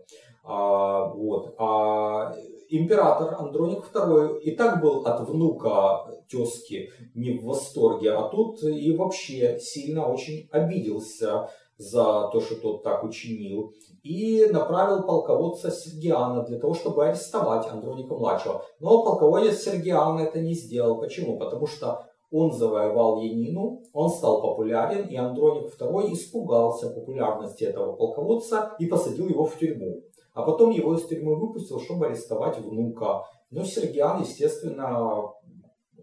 А, 0.43 1.05
вот. 1.09 1.55
А 1.57 2.33
император 2.69 3.35
Андроник 3.39 3.83
II 3.93 4.39
и 4.41 4.55
так 4.55 4.81
был 4.81 5.05
от 5.05 5.27
внука 5.27 6.05
тезки 6.29 6.89
не 7.13 7.37
в 7.37 7.45
восторге, 7.45 8.13
а 8.13 8.29
тут 8.29 8.63
и 8.63 8.95
вообще 8.95 9.59
сильно 9.59 10.07
очень 10.07 10.47
обиделся 10.51 11.49
за 11.77 12.29
то, 12.31 12.39
что 12.39 12.55
тот 12.55 12.83
так 12.83 13.03
учинил, 13.03 13.73
и 14.03 14.47
направил 14.51 15.03
полководца 15.03 15.71
Сергиана 15.71 16.43
для 16.43 16.59
того, 16.59 16.73
чтобы 16.73 17.07
арестовать 17.07 17.67
Андроника-младшего. 17.67 18.63
Но 18.79 19.03
полководец 19.03 19.63
Сергиана 19.63 20.21
это 20.21 20.39
не 20.39 20.53
сделал. 20.53 20.99
Почему? 20.99 21.37
Потому 21.37 21.67
что 21.67 22.05
он 22.31 22.53
завоевал 22.53 23.21
Янину, 23.21 23.83
он 23.93 24.09
стал 24.09 24.41
популярен, 24.41 25.07
и 25.07 25.17
Андроник 25.17 25.73
II 25.79 26.13
испугался 26.13 26.89
популярности 26.89 27.65
этого 27.65 27.93
полководца 27.93 28.73
и 28.79 28.85
посадил 28.85 29.27
его 29.27 29.45
в 29.45 29.57
тюрьму. 29.57 30.01
А 30.33 30.43
потом 30.43 30.71
его 30.71 30.95
из 30.95 31.05
тюрьмы 31.05 31.35
выпустил, 31.35 31.79
чтобы 31.79 32.07
арестовать 32.07 32.57
внука. 32.59 33.25
Но 33.49 33.63
Сергиан, 33.63 34.21
естественно, 34.21 35.23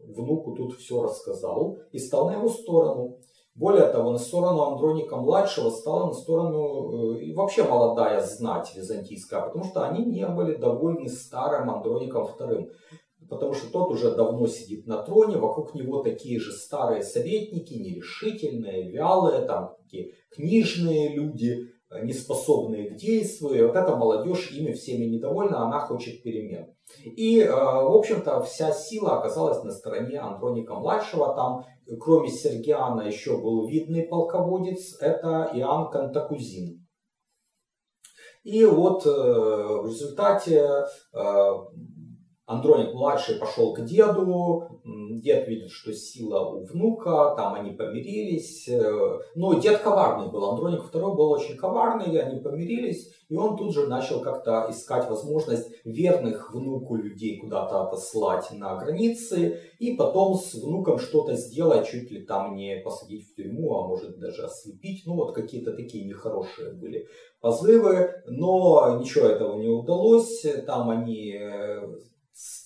внуку 0.06 0.54
тут 0.54 0.76
все 0.76 1.02
рассказал 1.02 1.78
и 1.92 1.98
стал 1.98 2.28
на 2.28 2.34
его 2.34 2.48
сторону. 2.48 3.18
Более 3.54 3.88
того, 3.88 4.12
на 4.12 4.18
сторону 4.18 4.62
Андроника-младшего 4.62 5.70
стала 5.70 6.06
на 6.06 6.12
сторону 6.12 7.16
э, 7.16 7.24
и 7.24 7.34
вообще 7.34 7.64
молодая 7.64 8.20
знать 8.20 8.72
византийская, 8.76 9.40
потому 9.42 9.64
что 9.64 9.82
они 9.82 10.04
не 10.04 10.24
были 10.28 10.54
довольны 10.54 11.08
старым 11.08 11.68
Андроником 11.68 12.28
II. 12.38 12.70
Потому 13.28 13.54
что 13.54 13.70
тот 13.72 13.90
уже 13.90 14.14
давно 14.14 14.46
сидит 14.46 14.86
на 14.86 15.02
троне, 15.02 15.38
вокруг 15.38 15.74
него 15.74 16.02
такие 16.02 16.38
же 16.38 16.52
старые 16.52 17.02
советники, 17.02 17.74
нерешительные, 17.74 18.90
вялые, 18.90 19.44
там 19.44 19.74
такие 19.82 20.14
книжные 20.30 21.14
люди, 21.14 21.66
неспособные 22.02 22.90
к 22.90 22.96
действию. 22.96 23.68
Вот 23.68 23.76
эта 23.76 23.96
молодежь 23.96 24.50
ими 24.50 24.72
всеми 24.72 25.04
недовольна, 25.06 25.66
она 25.66 25.80
хочет 25.80 26.22
перемен. 26.22 26.74
И, 27.04 27.40
э, 27.40 27.50
в 27.50 27.96
общем-то, 27.96 28.42
вся 28.42 28.72
сила 28.72 29.18
оказалась 29.18 29.62
на 29.64 29.70
стороне 29.70 30.18
Андроника-младшего. 30.20 31.34
Там, 31.34 31.64
кроме 32.00 32.28
Сергиана, 32.28 33.02
еще 33.02 33.38
был 33.38 33.66
видный 33.66 34.02
полководец, 34.02 34.96
это 35.00 35.50
Иоанн 35.54 35.90
Кантакузин. 35.90 36.86
И 38.44 38.64
вот 38.64 39.04
э, 39.06 39.10
в 39.10 39.86
результате 39.86 40.86
Андроник 42.48 42.94
младший 42.94 43.34
пошел 43.34 43.74
к 43.74 43.84
деду, 43.84 44.80
дед 44.82 45.46
видит, 45.48 45.70
что 45.70 45.92
сила 45.92 46.48
у 46.48 46.64
внука, 46.64 47.34
там 47.36 47.52
они 47.52 47.72
помирились. 47.72 48.66
Э, 48.68 49.18
но 49.34 49.52
дед 49.60 49.80
коварный 49.82 50.30
был, 50.30 50.46
Андроник 50.46 50.80
II 50.90 51.14
был 51.14 51.30
очень 51.30 51.58
коварный, 51.58 52.18
они 52.18 52.40
помирились, 52.40 53.12
и 53.28 53.36
он 53.36 53.58
тут 53.58 53.74
же 53.74 53.86
начал 53.86 54.22
как-то 54.22 54.66
искать 54.70 55.10
возможность 55.10 55.68
верных 55.84 56.54
внуку 56.54 56.96
людей 56.96 57.36
куда-то 57.36 57.82
отослать 57.82 58.50
на 58.52 58.76
границы, 58.76 59.60
и 59.78 59.94
потом 59.94 60.34
с 60.34 60.54
внуком 60.54 60.98
что-то 60.98 61.34
сделать, 61.34 61.86
чуть 61.86 62.10
ли 62.10 62.24
там 62.24 62.54
не 62.54 62.80
посадить 62.82 63.28
в 63.28 63.34
тюрьму, 63.34 63.76
а 63.76 63.86
может 63.86 64.18
даже 64.18 64.44
ослепить. 64.44 65.02
Ну 65.04 65.16
вот 65.16 65.34
какие-то 65.34 65.74
такие 65.74 66.06
нехорошие 66.06 66.72
были 66.72 67.08
позывы, 67.42 68.22
но 68.26 68.98
ничего 68.98 69.26
этого 69.26 69.58
не 69.58 69.68
удалось. 69.68 70.46
Там 70.66 70.88
они 70.88 71.36
э, 71.38 71.86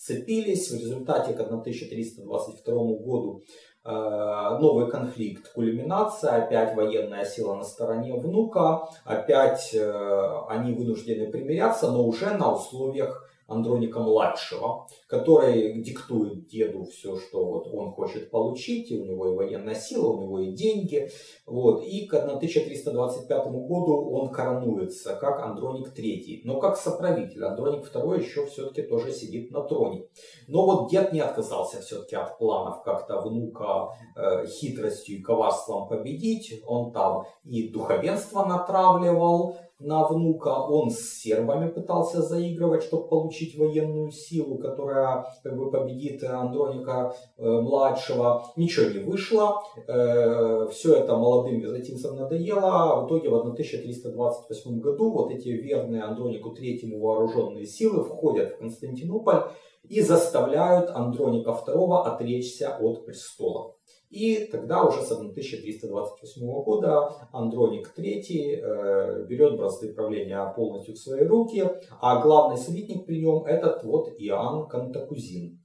сцепились. 0.03 0.70
В 0.70 0.74
результате 0.74 1.32
к 1.32 1.40
1322 1.40 2.74
году 2.74 3.44
э, 3.84 3.90
новый 3.90 4.90
конфликт, 4.90 5.53
кульминация, 5.53 6.44
опять 6.44 6.74
военная 6.76 7.24
сила 7.24 7.55
на 7.55 7.64
стороне 7.64 8.14
внука, 8.14 8.88
опять 9.05 9.72
э, 9.74 10.40
они 10.48 10.72
вынуждены 10.74 11.30
примиряться, 11.30 11.90
но 11.90 12.05
уже 12.05 12.34
на 12.34 12.55
условиях 12.55 13.28
Андроника-младшего, 13.53 14.86
который 15.07 15.80
диктует 15.82 16.46
деду 16.46 16.84
все, 16.84 17.16
что 17.16 17.44
вот 17.44 17.68
он 17.72 17.92
хочет 17.92 18.30
получить, 18.30 18.90
и 18.90 18.98
у 18.98 19.05
него 19.05 19.32
и 19.32 19.36
военная 19.36 19.74
сила, 19.74 20.09
у 20.09 20.22
него 20.22 20.40
и 20.40 20.53
деньги. 20.53 21.11
Вот. 21.46 21.84
И 21.84 22.07
к 22.07 22.14
1325 22.14 23.46
году 23.46 24.11
он 24.11 24.30
коронуется 24.30 25.14
как 25.14 25.40
Андроник 25.40 25.96
III, 25.96 26.40
но 26.44 26.59
как 26.61 26.76
соправитель. 26.76 27.44
Андроник 27.44 27.84
II 27.94 28.20
еще 28.20 28.46
все-таки 28.46 28.82
тоже 28.82 29.12
сидит 29.12 29.50
на 29.50 29.62
троне. 29.62 30.07
Но 30.48 30.64
вот 30.64 30.90
дед 30.90 31.12
не 31.12 31.20
отказался 31.20 31.80
все-таки 31.80 32.16
от 32.16 32.38
планов 32.38 32.82
как-то 32.82 33.20
внука 33.20 33.90
э, 34.16 34.46
хитростью 34.46 35.18
и 35.18 35.22
коварством 35.22 35.88
победить. 35.88 36.62
Он 36.66 36.92
там 36.92 37.24
и 37.44 37.68
духовенство 37.68 38.44
натравливал, 38.44 39.57
на 39.82 40.06
внука. 40.06 40.48
Он 40.48 40.90
с 40.90 41.20
сербами 41.20 41.68
пытался 41.68 42.22
заигрывать, 42.22 42.82
чтобы 42.82 43.08
получить 43.08 43.58
военную 43.58 44.10
силу, 44.10 44.58
которая 44.58 45.26
как 45.42 45.56
бы 45.56 45.70
победит 45.70 46.22
Андроника 46.24 47.14
э, 47.36 47.42
младшего. 47.44 48.44
Ничего 48.56 48.90
не 48.90 48.98
вышло. 48.98 49.62
Э, 49.86 50.68
все 50.70 50.94
это 50.94 51.16
молодым 51.16 51.60
византийцам 51.60 52.16
надоело. 52.16 53.02
В 53.02 53.06
итоге 53.06 53.28
в 53.30 53.34
1328 53.34 54.80
году 54.80 55.10
вот 55.10 55.30
эти 55.30 55.48
верные 55.48 56.02
Андронику 56.02 56.50
третьему 56.50 57.00
вооруженные 57.00 57.66
силы 57.66 58.04
входят 58.04 58.54
в 58.54 58.58
Константинополь 58.58 59.44
и 59.88 60.00
заставляют 60.00 60.90
Андроника 60.90 61.50
II 61.50 62.02
отречься 62.04 62.76
от 62.76 63.04
престола. 63.04 63.74
И 64.12 64.46
тогда 64.52 64.84
уже 64.84 65.00
с 65.00 65.10
1328 65.10 66.46
года 66.62 67.28
Андроник 67.32 67.94
III 67.96 68.60
э, 68.60 69.24
берет 69.26 69.56
бразды 69.56 69.94
правления 69.94 70.52
полностью 70.54 70.94
в 70.94 70.98
свои 70.98 71.24
руки, 71.24 71.64
а 71.98 72.20
главный 72.20 72.58
советник 72.58 73.06
при 73.06 73.22
нем 73.22 73.46
этот 73.46 73.84
вот 73.84 74.10
Иоанн 74.18 74.68
Кантакузин. 74.68 75.58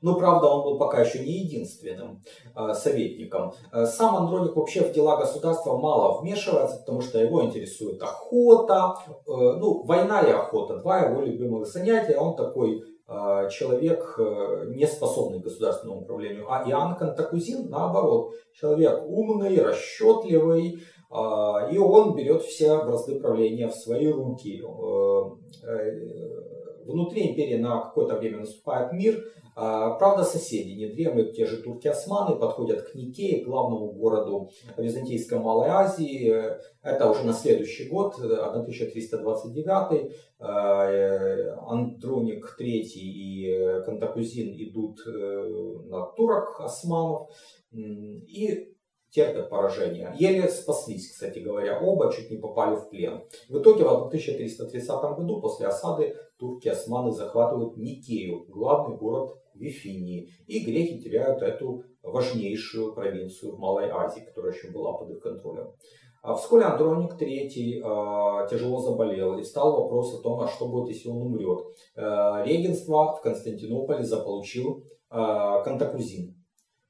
Но, 0.00 0.16
правда, 0.16 0.46
он 0.46 0.62
был 0.62 0.78
пока 0.78 1.02
еще 1.02 1.18
не 1.18 1.40
единственным 1.40 2.22
э, 2.56 2.72
советником. 2.72 3.52
Э, 3.72 3.84
сам 3.84 4.16
Андроник 4.16 4.56
вообще 4.56 4.80
в 4.80 4.92
дела 4.94 5.18
государства 5.18 5.76
мало 5.76 6.22
вмешивается, 6.22 6.78
потому 6.78 7.02
что 7.02 7.18
его 7.18 7.44
интересует 7.44 8.02
охота. 8.02 8.94
Ну, 9.26 9.84
война 9.84 10.22
и 10.22 10.30
охота, 10.30 10.78
два 10.78 11.00
его 11.00 11.20
любимых 11.20 11.66
занятия. 11.66 12.16
Он 12.16 12.36
такой 12.36 12.82
человек, 13.50 14.16
э, 14.18 14.66
не 14.74 14.86
способный 14.86 15.40
к 15.40 15.44
государственному 15.44 16.02
управлению. 16.02 16.46
А 16.50 16.68
Иоанн 16.68 16.94
Кантакузин, 16.96 17.70
наоборот, 17.70 18.34
человек 18.52 19.02
умный, 19.06 19.62
расчетливый, 19.62 20.82
а, 21.10 21.70
и 21.72 21.78
он 21.78 22.14
берет 22.14 22.42
все 22.42 22.84
бразды 22.84 23.18
правления 23.18 23.68
в 23.68 23.74
свои 23.74 24.08
руки. 24.08 24.62
Э, 26.88 26.90
э, 26.90 26.92
внутри 26.92 27.30
империи 27.30 27.56
на 27.56 27.80
какое-то 27.80 28.16
время 28.16 28.38
наступает 28.40 28.92
мир, 28.92 29.24
а, 29.60 29.94
правда, 29.94 30.24
соседи 30.24 30.70
не 30.70 30.86
дремлют, 30.86 31.34
те 31.34 31.44
же 31.44 31.62
турки-османы 31.62 32.36
подходят 32.36 32.82
к 32.82 32.94
Никее, 32.94 33.44
главному 33.44 33.90
городу 33.90 34.50
Византийской 34.76 35.40
Малой 35.40 35.68
Азии. 35.68 36.32
Это 36.82 37.10
уже 37.10 37.24
на 37.24 37.32
следующий 37.32 37.88
год, 37.88 38.14
1329. 38.18 40.12
Э, 40.40 41.56
Андроник 41.66 42.56
III 42.60 42.76
и 42.76 43.82
Кантакузин 43.84 44.54
идут 44.56 45.00
э, 45.06 45.10
на 45.86 46.06
турок 46.06 46.60
османов 46.60 47.30
и 47.72 48.74
терпят 49.10 49.50
поражение. 49.50 50.14
Еле 50.18 50.48
спаслись, 50.48 51.10
кстати 51.10 51.40
говоря, 51.40 51.80
оба 51.80 52.12
чуть 52.12 52.30
не 52.30 52.36
попали 52.36 52.76
в 52.76 52.90
плен. 52.90 53.22
В 53.48 53.58
итоге 53.58 53.84
в 53.84 54.06
1330 54.06 54.88
году 55.16 55.40
после 55.40 55.66
осады 55.66 56.14
турки-османы 56.38 57.10
захватывают 57.10 57.76
Никею, 57.76 58.46
главный 58.48 58.96
город 58.96 59.38
Вифинии. 59.54 60.30
И 60.46 60.64
греки 60.64 61.02
теряют 61.02 61.42
эту 61.42 61.84
важнейшую 62.02 62.94
провинцию 62.94 63.56
в 63.56 63.58
Малой 63.58 63.90
Азии, 63.90 64.20
которая 64.20 64.52
еще 64.52 64.70
была 64.70 64.92
под 64.94 65.10
их 65.10 65.20
контролем. 65.20 65.72
А 66.22 66.34
вскоре 66.34 66.64
Андроник 66.64 67.20
III 67.20 68.44
э, 68.44 68.48
тяжело 68.50 68.80
заболел 68.80 69.38
и 69.38 69.44
стал 69.44 69.82
вопрос 69.82 70.14
о 70.14 70.22
том, 70.22 70.40
а 70.40 70.48
что 70.48 70.66
будет, 70.66 70.88
если 70.88 71.08
он 71.08 71.22
умрет. 71.22 71.64
Э, 71.96 72.42
регенство 72.44 73.16
в 73.16 73.20
Константинополе 73.20 74.02
заполучил 74.02 74.84
э, 75.10 75.62
Кантакузин. 75.64 76.34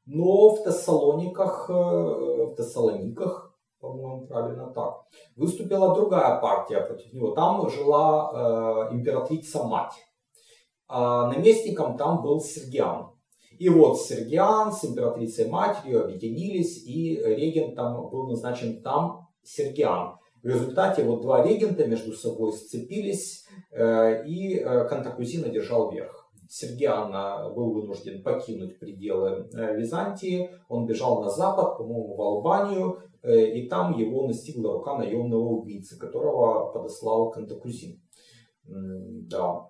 Но 0.06 0.54
в 0.54 0.64
Тессалониках, 0.64 1.68
э, 1.68 1.72
в 1.72 2.54
Тессалониках, 2.56 3.47
по-моему, 3.80 4.26
правильно 4.26 4.72
так, 4.72 5.06
выступила 5.36 5.94
другая 5.94 6.40
партия 6.40 6.80
против 6.80 7.12
него. 7.12 7.32
Там 7.32 7.68
жила 7.70 8.88
э, 8.90 8.94
императрица-мать. 8.94 9.92
А 10.88 11.28
наместником 11.28 11.96
там 11.96 12.22
был 12.22 12.40
Сергиан. 12.40 13.10
И 13.58 13.68
вот 13.68 14.00
Сергиан 14.00 14.72
с 14.72 14.84
императрицей 14.84 15.48
матерью 15.48 16.04
объединились, 16.04 16.84
и 16.86 17.16
регент 17.16 17.74
там 17.76 18.08
был 18.08 18.28
назначен 18.28 18.82
там 18.82 19.28
Сергиан. 19.42 20.18
В 20.42 20.46
результате 20.46 21.02
вот 21.02 21.22
два 21.22 21.42
регента 21.42 21.86
между 21.86 22.12
собой 22.12 22.52
сцепились, 22.52 23.44
э, 23.72 24.24
и 24.26 24.56
э, 24.58 24.88
Кантакузин 24.88 25.44
одержал 25.44 25.90
верх. 25.90 26.17
Сергиан 26.48 27.14
э, 27.14 27.54
был 27.54 27.72
вынужден 27.72 28.22
покинуть 28.22 28.78
пределы 28.78 29.48
Византии, 29.52 30.50
он 30.68 30.86
бежал 30.86 31.22
на 31.22 31.30
запад, 31.30 31.78
по-моему, 31.78 32.16
в 32.16 32.20
Албанию, 32.20 32.98
и 33.22 33.66
там 33.68 33.98
его 33.98 34.28
настигла 34.28 34.74
рука 34.74 34.96
наемного 34.96 35.42
убийцы, 35.42 35.98
которого 35.98 36.72
подослал 36.72 37.30
Кантакузин. 37.30 38.00
Да. 38.64 39.68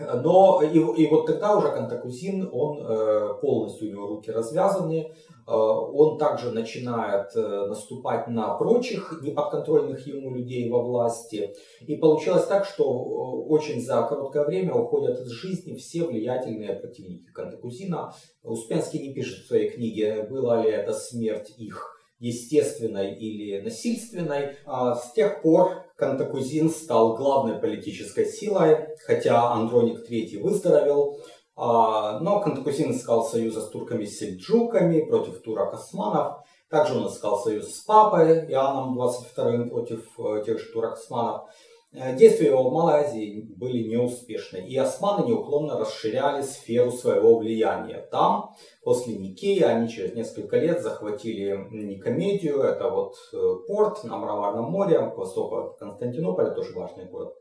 Но 0.00 0.62
и, 0.62 1.02
и 1.02 1.06
вот 1.08 1.26
тогда 1.26 1.56
уже 1.56 1.70
Кантакузин, 1.70 2.48
он 2.52 2.80
э, 2.80 3.34
полностью 3.40 3.88
у 3.88 3.90
него 3.90 4.06
руки 4.06 4.30
развязаны, 4.30 5.06
э, 5.06 5.50
он 5.50 6.18
также 6.18 6.52
начинает 6.52 7.34
э, 7.34 7.66
наступать 7.66 8.28
на 8.28 8.54
прочих 8.54 9.20
неподконтрольных 9.22 10.06
ему 10.06 10.34
людей 10.34 10.70
во 10.70 10.82
власти. 10.82 11.54
И 11.86 11.96
получилось 11.96 12.46
так, 12.46 12.64
что 12.64 12.84
очень 12.84 13.80
за 13.80 14.02
короткое 14.02 14.44
время 14.44 14.74
уходят 14.74 15.20
из 15.20 15.28
жизни 15.28 15.74
все 15.74 16.04
влиятельные 16.04 16.74
противники 16.74 17.30
Кантакузина. 17.32 18.14
Успенский 18.44 19.00
не 19.00 19.14
пишет 19.14 19.44
в 19.44 19.48
своей 19.48 19.70
книге, 19.70 20.26
была 20.30 20.62
ли 20.62 20.70
это 20.70 20.92
смерть 20.92 21.54
их 21.58 21.98
естественной 22.20 23.14
или 23.14 23.60
насильственной. 23.60 24.56
А 24.64 24.94
с 24.94 25.12
тех 25.12 25.42
пор 25.42 25.87
Кантакузин 25.98 26.70
стал 26.70 27.16
главной 27.16 27.58
политической 27.58 28.24
силой, 28.24 28.86
хотя 29.04 29.50
Андроник 29.50 30.08
III 30.08 30.40
выздоровел. 30.40 31.18
А, 31.56 32.20
но 32.20 32.40
Кантакузин 32.40 32.92
искал 32.92 33.24
союза 33.24 33.62
с 33.62 33.70
турками-сельджуками 33.70 35.00
против 35.00 35.42
турок-османов. 35.42 36.44
Также 36.70 36.96
он 36.96 37.08
искал 37.08 37.42
союз 37.42 37.74
с 37.74 37.80
папой 37.80 38.46
Иоанном 38.48 38.96
XXII 38.96 39.70
против 39.70 40.06
э, 40.20 40.44
тех 40.46 40.60
же 40.60 40.72
турок-османов. 40.72 41.42
Э, 41.42 41.48
действия 41.92 42.48
его 42.48 42.68
в 42.68 42.72
Малайзии 42.72 43.48
были 43.56 43.88
неуспешны, 43.88 44.58
и 44.58 44.76
османы 44.76 45.26
неуклонно 45.26 45.78
расширяли 45.78 46.42
сферу 46.42 46.92
своего 46.92 47.38
влияния. 47.38 48.06
Там, 48.10 48.54
после 48.82 49.16
Никеи, 49.16 49.62
они 49.62 49.88
через 49.88 50.14
несколько 50.14 50.58
лет 50.58 50.82
захватили 50.82 51.56
Никомедию, 51.70 52.60
это 52.60 52.90
вот 52.90 53.14
э, 53.32 53.36
порт 53.66 54.04
на 54.04 54.18
Мраморном 54.18 54.70
море, 54.70 54.98
к 54.98 55.16
востоку 55.16 55.56
от 55.56 55.78
Константинополя, 55.78 56.50
тоже 56.50 56.74
важный 56.74 57.06
город. 57.06 57.34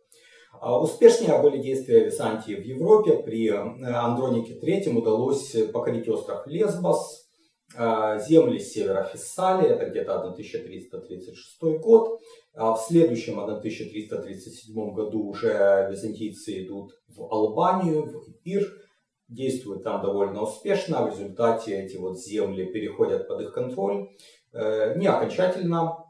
А 0.60 0.80
успешнее 0.80 1.40
были 1.42 1.62
действия 1.62 2.06
Византии 2.06 2.54
в 2.54 2.64
Европе. 2.64 3.18
При 3.18 3.50
э, 3.50 3.54
Андронике 3.54 4.58
III 4.58 4.96
удалось 4.98 5.56
покорить 5.74 6.08
остров 6.08 6.48
Лесбос, 6.48 7.28
земли 7.76 8.60
севера 8.60 9.04
Фессалии, 9.04 9.68
это 9.68 9.90
где-то 9.90 10.22
1336 10.22 11.82
год, 11.82 12.18
в 12.58 12.78
следующем 12.78 13.40
1337 13.40 14.94
году 14.94 15.28
уже 15.28 15.88
византийцы 15.92 16.64
идут 16.66 16.92
в 17.08 17.22
Албанию, 17.22 18.04
в 18.04 18.30
Эпир, 18.30 18.68
действуют 19.28 19.84
там 19.84 20.02
довольно 20.02 20.42
успешно. 20.42 21.04
В 21.04 21.12
результате 21.12 21.80
эти 21.80 21.98
вот 21.98 22.20
земли 22.20 22.66
переходят 22.66 23.28
под 23.28 23.42
их 23.42 23.54
контроль. 23.54 24.10
Э, 24.54 24.98
не 24.98 25.08
окончательно. 25.08 26.04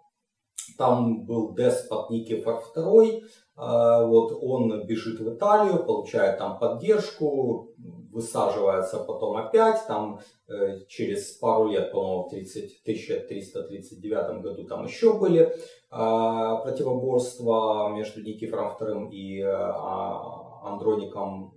Там 0.77 1.25
был 1.25 1.53
деспот 1.55 2.09
Никифор 2.09 2.61
II. 2.75 3.21
Э, 3.57 4.05
вот 4.05 4.37
он 4.41 4.85
бежит 4.85 5.19
в 5.19 5.35
Италию, 5.35 5.83
получает 5.83 6.37
там 6.37 6.59
поддержку, 6.59 7.73
высаживается 8.17 8.97
потом 8.97 9.37
опять, 9.37 9.85
там 9.87 10.19
э, 10.49 10.79
через 10.87 11.31
пару 11.33 11.69
лет, 11.69 11.91
по-моему, 11.91 12.23
в 12.23 12.27
1339 12.27 14.41
году 14.41 14.63
там 14.65 14.85
еще 14.85 15.13
были 15.13 15.55
а, 15.89 16.57
противоборства 16.57 17.93
между 17.95 18.21
Никифором 18.21 18.75
II 18.79 19.09
и 19.11 19.41
а, 19.41 20.61
Андроником 20.63 21.53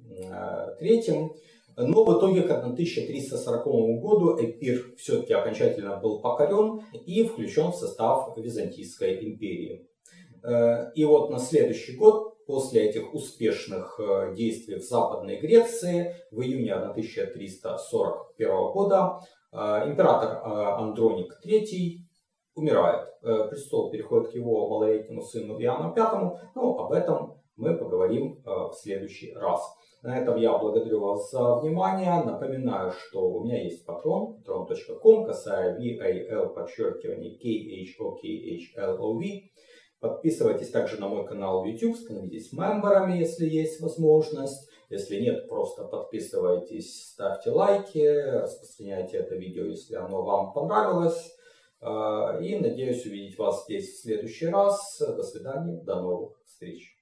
III. 0.81 1.31
Но 1.77 2.05
в 2.05 2.19
итоге 2.19 2.43
к 2.43 2.51
1340 2.51 3.65
году 4.01 4.37
Эпир 4.39 4.95
все-таки 4.99 5.33
окончательно 5.33 5.97
был 5.97 6.21
покорен 6.21 6.83
и 7.07 7.25
включен 7.25 7.73
в 7.73 7.77
состав 7.77 8.37
Византийской 8.37 9.25
империи. 9.25 9.89
Э, 10.43 10.91
и 10.95 11.05
вот 11.05 11.31
на 11.31 11.39
следующий 11.39 11.97
год, 11.97 12.30
после 12.51 12.89
этих 12.89 13.15
успешных 13.15 14.01
э, 14.01 14.35
действий 14.35 14.77
в 14.77 14.83
Западной 14.83 15.39
Греции, 15.39 16.17
в 16.31 16.41
июне 16.41 16.75
1341 16.75 18.49
года 18.73 19.21
э, 19.53 19.57
император 19.87 20.43
Андроник 20.45 21.39
III 21.47 21.99
умирает. 22.55 23.09
Э, 23.23 23.49
престол 23.49 23.91
переходит 23.91 24.31
к 24.31 24.35
его 24.35 24.69
малолетнему 24.69 25.23
сыну 25.23 25.61
Иоанну 25.61 25.95
V. 25.95 26.39
Но 26.55 26.79
об 26.79 26.93
этом 26.93 27.41
мы 27.57 27.77
поговорим 27.77 28.41
э, 28.45 28.51
в 28.51 28.73
следующий 28.75 29.35
раз. 29.35 29.61
На 30.03 30.19
этом 30.19 30.37
я 30.37 30.57
благодарю 30.57 31.01
вас 31.01 31.31
за 31.31 31.57
внимание. 31.57 32.23
Напоминаю, 32.25 32.93
что 32.93 33.31
у 33.31 33.45
меня 33.45 33.63
есть 33.63 33.85
патрон, 33.85 34.43
patron.com, 34.47 35.27
касая 35.27 35.79
VAL, 35.79 36.55
подчеркивание 36.55 37.37
KHOKHLOV. 37.37 39.43
Подписывайтесь 40.01 40.71
также 40.71 40.99
на 40.99 41.09
мой 41.09 41.27
канал 41.27 41.63
в 41.63 41.67
YouTube, 41.67 41.97
становитесь 41.97 42.53
мемберами, 42.53 43.19
если 43.19 43.47
есть 43.47 43.81
возможность. 43.81 44.69
Если 44.89 45.21
нет, 45.21 45.49
просто 45.49 45.85
подписывайтесь, 45.85 47.11
ставьте 47.13 47.51
лайки, 47.51 47.99
распространяйте 47.99 49.19
это 49.19 49.37
видео, 49.37 49.67
если 49.67 49.95
оно 49.95 50.23
вам 50.23 50.53
понравилось. 50.53 51.37
А, 51.81 52.39
и 52.41 52.59
надеюсь 52.59 53.05
увидеть 53.07 53.39
вас 53.39 53.65
здесь 53.65 53.93
в 53.93 54.03
следующий 54.03 54.47
раз. 54.47 54.99
До 54.99 55.23
свидания, 55.23 55.81
до 55.83 56.01
новых 56.01 56.43
встреч. 56.45 56.97